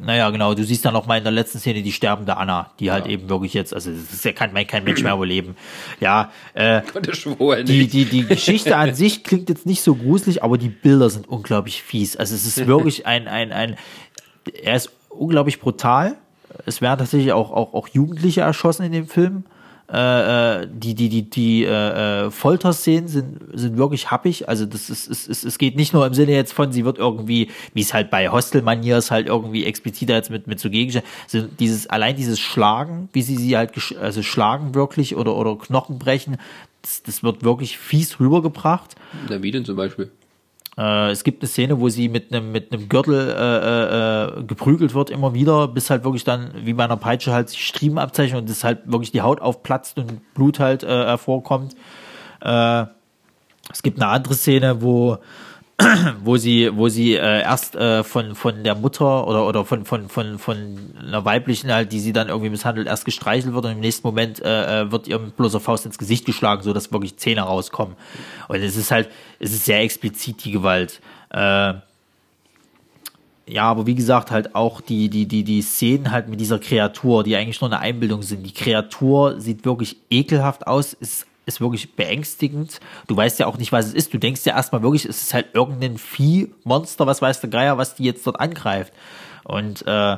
[0.00, 2.90] naja, genau, du siehst dann noch mal in der letzten Szene die sterbende Anna, die
[2.90, 5.56] halt eben wirklich jetzt, also das ist ja kein, kein Mensch mehr überleben.
[6.00, 6.82] Ja, äh,
[7.64, 11.28] die, die, die Geschichte an sich klingt jetzt nicht so gruselig, aber die Bilder sind
[11.28, 12.16] unglaublich fies.
[12.16, 13.76] Also es ist wirklich ein, ein, ein,
[14.62, 16.16] er ist unglaublich brutal.
[16.66, 19.44] Es werden tatsächlich auch, auch, auch Jugendliche erschossen in dem Film.
[19.90, 24.48] Äh, äh, die die die die äh, äh, Folterszenen sind sind wirklich happig.
[24.48, 26.98] Also das ist es, es, es geht nicht nur im Sinne jetzt von sie wird
[26.98, 31.60] irgendwie wie es halt bei Hostel-Maniers halt irgendwie expliziter jetzt mit mit so Gegenständen sind
[31.60, 36.38] dieses allein dieses Schlagen, wie sie sie halt also schlagen wirklich oder oder Knochen brechen,
[36.80, 38.94] das, das wird wirklich fies rübergebracht.
[39.28, 40.10] Na, wie denn zum Beispiel?
[40.76, 44.94] Äh, es gibt eine Szene, wo sie mit einem mit einem Gürtel äh, äh, geprügelt
[44.94, 48.40] wird immer wieder, bis halt wirklich dann wie bei einer Peitsche halt sich Striemen abzeichnen
[48.40, 51.74] und es halt wirklich die Haut aufplatzt und Blut halt äh, hervorkommt.
[52.40, 52.86] Äh,
[53.70, 55.18] es gibt eine andere Szene, wo
[56.24, 60.08] wo sie, wo sie äh, erst äh, von von der Mutter oder oder von von
[60.08, 63.80] von von einer weiblichen halt, die sie dann irgendwie misshandelt, erst gestreichelt wird und im
[63.80, 67.16] nächsten Moment äh, äh, wird ihr mit bloßer Faust ins Gesicht geschlagen, so dass wirklich
[67.16, 67.96] Zähne rauskommen.
[68.48, 69.08] Und es ist halt,
[69.38, 71.00] es ist sehr explizit die Gewalt.
[71.30, 71.74] Äh,
[73.46, 77.24] ja, aber wie gesagt, halt auch die, die, die, die Szenen halt mit dieser Kreatur,
[77.24, 78.44] die eigentlich nur eine Einbildung sind.
[78.46, 82.80] Die Kreatur sieht wirklich ekelhaft aus, ist, ist wirklich beängstigend.
[83.06, 84.14] Du weißt ja auch nicht, was es ist.
[84.14, 87.78] Du denkst ja erstmal wirklich, es ist halt irgendein Vieh, Monster, was weiß der Geier,
[87.78, 88.92] was die jetzt dort angreift.
[89.44, 90.16] Und äh,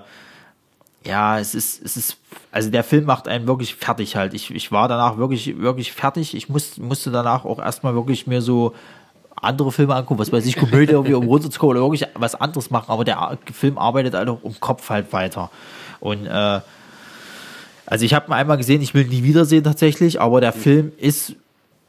[1.06, 2.16] ja, es ist, es ist,
[2.50, 4.34] also der Film macht einen wirklich fertig halt.
[4.34, 6.34] Ich, ich war danach wirklich, wirklich fertig.
[6.34, 8.74] Ich muss, musste danach auch erstmal wirklich mir so
[9.36, 12.90] andere Filme angucken, was weiß ich, Komödie irgendwie um runterzukommen oder wirklich was anderes machen,
[12.90, 15.50] aber der Film arbeitet halt auch im Kopf halt weiter.
[16.00, 16.60] Und äh,
[17.86, 20.92] also ich habe ihn einmal gesehen, ich will ihn nie wiedersehen tatsächlich, aber der Film
[20.98, 21.34] ist,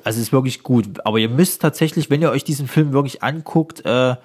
[0.04, 0.86] also ist wirklich gut.
[1.06, 4.16] Aber ihr müsst tatsächlich, wenn ihr euch diesen Film wirklich anguckt, äh,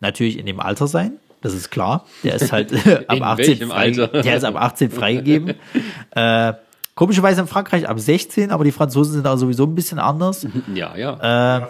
[0.00, 1.12] natürlich in dem Alter sein.
[1.40, 2.04] Das ist klar.
[2.24, 2.72] Der ist halt
[3.08, 4.08] ab In 18 welchem frei, Alter?
[4.08, 5.54] der ist ab 18 freigegeben.
[6.10, 6.52] äh,
[6.94, 10.46] komischerweise in Frankreich ab 16, aber die Franzosen sind da sowieso ein bisschen anders.
[10.74, 11.58] Ja, ja.
[11.58, 11.66] Äh,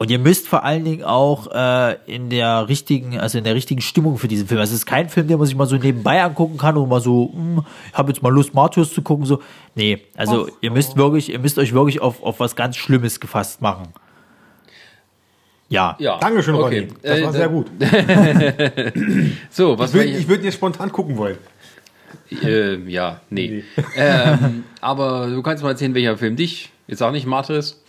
[0.00, 3.82] und ihr müsst vor allen Dingen auch äh, in der richtigen, also in der richtigen
[3.82, 4.58] Stimmung für diesen Film.
[4.58, 7.02] Also es ist kein Film, den man sich mal so nebenbei angucken kann und mal
[7.02, 9.26] so, hm, ich habe jetzt mal Lust, Martyrs zu gucken.
[9.26, 9.42] So,
[9.74, 13.60] nee, also ihr müsst wirklich, ihr müsst euch wirklich auf, auf was ganz Schlimmes gefasst
[13.60, 13.88] machen.
[15.68, 15.96] Ja.
[15.98, 16.16] ja.
[16.18, 16.78] Dankeschön, okay.
[16.78, 16.88] Ronny.
[17.02, 17.66] Das Äh, war sehr gut.
[19.50, 21.36] So, was Ich würde würd jetzt spontan gucken wollen.
[22.42, 23.64] Äh, ja, nee.
[23.96, 27.82] ähm, aber du kannst mal erzählen, welcher Film dich, jetzt auch nicht Matris.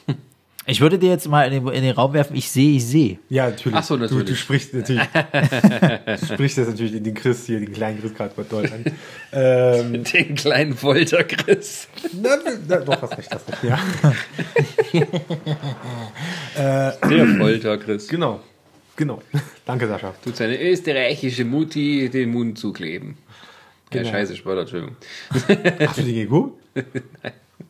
[0.71, 3.19] Ich würde dir jetzt mal in den, in den Raum werfen, ich sehe, ich sehe.
[3.27, 3.77] Ja, natürlich.
[3.77, 4.23] Ach so, natürlich.
[4.23, 5.03] Du, du sprichst natürlich.
[5.13, 8.85] du sprichst jetzt natürlich in den Chris hier, den kleinen Chris gerade dort an.
[9.33, 11.89] ähm, Den kleinen Folter Chris.
[12.13, 12.37] na,
[12.69, 13.77] na, doch, hast recht, hast recht, ja.
[17.09, 18.07] Der Folter Chris.
[18.07, 18.39] Genau.
[18.95, 19.21] Genau.
[19.65, 20.13] Danke, Sascha.
[20.23, 23.17] Tut seine österreichische Mutti den Mund zukleben.
[23.93, 24.13] Ja, Genau.
[24.13, 24.95] scheiße, Spoiler, Entschuldigung.
[25.85, 26.61] Hast du den geguckt?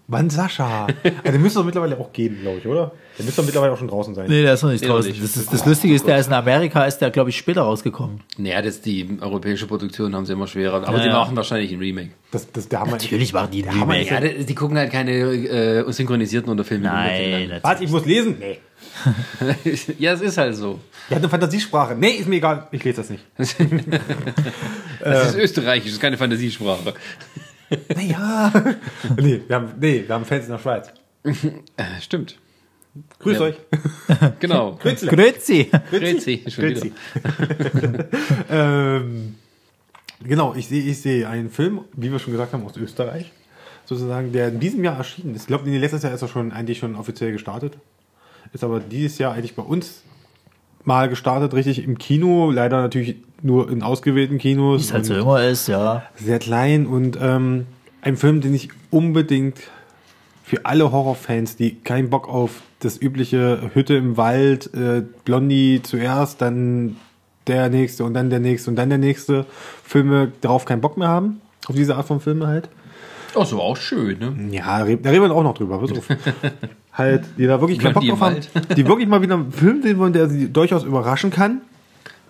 [0.07, 0.87] Mann, Sascha.
[1.03, 2.91] Also, den müsste doch mittlerweile auch geben, glaube ich, oder?
[3.17, 4.25] Der müsste doch mittlerweile auch schon draußen sein.
[4.29, 5.11] Nee, der ist noch nicht Nee, noch draußen.
[5.11, 5.23] nicht.
[5.23, 8.21] Das, ist, das Lustige ist, der ist in Amerika, ist der, glaube ich, später rausgekommen.
[8.37, 10.87] Naja, das die europäische Produktion haben sie immer schwerer.
[10.87, 11.13] Aber Ja, die ja.
[11.19, 12.11] machen wahrscheinlich ein Remake.
[12.31, 14.13] Das, das, der wir Natürlich machen die ein Hammer Remake.
[14.13, 16.85] Ja, die, die gucken halt keine äh, synchronisierten Unterfilme.
[16.87, 18.37] Nein, das- Warte, ich muss lesen?
[18.39, 18.59] Nee.
[19.99, 20.79] ja, es ist halt so.
[21.09, 21.95] Der hat eine Fantasiesprache.
[21.95, 22.67] Nee, ist mir egal.
[22.71, 23.23] Ich lese das nicht.
[25.03, 26.93] Das ist österreichisch, das ist keine Fantasiesprache.
[27.95, 28.51] Naja.
[29.17, 30.91] nee, wir haben, nee, wir haben Fans in der Schweiz.
[31.23, 32.37] Äh, stimmt.
[33.19, 33.43] Grüß Ja.
[33.43, 33.55] euch.
[34.39, 34.75] Genau.
[34.75, 35.07] Grüezi.
[35.07, 35.71] Grüezi.
[35.89, 36.37] Grüezi.
[36.37, 36.93] Grüezi.
[38.49, 39.35] ähm,
[40.23, 43.31] genau, ich sehe ich sehe einen Film, wie wir schon gesagt haben, aus Österreich.
[43.85, 45.41] Sozusagen, der in diesem Jahr erschienen ist.
[45.43, 47.77] Ich glaube, letztes Jahr ist er schon eigentlich schon offiziell gestartet.
[48.53, 50.03] Ist aber dieses Jahr eigentlich bei uns
[50.83, 52.51] mal gestartet, richtig im Kino.
[52.51, 54.81] Leider natürlich nur in ausgewählten Kinos.
[54.81, 56.03] Wie es halt so immer ist, ja.
[56.15, 57.65] sehr klein und ähm,
[58.01, 59.57] ein Film, den ich unbedingt
[60.43, 66.41] für alle Horrorfans, die keinen Bock auf das übliche Hütte im Wald, äh, Blondie zuerst,
[66.41, 66.97] dann
[67.47, 69.45] der nächste und dann der nächste und dann der nächste
[69.83, 72.69] Filme darauf keinen Bock mehr haben, auf diese Art von Filme halt.
[73.33, 74.35] Oh, so auch schön, ne?
[74.51, 76.05] Ja, da reden wir auch noch drüber, pass auf.
[76.93, 78.35] halt, die da wirklich keinen Bock drauf haben,
[78.75, 81.61] die wirklich mal wieder einen Film sehen wollen, der sie durchaus überraschen kann.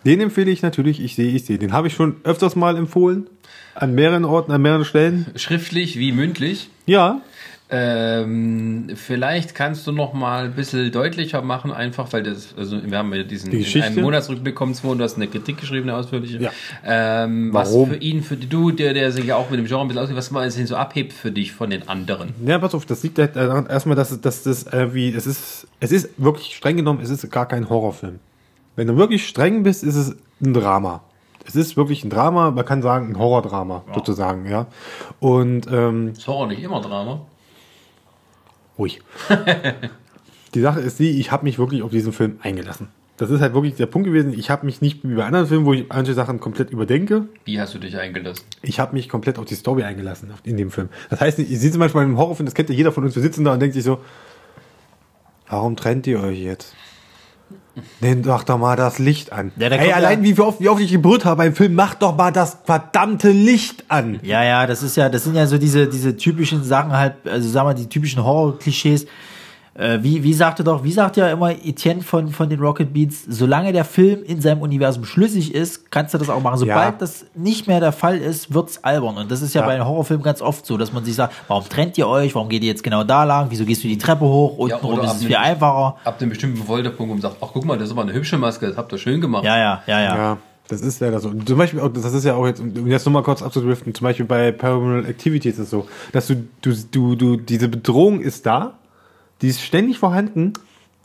[0.06, 1.58] Den empfehle ich natürlich, ich sehe, ich sehe.
[1.58, 3.28] Den habe ich schon öfters mal empfohlen.
[3.76, 5.28] An mehreren Orten, an mehreren Stellen.
[5.36, 6.70] Schriftlich wie mündlich.
[6.86, 7.22] Ja,
[7.74, 12.98] Ähm, vielleicht kannst du noch mal ein bisschen deutlicher machen, einfach, weil das, also wir
[12.98, 15.98] haben ja diesen Die in einem Monatsrückblick zwei und du hast eine Kritik geschrieben, eine
[15.98, 16.38] ausführliche.
[16.38, 16.52] Ja.
[16.86, 17.92] Ähm, was Warum?
[17.92, 20.18] für ihn, für du, der, der sich ja auch mit dem Genre ein bisschen auskennt,
[20.18, 22.34] was mal so abhebt für dich von den anderen.
[22.46, 25.94] Ja, pass auf, das liegt halt daran, erstmal, dass, dass das wie, es ist, es
[25.94, 28.20] ist wirklich streng genommen, es ist gar kein Horrorfilm.
[28.76, 31.02] Wenn du wirklich streng bist, ist es ein Drama.
[31.46, 34.68] Es ist wirklich ein Drama, man kann sagen, ein Horrordrama, sozusagen, ja.
[35.20, 37.26] Und, ähm, Ist Horror nicht immer Drama?
[38.78, 39.02] ruhig.
[40.56, 42.90] die Sache ist die, ich habe mich wirklich auf diesen Film eingelassen.
[43.18, 45.66] Das ist halt wirklich der Punkt gewesen, ich habe mich nicht wie bei anderen Filmen,
[45.66, 48.44] wo ich manche Sachen komplett überdenke, Wie hast du dich eingelassen?
[48.64, 50.90] ich habe mich komplett auf die Story eingelassen in dem Film.
[51.12, 53.44] Das heißt, ich sitze manchmal im Horrorfilm, das kennt ja jeder von uns, wir sitzen
[53.46, 54.00] da und denkt sich so,
[55.50, 56.76] warum trennt ihr euch jetzt?
[58.02, 59.52] Nehmt doch doch mal das Licht an.
[59.58, 62.16] Ja, Ey, allein ja- wie oft, wie oft ich gebrüllt habe beim Film, macht doch
[62.18, 64.20] mal das verdammte Licht an.
[64.24, 67.48] Ja, ja, das ist ja, das sind ja so diese, diese typischen Sachen halt, also
[67.50, 69.06] sagen wir, die typischen Horror-Klischees.
[69.74, 73.24] Äh, wie, wie sagte doch, wie sagt ja immer Etienne von, von den Rocket Beats,
[73.30, 76.58] solange der Film in seinem Universum schlüssig ist, kannst du das auch machen.
[76.58, 76.98] Sobald Ja.
[77.00, 79.16] das nicht mehr der Fall ist, wird's albern.
[79.18, 79.68] Und das ist ja, Ja.
[79.68, 82.36] bei den Horrorfilmen ganz oft so, dass man sich sagt, warum trennt ihr euch?
[82.36, 83.48] Warum geht ihr jetzt genau da lang?
[83.50, 84.58] Wieso gehst du die Treppe hoch?
[84.68, 85.96] Ja, Untenrum oder ist es viel einem- einfacher.
[86.04, 88.68] Ab dem bestimmten Folterpunkt und sagt, ach guck mal, das ist aber eine hübsche Maske,
[88.68, 89.46] das habt ihr schön gemacht.
[89.46, 90.16] Ja, ja, ja, ja.
[90.18, 91.30] Ja, das ist ja das so.
[91.30, 94.04] Und Zum Beispiel, auch, das ist ja auch jetzt, um jetzt nochmal kurz abzudriften, zum
[94.04, 98.46] Beispiel bei Paranormal Activity ist es so, dass du, du, du, du, diese Bedrohung ist
[98.46, 98.74] da,
[99.42, 100.54] die ist ständig vorhanden,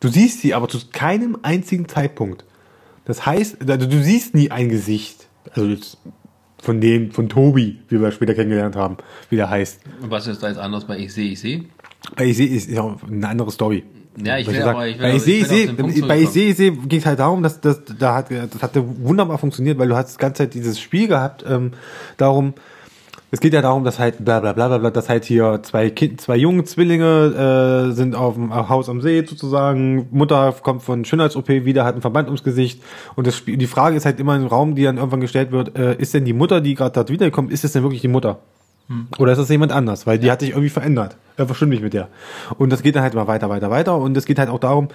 [0.00, 2.44] du siehst sie aber zu keinem einzigen Zeitpunkt.
[3.04, 5.98] Das heißt, also du siehst nie ein Gesicht, also jetzt
[6.60, 8.96] von dem, von Tobi, wie wir später kennengelernt haben,
[9.30, 9.80] wie der heißt.
[10.02, 11.64] Und was ist da jetzt anders bei Ich sehe, ich sehe?
[12.16, 13.84] Bei ich sehe, ist ja auch eine andere Story.
[14.22, 14.70] Ja, ich will sagen?
[14.70, 17.06] aber- ich will bei ich sehe, ich sehe, bei ich sehe, ich sehe, ging es
[17.06, 20.44] halt darum, dass das da hat, das hatte wunderbar funktioniert, weil du hast die ganze
[20.44, 21.72] Zeit dieses Spiel gehabt, ähm,
[22.16, 22.54] darum,
[23.36, 25.90] es geht ja darum, dass halt bla bla bla bla, bla dass halt hier zwei
[25.90, 31.04] kind, zwei junge Zwillinge äh, sind auf dem Haus am See sozusagen, Mutter kommt von
[31.04, 32.82] Schönheits-OP wieder, hat einen Verband ums Gesicht
[33.14, 35.76] und das Spiel, die Frage ist halt immer im Raum, die dann irgendwann gestellt wird,
[35.78, 38.38] äh, ist denn die Mutter, die gerade dort wiederkommt, ist es denn wirklich die Mutter?
[39.18, 40.06] Oder ist das jemand anders?
[40.06, 41.18] Weil die hat sich irgendwie verändert.
[41.36, 42.08] Irgendwas stimmt nicht mit der.
[42.56, 43.98] Und das geht dann halt immer weiter, weiter, weiter.
[43.98, 44.88] Und es geht halt auch darum,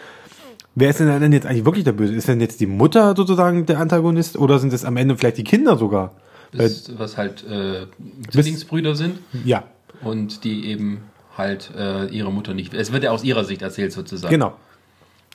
[0.73, 2.15] wer ist denn dann jetzt eigentlich wirklich der Böse?
[2.15, 4.37] Ist denn jetzt die Mutter sozusagen der Antagonist?
[4.37, 6.11] Oder sind es am Ende vielleicht die Kinder sogar?
[6.51, 7.85] Das, was halt äh,
[8.29, 9.63] Zwillingsbrüder sind ja,
[10.03, 11.03] und die eben
[11.37, 12.73] halt äh, ihre Mutter nicht.
[12.73, 14.31] Es wird ja aus ihrer Sicht erzählt sozusagen.
[14.33, 14.53] genau.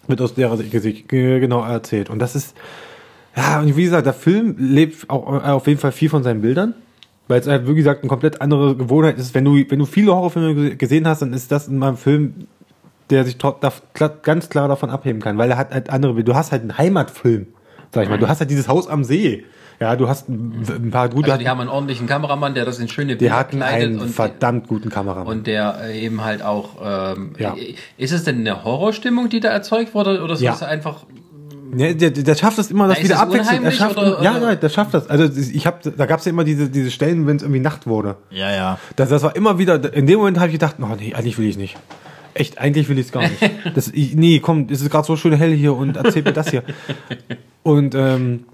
[0.08, 2.10] Wird aus der Sicht ge- genau erzählt.
[2.10, 2.54] Und das ist,
[3.36, 6.42] ja, und wie gesagt, der Film lebt auch äh, auf jeden Fall viel von seinen
[6.42, 6.74] Bildern.
[7.28, 9.34] Weil es halt, wie gesagt, eine komplett andere Gewohnheit ist.
[9.34, 12.46] Wenn du, wenn du viele Horrorfilme ge- gesehen hast, dann ist das in meinem Film,
[13.10, 13.36] der sich
[14.22, 15.36] ganz klar davon abheben kann.
[15.38, 17.48] Weil er hat halt andere, du hast halt einen Heimatfilm,
[17.92, 18.18] sag ich mal.
[18.18, 19.44] Du hast halt dieses Haus am See.
[19.80, 22.88] Ja, du hast ein, paar gute, Also die haben einen ordentlichen Kameramann, der das in
[22.88, 25.26] schöne die Bilder hatten kleidet einen und, verdammt guten Kameramann.
[25.26, 26.70] und der äh, eben halt auch.
[26.82, 27.54] Ähm, Ja.
[27.98, 30.52] Ist es denn eine Horrorstimmung, die da erzeugt wurde, oder ist Ja.
[30.52, 31.04] das einfach?
[31.76, 33.64] Ja, der, der schafft es immer, das Na, wieder das abwechselnd.
[33.64, 35.10] Er schafft, oder- ja, nein, der schafft das.
[35.10, 37.86] Also ich habe, da gab es ja immer diese, diese Stellen, wenn es irgendwie Nacht
[37.86, 38.16] wurde.
[38.30, 38.78] Ja, ja.
[38.94, 41.48] Das, das war immer wieder, in dem Moment habe ich gedacht, oh nee, eigentlich will
[41.48, 41.76] ich nicht.
[42.34, 43.40] Echt, eigentlich will ich es gar nicht.
[43.74, 46.50] Das, ich, nee, komm, es ist gerade so schön hell hier und erzähl mir das
[46.50, 46.62] hier.
[47.62, 48.44] Und ähm,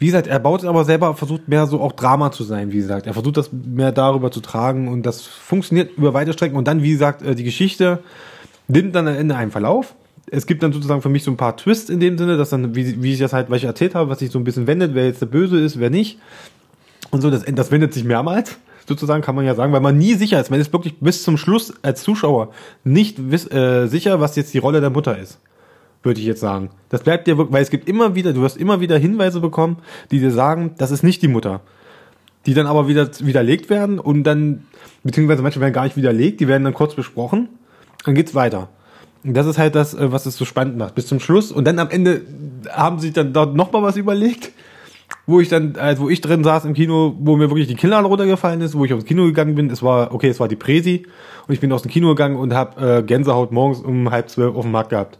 [0.00, 2.78] wie gesagt, er baut es aber selber, versucht mehr so auch Drama zu sein, wie
[2.78, 3.06] gesagt.
[3.06, 6.56] Er versucht das mehr darüber zu tragen und das funktioniert über weite Strecken.
[6.56, 7.98] Und dann, wie gesagt, äh, die Geschichte
[8.66, 9.94] nimmt dann am Ende einen Verlauf.
[10.30, 12.74] Es gibt dann sozusagen für mich so ein paar Twists in dem Sinne, dass dann,
[12.74, 14.94] wie, wie ich das halt, was ich erzählt habe, was sich so ein bisschen wendet,
[14.94, 16.18] wer jetzt der Böse ist, wer nicht.
[17.10, 18.56] Und so, das, das wendet sich mehrmals,
[18.88, 20.50] sozusagen, kann man ja sagen, weil man nie sicher ist.
[20.50, 22.52] Man ist wirklich bis zum Schluss als Zuschauer
[22.84, 25.40] nicht wiss, äh, sicher, was jetzt die Rolle der Mutter ist.
[26.02, 26.70] Würde ich jetzt sagen.
[26.88, 29.78] Das bleibt dir wirklich, weil es gibt immer wieder, du wirst immer wieder Hinweise bekommen,
[30.10, 31.60] die dir sagen, das ist nicht die Mutter.
[32.46, 34.64] Die dann aber wieder widerlegt werden und dann,
[35.02, 37.50] beziehungsweise manche werden gar nicht widerlegt, die werden dann kurz besprochen,
[38.04, 38.68] dann geht's weiter.
[39.22, 41.52] Und das ist halt das, äh, was es so spannend macht, bis zum Schluss.
[41.52, 42.22] Und dann am Ende
[42.70, 44.52] haben sie dann dort nochmal was überlegt,
[45.26, 48.06] wo ich dann, äh, wo ich drin saß im Kino, wo mir wirklich die Kinnlade
[48.06, 49.70] runtergefallen ist, wo ich aufs Kino gegangen bin.
[49.70, 51.06] Es war, okay, es war die Präsi
[51.46, 54.56] und ich bin aus dem Kino gegangen und habe äh, Gänsehaut morgens um halb zwölf
[54.56, 55.18] auf dem Markt gehabt.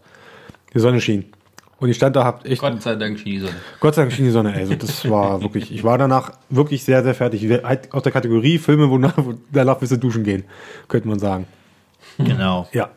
[0.74, 1.24] Die Sonne schien.
[1.78, 3.54] Und ich stand da, hab echt, Gott sei Dank schien die Sonne.
[3.80, 4.52] Gott sei Dank schien die Sonne.
[4.52, 7.48] Also das war wirklich, ich war danach wirklich sehr, sehr fertig.
[7.64, 10.44] Halt aus der Kategorie Filme, wo, nach, wo danach bist du duschen gehen,
[10.88, 11.46] könnte man sagen.
[12.18, 12.68] Genau.
[12.72, 12.90] Ja.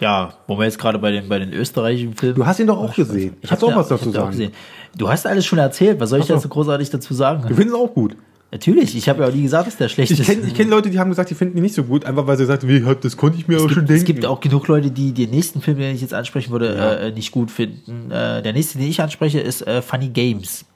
[0.00, 2.34] Ja, wo wir jetzt gerade bei den, bei den österreichischen Filmen.
[2.34, 3.36] Du hast ihn doch auch gesehen.
[3.40, 4.30] Ich Hast hab du auch was dazu sagen?
[4.30, 4.52] gesehen.
[4.96, 6.00] Du hast alles schon erzählt.
[6.00, 7.42] Was soll ich dazu großartig dazu sagen?
[7.42, 8.16] Du findest es auch gut.
[8.52, 10.26] Natürlich, ich habe ja auch nie gesagt, dass der schlecht Ich ist.
[10.26, 12.36] kenne ich kenn Leute, die haben gesagt, die finden ihn nicht so gut, einfach weil
[12.36, 14.00] sie sagten, wie, das konnte ich mir es auch schon gibt, denken.
[14.00, 17.12] es gibt auch genug Leute, die den nächsten Film, den ich jetzt ansprechen würde, äh,
[17.12, 18.10] nicht gut finden.
[18.10, 20.66] Äh, der nächste, den ich anspreche, ist äh, Funny Games.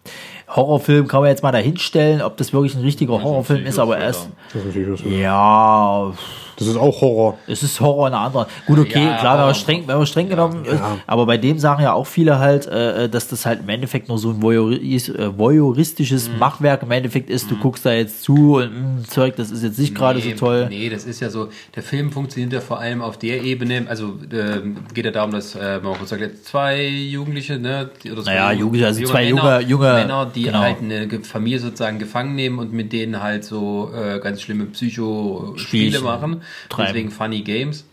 [0.48, 4.08] Horrorfilm kann man jetzt mal dahinstellen, ob das wirklich ein richtiger Horrorfilm ist, aber er
[4.08, 6.12] ist, ist ja,
[6.58, 7.38] das ist auch Horror.
[7.46, 8.46] es ist Horror in einer anderen.
[8.66, 11.36] Gut, okay, Ja, klar, wenn aber- man streng, wenn man streng genommen ist, aber bei
[11.36, 14.42] dem sagen ja auch viele halt, äh, dass das halt im Endeffekt nur so ein
[14.42, 16.38] voyeuris, äh, voyeuristisches Mhm.
[16.38, 17.50] Machwerk im Endeffekt ist.
[17.50, 20.66] Du guckst da jetzt zu und mh, Zeug, das ist jetzt nicht gerade so toll.
[20.68, 24.14] Nee, das ist ja so, der Film funktioniert ja vor allem auf der Ebene, also
[24.32, 28.34] ähm, geht ja darum, dass, äh, man kurz sagt, jetzt zwei Jugendliche, ne, oder zwei
[28.34, 30.58] Naja, junge- Jugendliche, also zwei Männer, junge- junge- Männer, die genau.
[30.60, 36.00] halt eine Familie sozusagen gefangen nehmen und mit denen halt so äh, ganz schlimme Psycho-Spiele
[36.00, 36.86] machen, treiben.
[36.88, 37.84] deswegen Funny Games.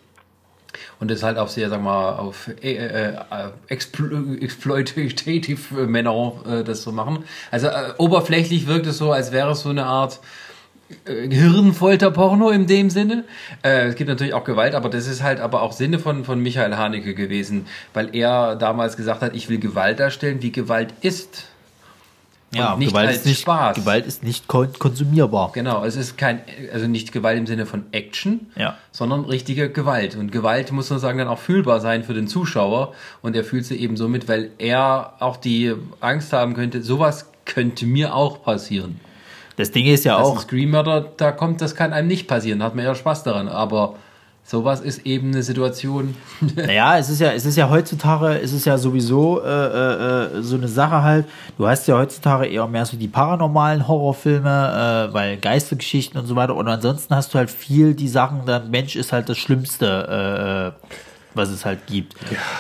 [0.99, 3.15] Und das halt auch sehr, wir mal, auf äh, äh,
[3.67, 7.25] explo exploitative Männer äh, das so machen.
[7.51, 10.19] Also äh, oberflächlich wirkt es so, als wäre es so eine Art
[11.05, 13.23] äh, Hirnfolter-Porno in dem Sinne.
[13.63, 16.41] Äh, es gibt natürlich auch Gewalt, aber das ist halt aber auch Sinne von, von
[16.41, 21.47] Michael Haneke gewesen, weil er damals gesagt hat, ich will Gewalt darstellen, wie Gewalt ist.
[22.55, 23.75] Ja, nicht Gewalt als ist nicht, Spaß.
[23.75, 25.51] Gewalt ist nicht kon konsumierbar.
[25.53, 26.41] Genau, es ist kein,
[26.71, 28.77] also nicht Gewalt im Sinne von Action, Ja.
[28.91, 30.15] sondern richtige Gewalt.
[30.15, 32.93] Und Gewalt muss man sagen dann auch fühlbar sein für den Zuschauer.
[33.21, 37.27] Und er fühlt sie eben so mit, weil er auch die Angst haben könnte, sowas
[37.45, 38.99] könnte mir auch passieren.
[39.55, 42.59] Das Ding ist ja Dass auch, ein Scream-Mörder da kommt, das kann einem nicht passieren,
[42.59, 43.47] da hat man ja Spaß daran.
[43.47, 43.95] Aber
[44.43, 46.15] sowas ist eben eine Situation.
[46.55, 50.41] Naja, es ist ja, es ist ja heutzutage, es ist ja sowieso äh, äh, äh,
[50.41, 51.25] so eine Sache halt.
[51.57, 56.35] Du hast ja heutzutage eher mehr so die paranormalen Horrorfilme, äh, weil Geistergeschichten und so
[56.35, 56.55] weiter.
[56.55, 60.87] Und ansonsten hast du halt viel die Sachen, der Mensch ist halt das Schlimmste, äh,
[61.33, 62.15] was es halt gibt.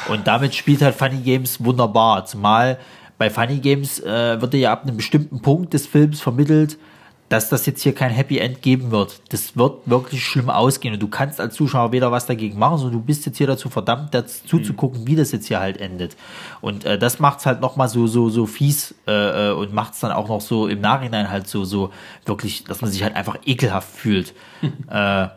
[0.07, 2.25] Und damit spielt halt Funny Games wunderbar.
[2.25, 2.79] Zumal
[3.17, 6.77] bei Funny Games äh, wird dir ja ab einem bestimmten Punkt des Films vermittelt,
[7.33, 9.19] dass das jetzt hier kein Happy End geben wird.
[9.29, 12.99] Das wird wirklich schlimm ausgehen und du kannst als Zuschauer weder was dagegen machen, sondern
[12.99, 16.15] du bist jetzt hier dazu verdammt, dazu zuzugucken, wie das jetzt hier halt endet.
[16.61, 20.11] Und äh, das macht's halt nochmal so, so, so fies äh, äh, und macht's dann
[20.11, 21.91] auch noch so im Nachhinein halt so, so
[22.23, 24.35] wirklich, dass man sich halt einfach ekelhaft fühlt.
[24.91, 25.27] äh,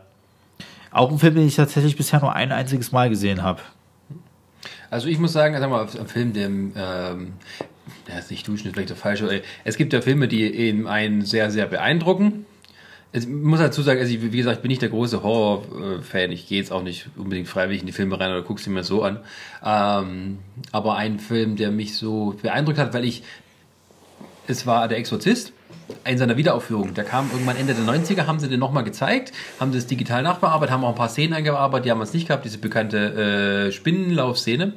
[0.91, 3.61] auch ein Film, den ich tatsächlich bisher nur ein einziges Mal gesehen habe.
[4.91, 7.33] Also ich muss sagen, sag mal, ein Film, der, ähm,
[8.07, 9.41] der ist nicht duschen, ist vielleicht der falsche.
[9.63, 12.45] Es gibt ja Filme, die eben einen sehr, sehr beeindrucken.
[13.13, 16.31] Ich muss dazu sagen, also ich, wie gesagt, ich bin nicht der große Horror-Fan.
[16.31, 18.83] Ich gehe jetzt auch nicht unbedingt freiwillig in die Filme rein oder gucke sie mir
[18.83, 19.19] so an.
[19.63, 20.39] Ähm,
[20.71, 23.23] aber ein Film, der mich so beeindruckt hat, weil ich,
[24.47, 25.53] es war Der Exorzist
[26.05, 26.93] in seiner Wiederaufführung.
[26.93, 30.73] Der kam irgendwann Ende der 90er, haben sie den nochmal gezeigt, haben das digital nachbearbeitet,
[30.73, 34.73] haben auch ein paar Szenen eingearbeitet, die haben es nicht gehabt, diese bekannte äh, Spinnenlaufszene.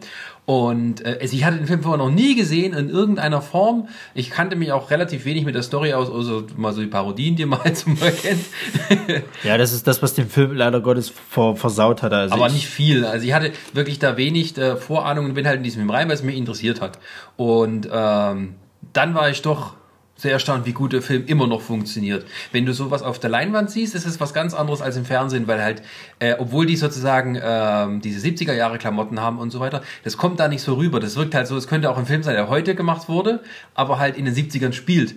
[0.50, 3.86] Und äh, also ich hatte den Film vorher noch nie gesehen in irgendeiner Form.
[4.14, 7.36] Ich kannte mich auch relativ wenig mit der Story aus, außer mal so die Parodien,
[7.36, 8.44] die man halt mal kennt.
[9.44, 12.12] Ja, das ist das, was den Film leider Gottes ver versaut hat.
[12.12, 13.04] Also Aber ich, nicht viel.
[13.04, 16.08] Also ich hatte wirklich da wenig äh, Vorahnung und bin halt in diesem Film rein,
[16.08, 16.98] weil es mich interessiert hat.
[17.36, 18.56] Und ähm,
[18.92, 19.74] dann war ich doch
[20.20, 22.26] sehr erstaunt, wie gut der Film immer noch funktioniert.
[22.52, 25.46] Wenn du sowas auf der Leinwand siehst, ist es was ganz anderes als im Fernsehen,
[25.46, 25.82] weil halt,
[26.18, 30.40] äh, obwohl die sozusagen ähm, diese 70er Jahre Klamotten haben und so weiter, das kommt
[30.40, 31.00] da nicht so rüber.
[31.00, 33.40] Das wirkt halt so, es könnte auch ein Film sein, der heute gemacht wurde,
[33.74, 35.14] aber halt in den 70ern spielt.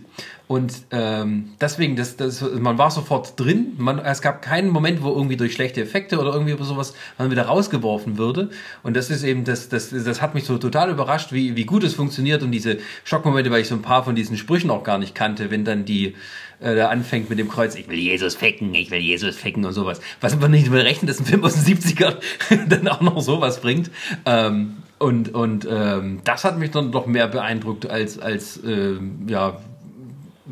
[0.47, 3.73] Und ähm, deswegen, das, das, man war sofort drin.
[3.77, 7.43] Man, es gab keinen Moment, wo irgendwie durch schlechte Effekte oder irgendwie sowas man wieder
[7.43, 8.49] rausgeworfen würde.
[8.83, 11.83] Und das ist eben, das, das, das hat mich so total überrascht, wie, wie gut
[11.83, 14.92] es funktioniert und diese Schockmomente, weil ich so ein paar von diesen Sprüchen auch gar
[14.97, 16.15] nicht kannte, wenn dann die
[16.59, 19.73] äh, da anfängt mit dem Kreuz, ich will Jesus ficken, ich will Jesus ficken und
[19.73, 19.99] sowas.
[20.21, 22.15] Was man nicht mehr rechnen, dass ein Film aus den 70ern
[22.69, 23.91] dann auch noch sowas bringt.
[24.25, 29.57] Ähm, und und ähm, das hat mich dann doch mehr beeindruckt als, als ähm, ja,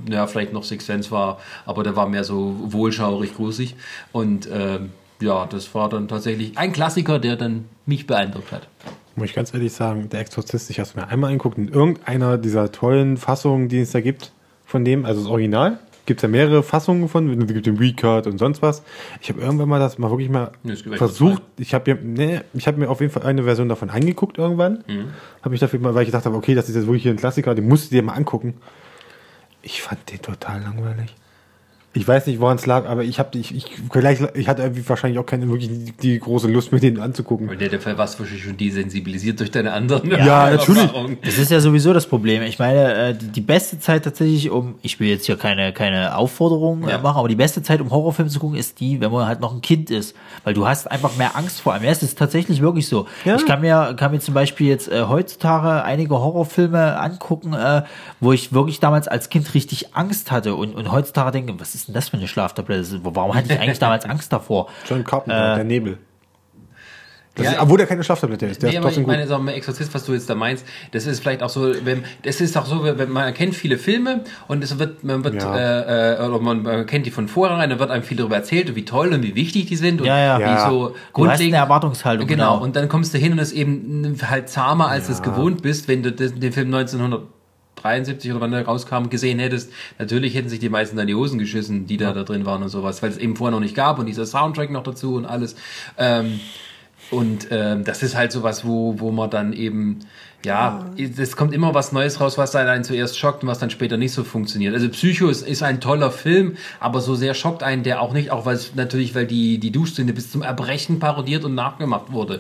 [0.10, 3.76] ja, vielleicht noch Six Sense war, aber der war mehr so wohlschaurig, gruselig.
[4.12, 8.68] Und ähm, ja, das war dann tatsächlich ein Klassiker, der dann mich beeindruckt hat.
[9.16, 12.38] Muss ich ganz ehrlich sagen, der Exorzist, ich habe es mir einmal angeguckt, in irgendeiner
[12.38, 14.32] dieser tollen Fassungen, die es da gibt,
[14.66, 18.26] von dem, also das Original, gibt es ja mehrere Fassungen von, es gibt den Recut
[18.26, 18.84] und sonst was.
[19.22, 22.68] Ich habe irgendwann mal das mal wirklich mal Nee, versucht, ich habe mir, nee, ich
[22.68, 25.07] habe mir auf jeden Fall eine Version davon angeguckt irgendwann, Mhm.
[25.41, 27.18] habe mich dafür mal, weil ich gedacht habe, okay, das ist jetzt wirklich hier ein
[27.18, 28.55] Klassiker, den musst du dir mal angucken.
[29.62, 31.14] Ich fand den total langweilig.
[31.94, 34.88] Ich weiß nicht, woran es lag, aber ich habe ich, ich vielleicht ich hatte irgendwie
[34.88, 37.50] wahrscheinlich auch keine wirklich die, die große Lust mir den anzugucken.
[37.50, 40.84] Und in dem Fall warst du wahrscheinlich schon desensibilisiert durch deine anderen Ja, natürlich.
[40.84, 41.18] Erfahrungen.
[41.26, 42.44] Das ist ja sowieso das Problem.
[42.44, 46.16] Ich meine, äh, die, die beste Zeit tatsächlich, um, ich will jetzt hier keine, keine
[46.16, 46.98] Aufforderung äh, Ja.
[47.00, 49.54] machen, aber die beste Zeit, um Horrorfilme zu gucken, ist die, wenn man halt noch
[49.54, 50.16] ein Kind ist.
[50.46, 51.84] Weil du hast einfach mehr Angst vor einem.
[51.84, 53.06] Ja, es ist tatsächlich wirklich so.
[53.26, 53.36] Ja.
[53.36, 57.82] Ich kann mir, kann mir zum Beispiel jetzt äh, heutzutage einige Horrorfilme angucken, äh,
[58.22, 61.81] wo ich wirklich damals als Kind richtig Angst hatte und, und heutzutage denke, was ist
[61.88, 63.00] denn das für eine Schlaftablette?
[63.04, 64.68] Warum hatte ich eigentlich damals Angst davor?
[64.90, 65.98] John Carpenter, Äh, der Nebel.
[67.34, 69.14] Das Ja, ist, obwohl der keine Schlaftablette ist, der Nee, ist aber ich trotzdem gut.
[69.14, 72.04] meine, so ein Exorzist, was du jetzt da meinst, das ist vielleicht auch so, wenn,
[72.24, 75.56] das ist auch so, wenn man kennt viele Filme und es wird, man wird, Ja.
[75.56, 78.68] äh, äh, oder man, man kennt die von vornherein, da wird einem viel darüber erzählt
[78.70, 80.38] und wie toll und wie wichtig die sind und Ja, ja.
[80.40, 80.70] wie Ja.
[80.70, 81.54] so Du hast grundlegend.
[81.56, 82.52] eine Erwartungshaltung, Genau.
[82.56, 82.64] genau.
[82.66, 85.88] Und dann kommst du hin und es eben halt zahmer, als du es gewohnt bist,
[85.88, 86.70] wenn du den Film
[87.84, 89.72] 1973 oder wann der rauskam, gesehen hättest.
[90.00, 92.70] Natürlich hätten sich die meisten dann die Hosen geschissen, die da, da drin waren und
[92.70, 95.56] sowas, weil es eben vorher noch nicht gab und dieser Soundtrack noch dazu und alles.
[95.98, 96.40] Ähm,
[97.12, 100.00] und ähm, das ist halt sowas, wo, wo man dann eben,
[100.46, 103.98] ja, es kommt immer was Neues raus, was einen zuerst schockt und was dann später
[103.98, 104.74] nicht so funktioniert.
[104.74, 108.32] Also Psycho ist, ist ein toller Film, aber so sehr schockt einen der auch nicht,
[108.32, 112.40] auch weil es natürlich, weil die, die Duschszene bis zum Erbrechen parodiert und nachgemacht wurde.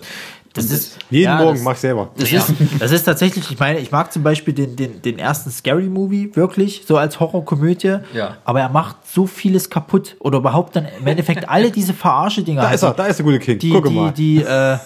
[0.53, 2.11] Das ist, Jeden ja, Morgen das- mach ich selber.
[2.17, 2.39] Das, Ja.
[2.39, 5.87] ist, das ist tatsächlich, ich meine, ich mag zum Beispiel den, den, den ersten Scary
[5.87, 7.99] Movie wirklich, so als Horrorkomödie.
[8.13, 8.37] Ja.
[8.43, 10.17] Aber er macht so vieles kaputt.
[10.19, 12.61] Oder überhaupt dann im Endeffekt alle diese Verarsche-Dinger.
[12.63, 13.59] Da ist er, da ist der gute King.
[13.59, 14.11] Die, Gucke die, mal.
[14.11, 14.77] die, äh,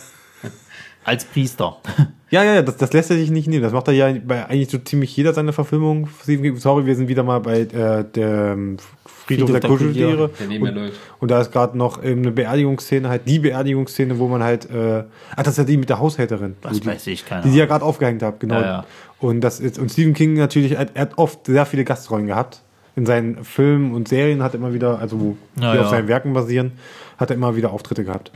[1.04, 1.78] als Priester.
[2.32, 3.62] Ja, ja, ja, das, das lässt er sich nicht nehmen.
[3.62, 6.10] Das macht er ja bei eigentlich so ziemlich jeder seiner Verfilmungen.
[6.58, 8.78] Sorry, wir sind wieder mal bei äh, der ähm,
[9.26, 10.30] Friedhof, Friedhof der der Kuscheltiere.
[10.50, 15.04] Und, und da ist gerade noch eine Beerdigungsszene, halt die Beerdigungsszene, wo man halt, äh,
[15.36, 16.56] ach, das ist ja die mit der Haushälterin.
[16.62, 18.56] Das wo die, weiß ich, keine Die, die ja gerade aufgehängt hat, genau.
[18.56, 18.86] Ja, ja.
[19.20, 22.62] Und das ist, und Stephen King natürlich, er, er hat oft sehr viele Gastrollen gehabt.
[22.96, 25.84] In seinen Filmen und Serien hat er immer wieder, also wo Ja, die ja.
[25.84, 26.74] auf seinen Werken basieren,
[27.18, 28.32] hat er immer wieder Auftritte gehabt.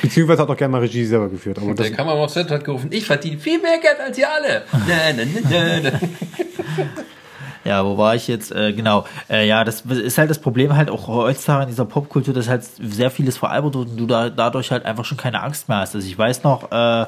[0.00, 1.58] Beziehungsweise hat auch gerne mal Regie selber geführt.
[1.58, 3.98] Aber das, Der kam aber aufs Set und hat gerufen, ich verdiene viel mehr Geld
[4.00, 4.62] als ihr alle.
[7.64, 8.52] Ja, wo war ich jetzt?
[8.52, 9.04] Äh, genau.
[9.28, 12.64] Äh, ja, das ist halt das Problem halt auch heutzutage in dieser Popkultur, dass halt
[12.64, 15.94] sehr vieles veralbert wird und du da dadurch halt einfach schon keine Angst mehr hast.
[15.94, 17.06] Also ich weiß noch, äh,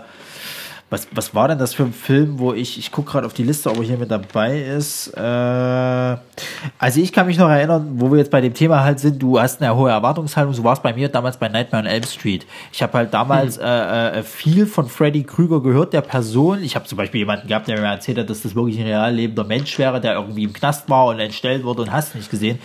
[0.93, 3.43] was, was war denn das für ein Film, wo ich, ich gucke gerade auf die
[3.43, 5.09] Liste, ob er hier mit dabei ist.
[5.17, 9.21] Äh, also ich kann mich noch erinnern, wo wir jetzt bei dem Thema halt sind,
[9.23, 12.05] du hast eine hohe Erwartungshaltung, so war es bei mir damals bei Nightmare on Elm
[12.05, 12.47] Street.
[12.73, 16.63] Ich habe halt damals äh, äh, viel von Freddy Krüger gehört, der Person.
[16.63, 19.15] Ich habe zum Beispiel jemanden gehabt, der mir erzählt hat, dass das wirklich ein real
[19.15, 22.59] lebender Mensch wäre, der irgendwie im Knast war und entstellt wurde und hast nicht gesehen.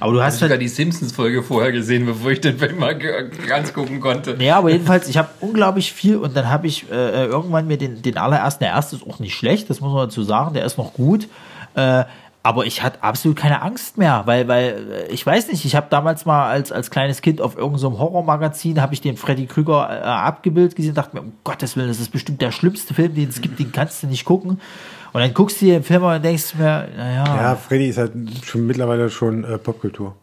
[0.00, 2.78] Aber du Ich hast habe sogar halt die Simpsons-Folge vorher gesehen, bevor ich den Film
[2.78, 4.36] mal ganz gucken konnte.
[4.38, 8.02] Ja, aber jedenfalls, ich habe unglaublich viel und dann habe ich äh, irgendwann mir den,
[8.02, 10.78] den allerersten, der erste ist auch nicht schlecht, das muss man dazu sagen, der ist
[10.78, 11.28] noch gut.
[11.74, 12.04] Äh,
[12.42, 15.86] aber ich hatte absolut keine Angst mehr, weil, weil äh, ich weiß nicht, ich habe
[15.88, 19.88] damals mal als, als kleines Kind auf irgendeinem so Horrormagazin, habe ich den Freddy Krüger
[19.88, 23.30] äh, abgebildet gesehen, dachte mir, um Gottes Willen, das ist bestimmt der schlimmste Film, den
[23.30, 24.60] es gibt, den kannst du nicht gucken.
[25.14, 28.12] Und dann guckst du dir den Film und denkst mir, naja, ja, Freddy ist halt
[28.44, 30.14] schon mittlerweile schon äh, Popkultur.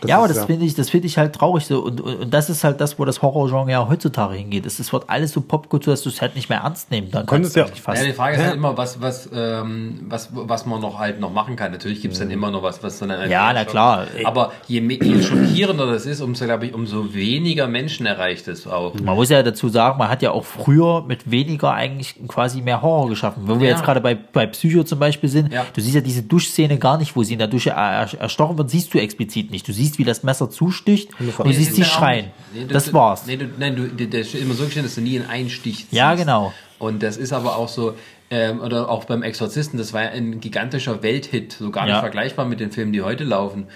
[0.00, 1.80] Das ja, aber ist das finde ich, das finde ich halt traurig so.
[1.80, 4.64] Und, und, und das ist halt das, wo das Horrorgenre ja heutzutage hingeht.
[4.66, 7.10] Es es wird alles so Popkultur, dass du es halt nicht mehr ernst nehmen.
[7.10, 8.00] Dann kannst du ja- fast.
[8.00, 11.32] Ja, die Frage ist halt immer, was, was, ähm, was, was man noch halt noch
[11.32, 11.72] machen kann.
[11.72, 14.06] Natürlich gibt es dann immer noch was, was dann Ja, na klar.
[14.24, 18.94] Aber je, je schockierender das ist, umso, glaube ich, umso weniger Menschen erreicht es auch.
[18.94, 22.80] Man muss ja dazu sagen, man hat ja auch früher mit weniger eigentlich quasi mehr
[22.82, 23.42] Horror geschaffen.
[23.46, 23.74] Wenn wir Ja.
[23.76, 25.66] jetzt gerade bei, bei Psycho zum Beispiel sind, Ja.
[25.74, 28.56] du siehst ja diese Duschszene gar nicht, wo sie in der Dusche er, er, erstochen
[28.58, 29.66] wird, siehst du explizit nicht.
[29.68, 32.26] Du siehst, wie das Messer zusticht und du Nee, siehst ist sie ja schreien.
[32.54, 33.26] Nee, das du- war's.
[33.26, 36.10] Nee, du, nein, du, der- steht immer so gestellt, dass du nie einen Einstich Ja,
[36.12, 36.24] siehst.
[36.26, 36.52] genau.
[36.78, 37.94] Und das ist aber auch so,
[38.30, 42.00] ähm, oder auch beim Exorzisten, das war ja ein gigantischer Welthit, so gar nicht Ja.
[42.00, 43.66] vergleichbar mit den Filmen, die heute laufen.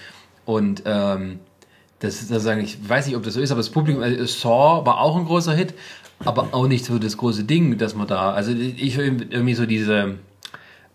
[0.45, 1.39] Und ähm,
[1.99, 4.85] das ist sozusagen, ich weiß nicht, ob das so ist, aber das Publikum, also Saw
[4.85, 5.73] war auch ein großer Hit,
[6.23, 10.15] aber auch nicht so das große Ding, dass man da, also ich irgendwie so diese,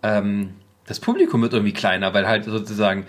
[0.03, 0.51] ähm,
[0.87, 3.05] das Publikum wird irgendwie kleiner, weil halt sozusagen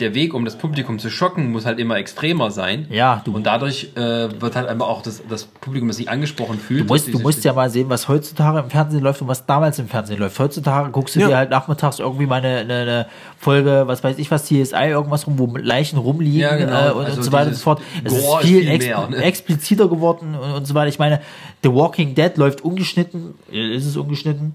[0.00, 2.86] der Weg, um das Publikum zu schocken, muss halt immer extremer sein.
[2.90, 6.58] Ja, du- und dadurch äh, wird halt einfach auch das, das Publikum, das sich angesprochen
[6.58, 6.82] fühlt.
[6.88, 9.78] Du musst, du musst ja mal sehen, was heutzutage im Fernsehen läuft und was damals
[9.80, 10.38] im Fernsehen läuft.
[10.38, 11.28] Heutzutage guckst du Ja.
[11.28, 13.06] dir halt nachmittags irgendwie mal eine, eine, eine
[13.38, 16.88] Folge, was weiß ich was, CSI, irgendwas rum, wo Leichen rumliegen Ja, genau.
[16.88, 17.82] äh, und, Also und so weiter und so fort.
[18.04, 19.16] Es ist viel, viel ex mehr, ne?
[19.16, 20.88] expliziter geworden und, und so weiter.
[20.88, 21.20] Ich meine,
[21.64, 23.34] The Walking Dead läuft ungeschnitten.
[23.50, 24.54] Ist es ungeschnitten?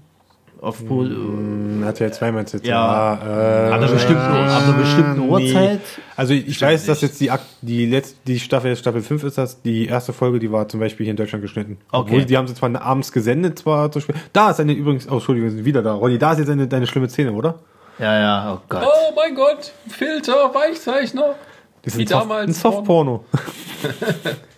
[0.64, 2.64] Auf Pro, Hm, Hat ja zweimal jetzt.
[2.66, 3.14] Ja.
[3.14, 5.28] äh, An einer bestimmten, an einer bestimmten nee.
[5.28, 5.80] Uhrzeit.
[6.16, 9.60] Also ich weiß, dass jetzt die, Ak- die letzte, die Staffel, Staffel 5 ist das,
[9.62, 11.78] die erste Folge, die war zum Beispiel hier in Deutschland geschnitten.
[11.92, 12.10] Okay.
[12.12, 14.14] Obwohl, die haben sie zwar abends gesendet, zwar zum Beispiel.
[14.32, 15.92] Da ist eine übrigens, oh, Entschuldigung, wir sind wieder da.
[15.94, 17.56] Ronny, da ist jetzt eine, deine schlimme Szene, oder?
[17.98, 18.82] Ja, ja, oh Gott.
[18.84, 21.34] Oh mein Gott, Filter, Weichzeichner.
[21.82, 23.24] Das ist Wie ein, Soft, damals ein Softporno.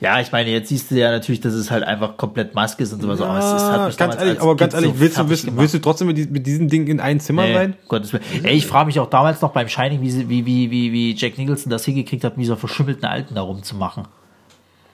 [0.00, 2.92] Ja, ich meine, jetzt siehst du ja natürlich, dass es halt einfach komplett Maske ist
[2.94, 3.20] und sowas.
[3.20, 5.74] aber es, es hat mich ganz ehrlich, aber ganz ehrlich, so willst du, willst, willst
[5.74, 7.76] du trotzdem mit, mit diesem Ding in ein Zimmer Nee, rein?
[7.86, 8.24] Gottes Willen.
[8.42, 11.36] Ey, ich frage mich auch damals noch beim Shining, wie, wie, wie, wie, wie Jack
[11.36, 14.04] Nicholson das hingekriegt hat, mit dieser verschimmelten Alten da rumzumachen.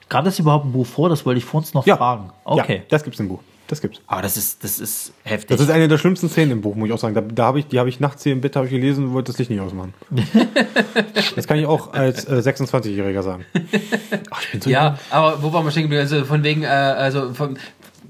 [0.09, 1.09] Kam das überhaupt im Buch vor?
[1.09, 1.97] Das wollte ich vor uns noch Ja.
[1.97, 2.31] fragen.
[2.45, 2.77] Okay.
[2.79, 3.41] Ja, das gibt's im Buch.
[3.69, 4.01] Das gibt's.
[4.07, 5.49] Aber das ist, das ist heftig.
[5.57, 7.15] Das ist eine der schlimmsten Szenen im Buch, muss ich auch sagen.
[7.15, 9.13] Da, da habe ich, die habe ich nachts hier im Bett habe ich gelesen und
[9.13, 9.93] wollte das Licht nicht ausmachen.
[11.37, 13.45] das kann ich auch als äh, 26-Jähriger sagen.
[14.31, 16.03] Ach, ich bin so Ja, aber wo waren wir stehen geblieben?
[16.03, 17.59] Also von wegen, äh, also von,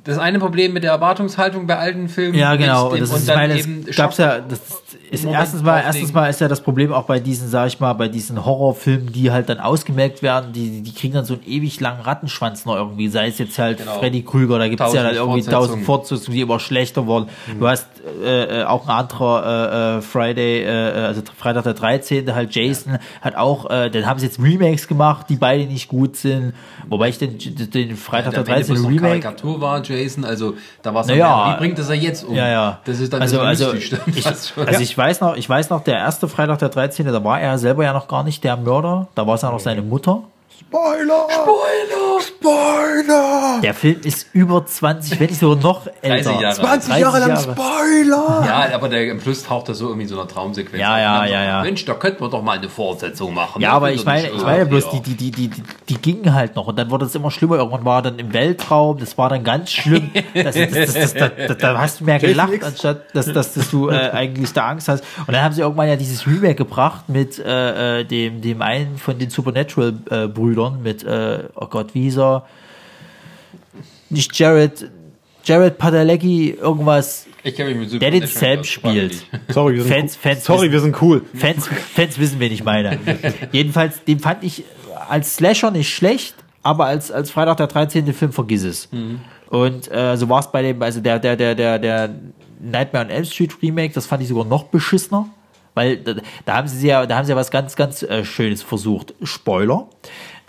[0.05, 2.39] das eine Problem mit der Erwartungshaltung bei alten Filmen.
[2.39, 2.89] Ja, genau.
[2.89, 4.61] ist Und das dem- ist, ich dann meine, eben es gab's ja, das
[5.21, 5.95] ist Moment erstens mal, drauflegen.
[5.95, 9.13] erstens mal ist ja das Problem auch bei diesen, sag ich mal, bei diesen Horrorfilmen,
[9.13, 12.77] die halt dann ausgemerkt werden, die, die kriegen dann so einen ewig langen Rattenschwanz noch
[12.77, 13.99] irgendwie, sei es jetzt halt Genau.
[13.99, 17.29] Freddy Krüger, da gibt es ja dann irgendwie tausend Fortsetzungen, die immer schlechter wurden.
[17.59, 17.87] Du hast
[18.25, 20.71] äh, äh, auch ein anderer äh, äh, Friday, äh,
[21.07, 25.27] also Freitag der 13., halt Jason, hat auch, äh, dann haben sie jetzt Remakes gemacht,
[25.29, 26.55] die beide nicht gut sind,
[26.89, 28.75] wobei ich den, den Freitag der, der Ende 13.
[28.75, 31.55] bloß noch Remake Karikatur war, Jason, also da war es Naja.
[31.55, 32.35] wie bringt das er jetzt um?
[32.35, 32.81] Ja, ja.
[32.85, 35.97] Das ist dann also, so also, ich, also ich weiß noch, ich weiß noch, der
[35.97, 37.07] erste Freitag der 13.
[37.07, 39.09] Da war er selber ja noch gar nicht der Mörder.
[39.15, 40.23] Da war es ja noch seine Mutter.
[40.59, 41.27] Spoiler!
[41.31, 42.21] Spoiler!
[42.21, 43.61] Spoiler!
[43.63, 46.31] Der Film ist über 20, wenn nicht sogar noch älter.
[46.31, 46.55] 30 Jahre.
[46.55, 47.37] 20 30 Jahre lang.
[47.37, 48.45] Spoiler!
[48.47, 50.81] Ja, aber der im Schluss taucht er so irgendwie in so einer Traumsequenz.
[50.81, 51.63] Ja, ja, ja, so, ja.
[51.63, 53.61] Mensch, da könnten wir doch mal eine Fortsetzung machen.
[53.61, 54.91] Ja, aber ich meine, ich meine bloß, ja.
[54.99, 57.57] die, die, die, die, die, die gingen halt noch und dann wurde es immer schlimmer.
[57.57, 60.11] Irgendwann war dann im Weltraum, das war dann ganz schlimm.
[60.35, 63.71] Das, das, das, das, das, da, da hast du mehr gelacht, anstatt dass, dass, dass
[63.71, 65.05] du äh, eigentlich da Angst hast.
[65.27, 68.97] Und dann haben sie irgendwann ja dieses Remake gebracht mit äh, äh, dem, dem einen
[68.97, 70.46] von den Supernatural-Brüdern,
[70.83, 72.47] mit, äh, oh Gott, er?
[74.11, 74.89] Nicht Jared,
[75.45, 77.27] Jared Padalecki, irgendwas.
[77.43, 79.25] Ich kenne mich mit Super Der den Sam spielt.
[79.49, 80.23] Sorry, wir sind, Fans- cool.
[80.23, 81.23] Fans Sorry, wissen- wir sind cool.
[81.35, 82.99] Fans, Fans wissen, wen ich meine.
[83.53, 84.65] Jedenfalls, den fand ich
[85.09, 88.13] als Slasher nicht schlecht, aber als, als Freitag der 13.
[88.13, 88.89] Film vergiss es.
[89.49, 92.11] Und äh, so war es bei dem, also der, der, der, der, der
[92.61, 95.29] Nightmare on Elm Street Remake, das fand ich sogar noch beschissener.
[95.75, 96.15] Weil da,
[96.47, 99.15] da haben sie ja, da haben sie ja was ganz, ganz äh, Schönes versucht.
[99.23, 99.87] Spoiler.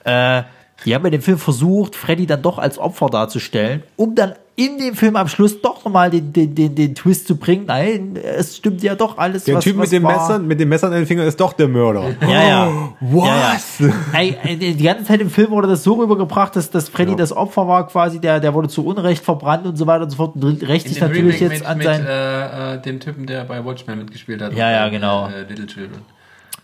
[0.07, 0.43] Äh,
[0.85, 4.77] die haben bei dem Film versucht, Freddy dann doch als Opfer darzustellen, um dann in
[4.79, 7.65] dem Film am Schluss doch nochmal den, den, den, den Twist zu bringen.
[7.67, 10.13] Nein, es stimmt ja doch alles, Der was, Typ was mit den war.
[10.19, 12.05] Messern, mit den Messern in den Fingern ist doch der Mörder.
[12.21, 12.89] Ja, ja.
[13.01, 13.79] Was?
[13.79, 13.93] Ja, ja.
[14.13, 17.35] Ey, ey, Die ganze Zeit im Film wurde das so rübergebracht, dass, dass Freddy das
[17.35, 20.35] Opfer war, quasi, der, der wurde zu Unrecht verbrannt und so weiter und so fort.
[20.35, 22.05] Und rächt In sich dem natürlich Remake jetzt mit, an mit sein.
[22.07, 24.53] äh, äh, dem Typen, der bei Watchmen mitgespielt hat.
[24.53, 25.27] Ja, ja, Äh, genau.
[25.27, 26.01] Äh, Little Children.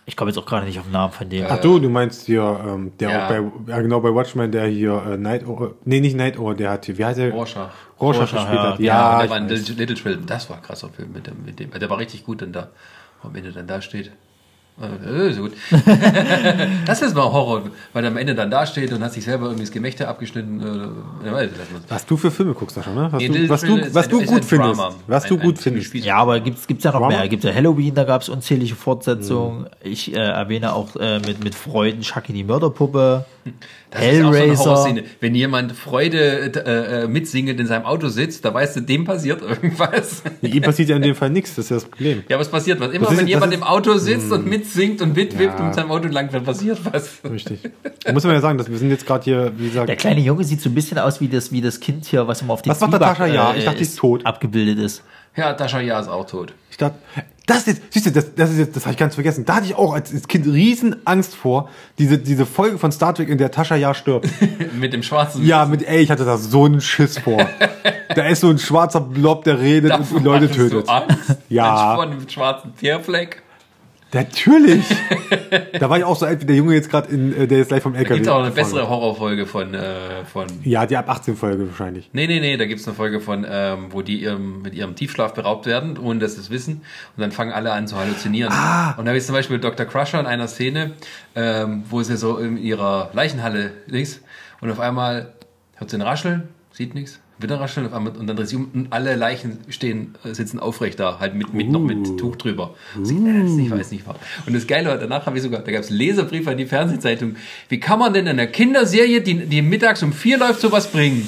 [0.06, 1.46] Ich komme jetzt auch gerade nicht auf den Namen von dem.
[1.48, 3.24] Ach du, du meinst hier, ähm, der Ja.
[3.24, 6.54] auch bei, ja genau, bei Watchmen, der hier äh, Night Owl, nee, nicht Night Owl,
[6.54, 7.30] der hat hier, wie heißt der?
[7.32, 7.70] Rorschach.
[7.98, 8.72] Rorschach Rorschach, gespielt ja.
[8.72, 8.80] hat.
[8.80, 9.68] Ja, Ja, der war in weiß.
[9.70, 10.26] Little, Children.
[10.26, 11.70] Das war ein krasser Film mit dem, mit dem.
[11.70, 12.68] Der war richtig gut dann da.
[13.22, 14.12] Am Ende dann da steht.
[14.80, 15.52] Äh, so gut.
[16.86, 17.62] das ist mal Horror,
[17.92, 20.60] weil er am Ende dann da steht und hat sich selber irgendwie das Gemächte abgeschnitten.
[20.60, 21.48] Äh,
[21.88, 23.08] was du für Filme guckst, Sascha, ne?
[23.12, 24.80] Was Nee, du, was du, was ein- du gut findest.
[24.80, 24.94] Drama.
[25.06, 25.86] Was du Ein- gut ein findest.
[25.86, 27.16] Spiel- Ja, aber gibt's gibt's ja noch Drama?
[27.18, 27.28] mehr.
[27.28, 29.66] Gibt ja Halloween, da gab's unzählige Fortsetzungen.
[29.82, 33.24] Ich äh, erwähne auch äh, mit, mit Freuden Chucky die Mörderpuppe.
[33.90, 34.64] Das ist auch so eine Hellraiser.
[34.64, 35.04] Horrorszene.
[35.20, 39.42] Wenn jemand Freude äh, äh, mitsingend in seinem Auto sitzt, da weißt du, dem passiert
[39.42, 40.22] irgendwas.
[40.42, 42.24] Ihm passiert ja in dem Fall nichts, das ist ja das Problem.
[42.28, 42.92] Ja, was passiert was?
[42.92, 45.66] Immer ist- wenn jemand ist- im Auto sitzt und mitsingt und mitwippt Ja.
[45.66, 47.18] und seinem Auto lang, dann passiert was.
[47.30, 47.60] Richtig.
[48.04, 50.20] Da muss man ja sagen, dass wir sind jetzt gerade hier, wie gesagt, Der kleine
[50.20, 52.62] Junge sieht so ein bisschen aus wie das, wie das Kind hier, was immer auf
[52.62, 53.26] die Was macht der Tascha?
[53.26, 54.24] Ja, ich dachte, die ist tot.
[54.26, 55.02] abgebildet ist.
[55.36, 56.52] Ja, Dasha Ja ist auch tot.
[56.70, 56.96] Ich dachte,
[57.46, 59.44] das ist, siehst du, das, das ist jetzt, das habe ich ganz vergessen.
[59.44, 61.68] Da hatte ich auch als Kind riesen Angst vor,
[61.98, 64.28] diese, diese Folge von Star Trek, in der Tascha ja stirbt.
[64.74, 65.44] Mit dem schwarzen.
[65.44, 67.46] ja, mit, ey, ich hatte da so einen Schiss vor.
[68.14, 70.88] da ist so ein schwarzer Blob, der redet Davor und Leute hattest du tötet.
[70.88, 71.36] Angst?
[71.50, 71.96] Ja.
[71.96, 73.42] Von dem schwarzen Tierfleck.
[74.14, 74.84] Natürlich.
[75.78, 77.68] da war ich auch so alt wie der Junge jetzt gerade in, äh, der jetzt
[77.68, 78.18] gleich vom Da LKW.
[78.18, 78.88] gibt auch eine bessere.
[78.88, 80.46] Horrorfolge von, äh, von.
[80.62, 82.08] Ja, die ab 18 Folge wahrscheinlich.
[82.12, 85.34] Nee, nee, nee, da gibt's eine Folge von, ähm, wo die ihrem, mit ihrem Tiefschlaf
[85.34, 86.82] beraubt werden, ohne dass sie es wissen.
[87.16, 88.52] Und dann fangen alle an zu halluzinieren.
[88.52, 88.94] Ah.
[88.96, 89.84] Und da ist zum Beispiel Dr.
[89.86, 90.92] Crusher in einer Szene,
[91.34, 94.20] ähm, wo sie so in ihrer Leichenhalle links
[94.60, 95.34] und auf einmal
[95.76, 99.16] hört sie ein Rascheln, sieht nichts, auf einmal, und dann dreht sie um und alle
[99.16, 102.74] Leichen stehen, äh, sitzen aufrecht da, halt mit, mit noch mit Tuch drüber.
[102.96, 104.16] Und sie, äh, ich weiß nicht was.
[104.46, 107.36] Und das Geile war, danach habe ich sogar, da gab's Leserbriefe an die Fernsehzeitung.
[107.68, 111.26] Wie kann man denn in einer Kinderserie, die, die mittags um vier läuft, sowas bringen?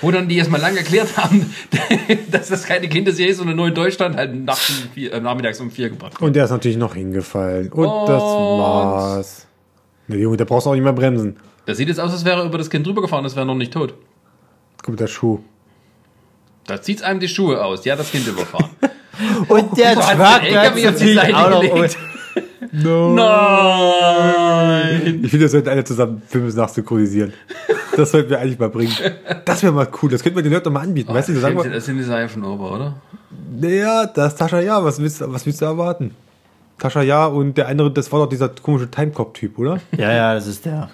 [0.00, 1.54] Wo dann die erstmal lange erklärt haben,
[2.32, 5.60] dass das keine Kinderserie ist, sondern nur in Deutschland halt nachts um vier, äh, nachmittags
[5.60, 6.20] um vier gebracht.
[6.20, 7.70] Und der ist natürlich noch hingefallen.
[7.70, 9.46] Und, das war's.
[10.08, 11.36] Na Junge, der brauchst du auch nicht mehr bremsen.
[11.66, 13.54] Das sieht jetzt aus, als wäre er über das Kind drüber gefahren, das wäre noch
[13.54, 13.94] nicht tot.
[14.82, 15.40] Guck mal, der Schuh.
[16.66, 17.82] Da zieht's einem die Schuhe aus.
[17.82, 18.70] Die hat das Kind überfahren.
[19.48, 21.62] Und der hat Truck hat auf die sich Seite auch.
[22.72, 25.20] Nein!
[25.22, 27.32] Ich finde, das sollten alle zusammen Filme nachsynchronisieren.
[27.96, 28.92] Das sollten wir eigentlich mal bringen.
[29.44, 30.10] Das wäre mal cool.
[30.10, 31.12] Das könnten wir den Leuten mal anbieten.
[31.14, 32.94] weißt du, das, sagen sind, wir, das sind die Seifen von Ober, oder?
[33.58, 34.84] naja, das ist Tascha Ja.
[34.84, 36.14] Was willst, du- was willst du erwarten?
[36.78, 39.80] Tascha Ja und der andere, das war doch dieser komische Timecop-Typ, oder?
[39.96, 40.90] Ja, ja, das ist der.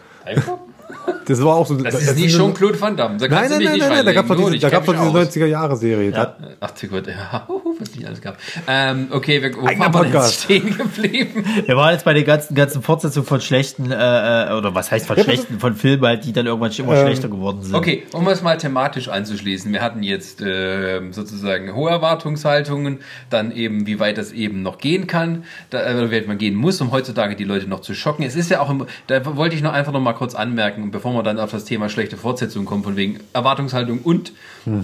[1.26, 1.74] Das war auch so.
[1.76, 3.16] Das ist nicht Jean-Claude Van Damme.
[3.16, 6.12] Da Nein, nein, nein, nein, da gab es doch diese, diese mich 90er-Jahre-Serie.
[6.12, 6.34] aus.
[6.61, 7.46] Ach, du Gott, ja.
[7.83, 8.39] Was die alles gab.
[8.68, 10.45] Ähm, okay, wir, wo Eigener waren wir Podcast.
[10.45, 11.45] stehen geblieben?
[11.66, 15.07] Wir waren jetzt bei den ganzen, ganzen Fortsetzungen von schlechten, äh, äh, oder was heißt
[15.07, 17.74] von schlechten, von Filmen halt, die dann irgendwann immer Ähm, schlechter geworden sind.
[17.74, 19.72] Okay, um es mal thematisch anzuschließen.
[19.72, 25.07] Wir hatten jetzt äh, sozusagen hohe Erwartungshaltungen, dann eben, wie weit das eben noch gehen
[25.09, 28.24] kann, da, äh, wie weit man gehen muss, um heutzutage die Leute noch zu schocken.
[28.24, 31.12] Es ist ja auch, im, da wollte ich noch einfach noch mal kurz anmerken, bevor
[31.14, 34.33] wir dann auf das Thema schlechte Fortsetzungen kommen, von wegen Erwartungshaltung und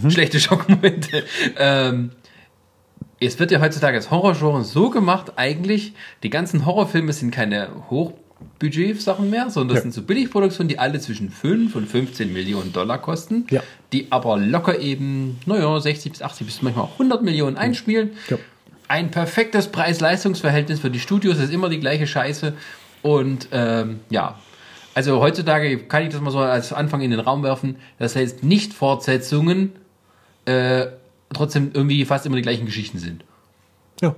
[0.09, 1.23] schlechte Schockmomente.
[1.57, 2.11] Ähm,
[3.21, 5.93] es wird ja heutzutage als Horrorgenre so gemacht, eigentlich,
[6.23, 9.83] die ganzen Horrorfilme sind keine Hochbudget-Sachen mehr, sondern das Ja.
[9.83, 13.63] sind so Billigproduktionen, die alle zwischen 5 und 15 Millionen Dollar kosten, Ja.
[13.93, 18.11] die aber locker eben, naja, 60 bis 80 bis manchmal auch 100 Millionen einspielen.
[18.29, 18.37] Ja.
[18.89, 22.55] Ein perfektes Preis-Leistungs-Verhältnis für die Studios ist immer die gleiche Scheiße.
[23.03, 24.39] Und ähm, ja,
[24.95, 27.77] Also heutzutage kann ich das mal so als Anfang in den Raum werfen.
[28.01, 29.73] Das heißt, nicht Fortsetzungen
[30.45, 30.87] äh,
[31.33, 33.25] trotzdem irgendwie fast immer die gleichen Geschichten sind.
[34.01, 34.15] Ja.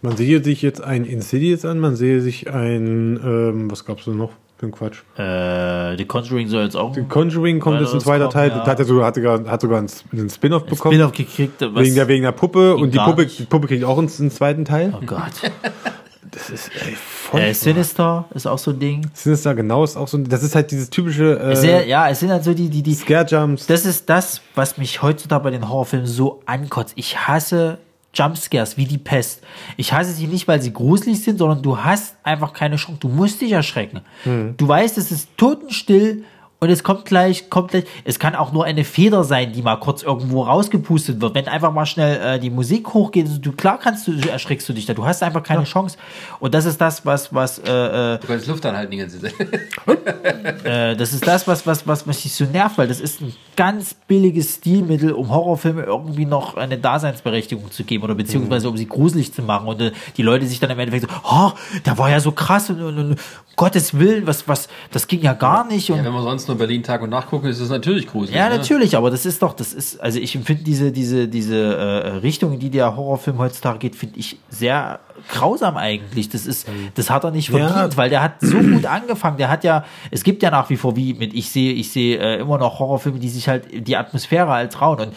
[0.00, 4.16] Man sehe sich jetzt ein Insidious an, man sehe sich ein, ähm, was gab's denn
[4.16, 5.02] noch für ein Quatsch?
[5.16, 8.66] Äh, The Conjuring soll jetzt auch Conjuring kommt jetzt ein zweiter Teil, ja.
[8.66, 10.94] hat er sogar, hat sogar, hat sogar einen einen Spin-off bekommen.
[10.94, 11.60] Spin-off gekriegt.
[11.60, 14.30] Was, Wegen der, wegen der Puppe und die Puppe, die Puppe kriegt auch einen, einen
[14.32, 14.92] zweiten Teil.
[14.96, 15.32] oh Gott.
[16.32, 17.40] Das ist ey, voll.
[17.40, 19.10] Äh, Sinister ist auch so ein Ding.
[19.12, 22.30] Sinister, genau, ist auch so, das ist halt dieses typische äh, Sehr, ja, es sind
[22.30, 23.66] halt so die, die, die, Scare Jumps.
[23.66, 26.94] das ist das, was mich heutzutage bei den Horrorfilmen so ankotzt.
[26.96, 27.78] Ich hasse
[28.14, 29.42] Jumpscares wie die Pest.
[29.76, 32.98] Ich hasse sie nicht, weil sie gruselig sind, sondern du hast einfach keine Chance.
[33.00, 34.00] Du musst dich erschrecken.
[34.24, 36.24] Du weißt, es ist totenstill
[36.62, 37.86] und es kommt gleich, kommt gleich.
[38.04, 41.34] Es kann auch nur eine Feder sein, die mal kurz irgendwo rausgepustet wird.
[41.34, 44.86] Wenn einfach mal schnell äh, die Musik hochgeht, du klar kannst du erschreckst du dich
[44.86, 44.94] da.
[44.94, 45.98] Du hast einfach keine Chance.
[46.38, 49.34] Und das ist das, was was äh, äh, Du kannst Luft anhalten die ganze Zeit.
[50.64, 53.94] äh, das ist das, was, was, was mich so nervt, weil das ist ein ganz
[53.94, 59.34] billiges Stilmittel, um Horrorfilme irgendwie noch eine Daseinsberechtigung zu geben oder beziehungsweise um sie gruselig
[59.34, 61.50] zu machen und äh, die Leute sich dann im Endeffekt so, oh,
[61.84, 63.16] der war ja so krass und, und, und um
[63.56, 66.58] Gottes Willen, was, was, das ging ja gar nicht und Ja, wenn wir sonst nur
[66.58, 68.36] Berlin Tag und Nacht gucken, ist es natürlich gruselig.
[68.36, 68.56] ja, ne?
[68.56, 72.52] natürlich, aber das ist doch, das ist, also ich empfinde diese, diese, diese äh, Richtung,
[72.52, 76.28] in die der Horrorfilm heutzutage geht, finde ich sehr grausam eigentlich.
[76.28, 77.68] Das ist, das hat er nicht Ja.
[77.68, 79.36] verdient, weil der hat so gut angefangen.
[79.38, 82.18] Der hat ja, es gibt ja nach wie vor wie mit, ich sehe, ich sehe
[82.18, 85.12] äh, immer noch Horrorfilme, die sich halt die Atmosphäre halt trauen und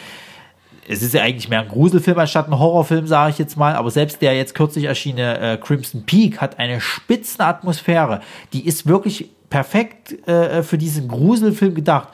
[0.87, 3.75] es ist ja eigentlich mehr ein Gruselfilm anstatt ein Horrorfilm, sage ich jetzt mal.
[3.75, 8.21] Aber selbst der jetzt kürzlich erschienene äh, Crimson Peak hat eine spitzen Atmosphäre.
[8.53, 12.09] Die ist wirklich perfekt äh, für diesen Gruselfilm gedacht.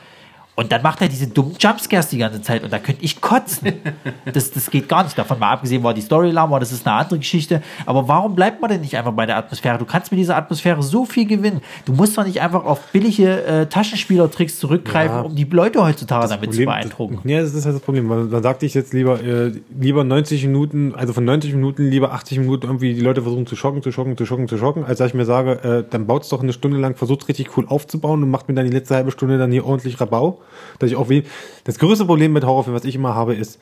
[0.55, 3.71] Und dann macht er diese dummen Jumpscares die ganze Zeit und da könnte ich kotzen.
[4.31, 5.17] Das, das geht gar nicht.
[5.17, 7.61] Davon mal abgesehen war die Story lahm, das ist eine andere Geschichte.
[7.85, 9.77] Aber warum bleibt man denn nicht einfach bei der Atmosphäre?
[9.77, 11.61] Du kannst mit dieser Atmosphäre so viel gewinnen.
[11.85, 15.21] Du musst doch nicht einfach auf billige äh, Taschenspielertricks zurückgreifen, Ja.
[15.21, 17.19] um die Leute heutzutage damit zu beeindrucken.
[17.23, 18.05] Das, ja, das ist halt das Problem.
[18.07, 22.11] Man, man sagte ich jetzt lieber, äh, lieber 90 Minuten, also von 90 Minuten lieber
[22.11, 24.99] 80 Minuten irgendwie die Leute versuchen zu schocken, zu schocken, zu schocken, zu schocken, als
[24.99, 28.21] dass ich mir sage, äh, dann baut's doch eine Stunde lang, versucht richtig cool aufzubauen
[28.21, 30.40] und macht mir dann die letzte halbe Stunde dann hier ordentlich Rabau.
[30.79, 31.23] Dass ich auch weh.
[31.63, 33.59] Das größte Problem mit Horrorfilmen, was ich immer habe, ist,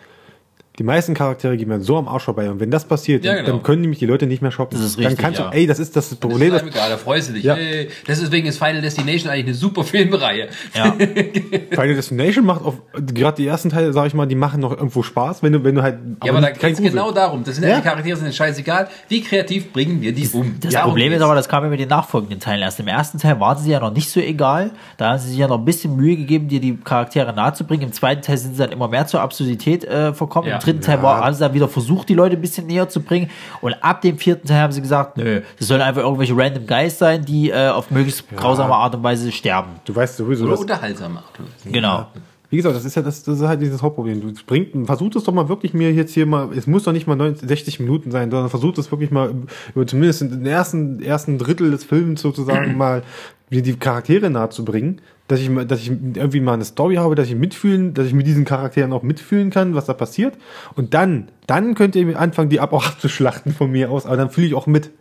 [0.80, 2.50] die meisten Charaktere gehen mir so am Arsch vorbei.
[2.50, 3.58] Und wenn das passiert, Ja, dann- genau.
[3.58, 4.78] dann können nämlich die Leute nicht mehr schocken.
[4.78, 5.50] Das ist dann richtig, kannst ja.
[5.50, 6.48] du, ey, das ist das Problem.
[6.48, 7.44] ist Das einem egal, da freust du dich.
[7.44, 7.56] Ja.
[7.56, 10.48] Hey, deswegen ist Final Destination eigentlich eine super Filmreihe.
[10.74, 10.94] Ja.
[11.72, 12.76] Final Destination macht auf,
[13.14, 15.76] gerade die ersten Teile, sag ich mal, die machen noch irgendwo Spaß, wenn du, wenn
[15.76, 17.44] du halt, Ja, aber da kein geht es genau darum.
[17.44, 17.78] Das sind ja.
[17.78, 18.88] Die Charaktere, sind scheißegal.
[19.10, 20.56] Wie kreativ bringen wir die um?
[20.62, 21.24] Das Darum Problem ist geht's.
[21.26, 22.80] aber, das kam ja mit den nachfolgenden Teilen erst.
[22.80, 24.72] Im ersten Teil waren sie ja noch nicht so egal.
[24.98, 27.88] Da haben sie sich ja noch ein bisschen Mühe gegeben, dir die Charaktere nahezubringen.
[27.88, 30.48] Im zweiten Teil sind sie dann immer mehr zur Absurdität äh, verkommen.
[30.50, 30.56] Ja.
[30.56, 33.01] Im dritten Teil war, haben sie dann wieder versucht, die Leute ein bisschen näher zu
[33.01, 33.30] bringen.
[33.61, 36.97] Und ab dem vierten Teil haben sie gesagt, nö, das sollen einfach irgendwelche random Guys
[36.97, 39.72] sein, die äh, auf möglichst grausame Art und Weise sterben.
[39.86, 41.39] Du weißt sowieso, Oder dass, unterhaltsam macht.
[41.65, 42.07] Genau.
[42.49, 44.22] wie gesagt, das ist ja das, das ist halt dieses Hauptproblem.
[44.22, 47.07] Du bringt, versuch es doch mal wirklich mir jetzt hier mal, es muss doch nicht
[47.07, 49.34] mal 90, 60 Minuten sein, sondern versuch es wirklich mal
[49.76, 53.03] über zumindest in den ersten, ersten Drittel des Films sozusagen mal
[53.50, 57.16] mir die Charaktere nahe zu bringen, dass ich, dass ich irgendwie mal eine Story habe,
[57.16, 60.36] dass ich mitfühlen, dass ich mit diesen Charakteren auch mitfühlen kann, was da passiert.
[60.76, 64.30] Und dann, dann könnt ihr anfangen, die ab auch abzuschlachten von mir aus, aber dann
[64.30, 64.91] fühle ich auch mit.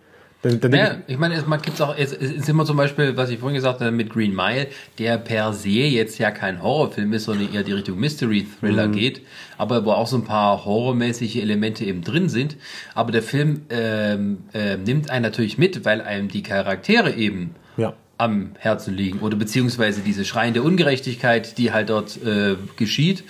[0.42, 3.16] Dann, dann Ja, ich meine, es man gibt's auch, es, es ist immer zum Beispiel,
[3.16, 4.68] was ich vorhin gesagt habe, mit Green Mile,
[4.98, 8.92] der per se jetzt ja kein Horrorfilm ist, sondern eher die Richtung Mystery Thriller Mhm.
[8.92, 9.22] geht,
[9.56, 12.56] aber wo auch so ein paar horrormäßige Elemente eben drin sind.
[12.94, 17.94] Aber der Film ähm, äh, nimmt einen natürlich mit, weil einem die Charaktere eben ja.
[18.18, 23.24] Am Herzen liegen oder beziehungsweise diese schreiende Ungerechtigkeit, die halt dort äh, geschieht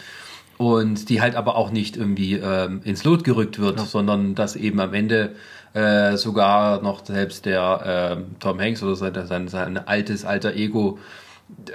[0.57, 4.80] und die halt aber auch nicht irgendwie ähm, ins Lot gerückt wird, sondern dass eben
[4.80, 5.36] am Ende
[5.74, 10.99] äh, sogar noch selbst der ähm, Tom Hanks oder sein, sein, sein altes alter Ego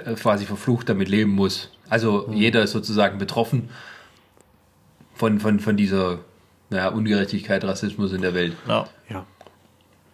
[0.04, 1.70] äh, quasi verflucht damit leben muss.
[1.88, 3.70] Also jeder ist sozusagen betroffen
[5.14, 6.18] von, von, von dieser
[6.70, 8.56] naja, Ungerechtigkeit, Rassismus in der Welt.
[8.66, 8.86] Ja.
[9.08, 9.24] ja.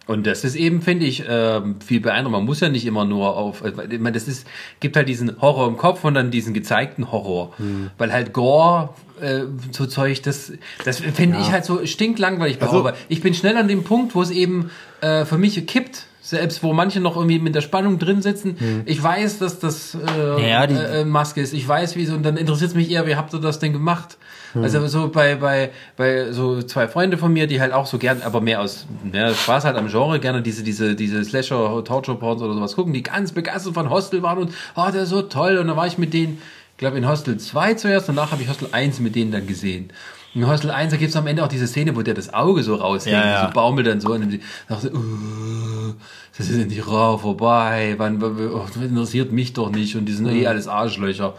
[0.07, 2.39] Und das ist eben, finde ich, ähm, viel beeindruckend.
[2.39, 4.45] Man muss ja nicht immer nur auf, äh, ich meine, das ist,
[4.79, 7.53] gibt halt diesen Horror im Kopf und dann diesen gezeigten Horror.
[7.97, 8.89] Weil halt Gore,
[9.21, 9.41] äh,
[9.71, 10.51] so Zeug, das,
[10.83, 12.93] das finde ich halt so stinklangweilig bei Also- Horror.
[13.09, 14.71] Ich bin schnell an dem Punkt, wo es eben
[15.01, 16.07] äh, für mich kippt.
[16.23, 18.83] Selbst wo manche noch irgendwie mit der Spannung drin sitzen.
[18.85, 21.51] Ich weiß, dass das äh, Ja, die- äh, Maske ist.
[21.53, 23.73] Ich weiß, wie so, und dann interessiert es mich eher, wie habt ihr das denn
[23.73, 24.17] gemacht?
[24.53, 28.21] Also so bei, bei, bei so zwei Freunde von mir, die halt auch so gern,
[28.21, 32.41] aber mehr aus ja, Spaß halt am Genre, gerne diese, diese, diese Slasher, Torture Porns
[32.41, 35.57] oder sowas gucken, die ganz begeistert von Hostel waren und, oh, der ist so toll.
[35.57, 36.41] Und dann war ich mit denen,
[36.71, 39.91] ich glaube in Hostel 2 zuerst, danach habe ich Hostel 1 mit denen dann gesehen.
[40.33, 42.63] In Hostel 1, da gibt es am Ende auch diese Szene, wo der das Auge
[42.63, 43.47] so raushängt, Ja, ja.
[43.47, 44.39] so baumelt dann so und dann
[44.69, 45.93] sagt so, uh,
[46.37, 50.27] das ist endlich rau vorbei, wann, oh, das interessiert mich doch nicht und die sind
[50.27, 51.33] eh alles Arschlöcher.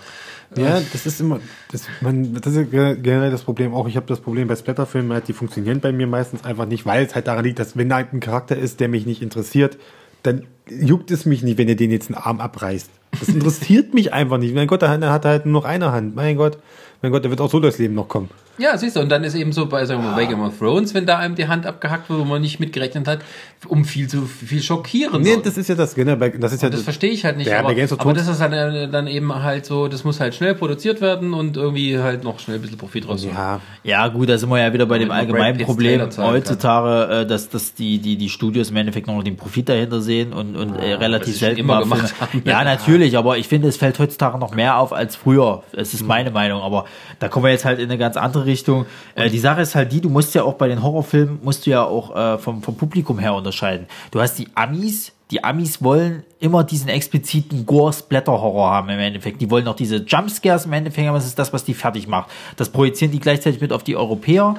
[0.56, 1.40] Ja, das ist immer,
[1.70, 3.88] das, man, das ist ge- generell das Problem auch.
[3.88, 7.04] Ich habe das Problem bei Splatterfilmen, halt, die funktionieren bei mir meistens einfach nicht, weil
[7.04, 9.78] es halt daran liegt, dass wenn da ein Charakter ist, der mich nicht interessiert,
[10.22, 12.90] dann juckt es mich nicht, wenn er den jetzt einen Arm abreißt.
[13.18, 14.54] Das interessiert mich einfach nicht.
[14.54, 16.14] Mein Gott, der hat halt nur noch eine Hand.
[16.14, 16.58] Mein Gott,
[17.02, 18.28] mein Gott, der wird auch so durchs Leben noch kommen.
[18.58, 20.58] Ja, siehst du, und dann ist eben so bei, sagen wir mal, bei Game of
[20.58, 23.20] Thrones, wenn da einem die Hand abgehackt wird, wo man nicht mitgerechnet hat,
[23.66, 25.22] um viel zu viel schockieren.
[25.22, 27.46] Nee, das ist ja das, genau, bei- das ist ja das verstehe ich halt nicht.
[27.48, 30.54] Ja, aber, aber das ist dann, äh, dann eben halt so, das muss halt schnell
[30.54, 33.24] produziert werden und irgendwie halt noch schnell ein bisschen Profit raus.
[33.24, 37.12] Ja, Ja, gut, da sind wir ja wieder bei dem man Brad allgemeinen Problem heutzutage,
[37.22, 40.56] äh, dass, dass die, die, die Studios im Endeffekt noch den Profit dahinter sehen und,
[40.56, 42.42] und äh, was relativ selten immer mal gemacht haben.
[42.44, 45.62] Ja, natürlich, aber ich finde, es fällt heutzutage noch mehr auf als früher.
[45.72, 46.84] Es ist meine Meinung, aber
[47.18, 48.86] da kommen wir jetzt halt in eine ganz andere Richtung.
[49.14, 51.70] Äh, die Sache ist halt die, du musst ja auch bei den Horrorfilmen, musst du
[51.70, 53.86] ja auch äh, vom, vom Publikum her unterscheiden.
[54.10, 59.40] Du hast die Amis, die Amis wollen immer diesen expliziten Gore-Splatter-Horror haben im Endeffekt.
[59.40, 61.14] Die wollen auch diese Jumpscares im Endeffekt haben.
[61.14, 62.30] Das ist das, was die fertig macht.
[62.56, 64.56] Das projizieren die gleichzeitig mit auf die Europäer.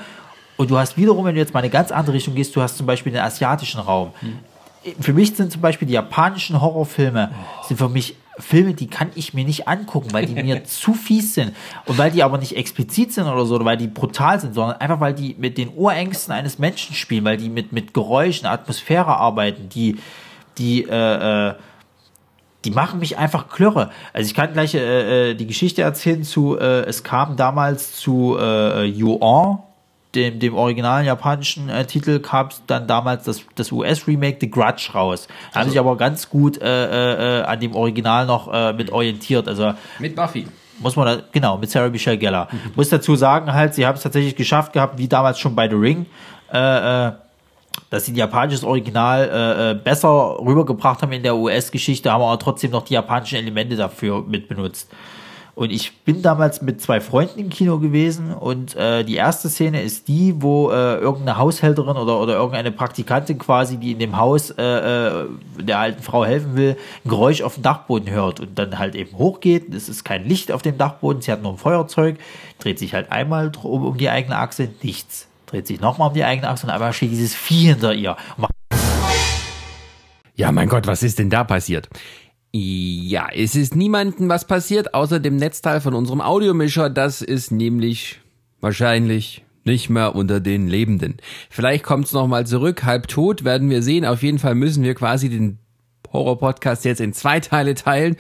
[0.57, 2.61] Und du hast wiederum, wenn du jetzt mal in eine ganz andere Richtung gehst, du
[2.61, 4.11] hast zum Beispiel den asiatischen Raum.
[4.99, 7.31] Für mich sind zum Beispiel die japanischen Horrorfilme,
[7.67, 11.35] sind für mich Filme, die kann ich mir nicht angucken, weil die mir zu fies
[11.35, 11.55] sind.
[11.85, 14.77] Und weil die aber nicht explizit sind oder so, oder weil die brutal sind, sondern
[14.79, 19.17] einfach weil die mit den Urängsten eines Menschen spielen, weil die mit, mit Geräuschen, Atmosphäre
[19.17, 19.97] arbeiten, die,
[20.57, 21.53] die, äh, äh,
[22.65, 23.91] die machen mich einfach klirre.
[24.13, 28.37] Also ich kann gleich äh, äh, die Geschichte erzählen zu, äh, es kam damals zu
[28.39, 29.59] äh, Yuan,
[30.15, 35.27] dem, dem originalen japanischen äh, Titel, kam dann damals das, das US-Remake The Grudge raus.
[35.53, 38.91] Da haben sich aber ganz gut äh, äh, äh, an dem Original noch äh, mit
[38.91, 39.47] orientiert.
[39.47, 40.47] Also Mit Buffy.
[40.79, 42.47] muss man da, genau, mit Sarah Michelle Gellar.
[42.75, 45.75] Muss dazu sagen halt, sie haben es tatsächlich geschafft gehabt, wie damals schon bei The
[45.75, 46.05] Ring,
[46.51, 47.11] äh, äh,
[47.89, 52.37] dass sie ein japanisches Original äh, äh, besser rübergebracht haben in der US-Geschichte, haben aber
[52.37, 54.91] trotzdem noch die japanischen Elemente dafür mit benutzt.
[55.55, 59.83] Und ich bin damals mit zwei Freunden im Kino gewesen und äh, die erste Szene
[59.83, 64.49] ist die, wo äh, irgendeine Haushälterin oder, oder irgendeine Praktikantin quasi, die in dem Haus
[64.49, 65.25] äh, äh,
[65.59, 66.75] der alten Frau helfen will,
[67.05, 69.71] ein Geräusch auf dem Dachboden hört und dann halt eben hochgeht.
[69.75, 72.17] Es ist kein Licht auf dem Dachboden, sie hat nur ein Feuerzeug,
[72.57, 75.27] dreht sich halt einmal drum um die eigene Achse, nichts.
[75.45, 78.17] Dreht sich nochmal um die eigene Achse und einmal steht dieses Vieh hinter ihr
[80.35, 81.89] Ja, mein Gott, was ist denn da passiert?
[82.55, 86.87] Ja, es ist niemandem was passiert, außer dem Netzteil von unserem Audiomischer.
[86.91, 88.19] Das ist nämlich
[88.61, 91.17] wahrscheinlich nicht mehr unter den Lebenden.
[91.49, 94.05] Vielleicht kommt's noch mal zurück, halb tot, werden wir sehen.
[94.05, 95.57] Auf jeden Fall müssen wir quasi den
[96.11, 98.17] Horror-Podcast jetzt in zwei Teile teilen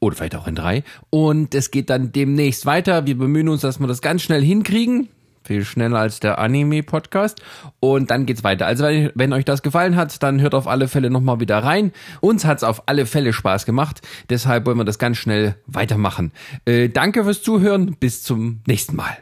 [0.00, 0.82] oder vielleicht auch in drei.
[1.10, 3.06] Und es geht dann demnächst weiter.
[3.06, 5.08] Wir bemühen uns, dass wir das ganz schnell hinkriegen.
[5.48, 7.40] Viel schneller als der Anime-Podcast.
[7.80, 8.66] Und dann geht's weiter.
[8.66, 11.92] Also wenn, wenn euch das gefallen hat, dann hört auf alle Fälle nochmal wieder rein.
[12.20, 14.02] Uns hat's auf alle Fälle Spaß gemacht.
[14.28, 16.32] Deshalb wollen wir das ganz schnell weitermachen.
[16.66, 17.96] Äh, danke fürs Zuhören.
[17.98, 19.16] Bis zum nächsten Mal.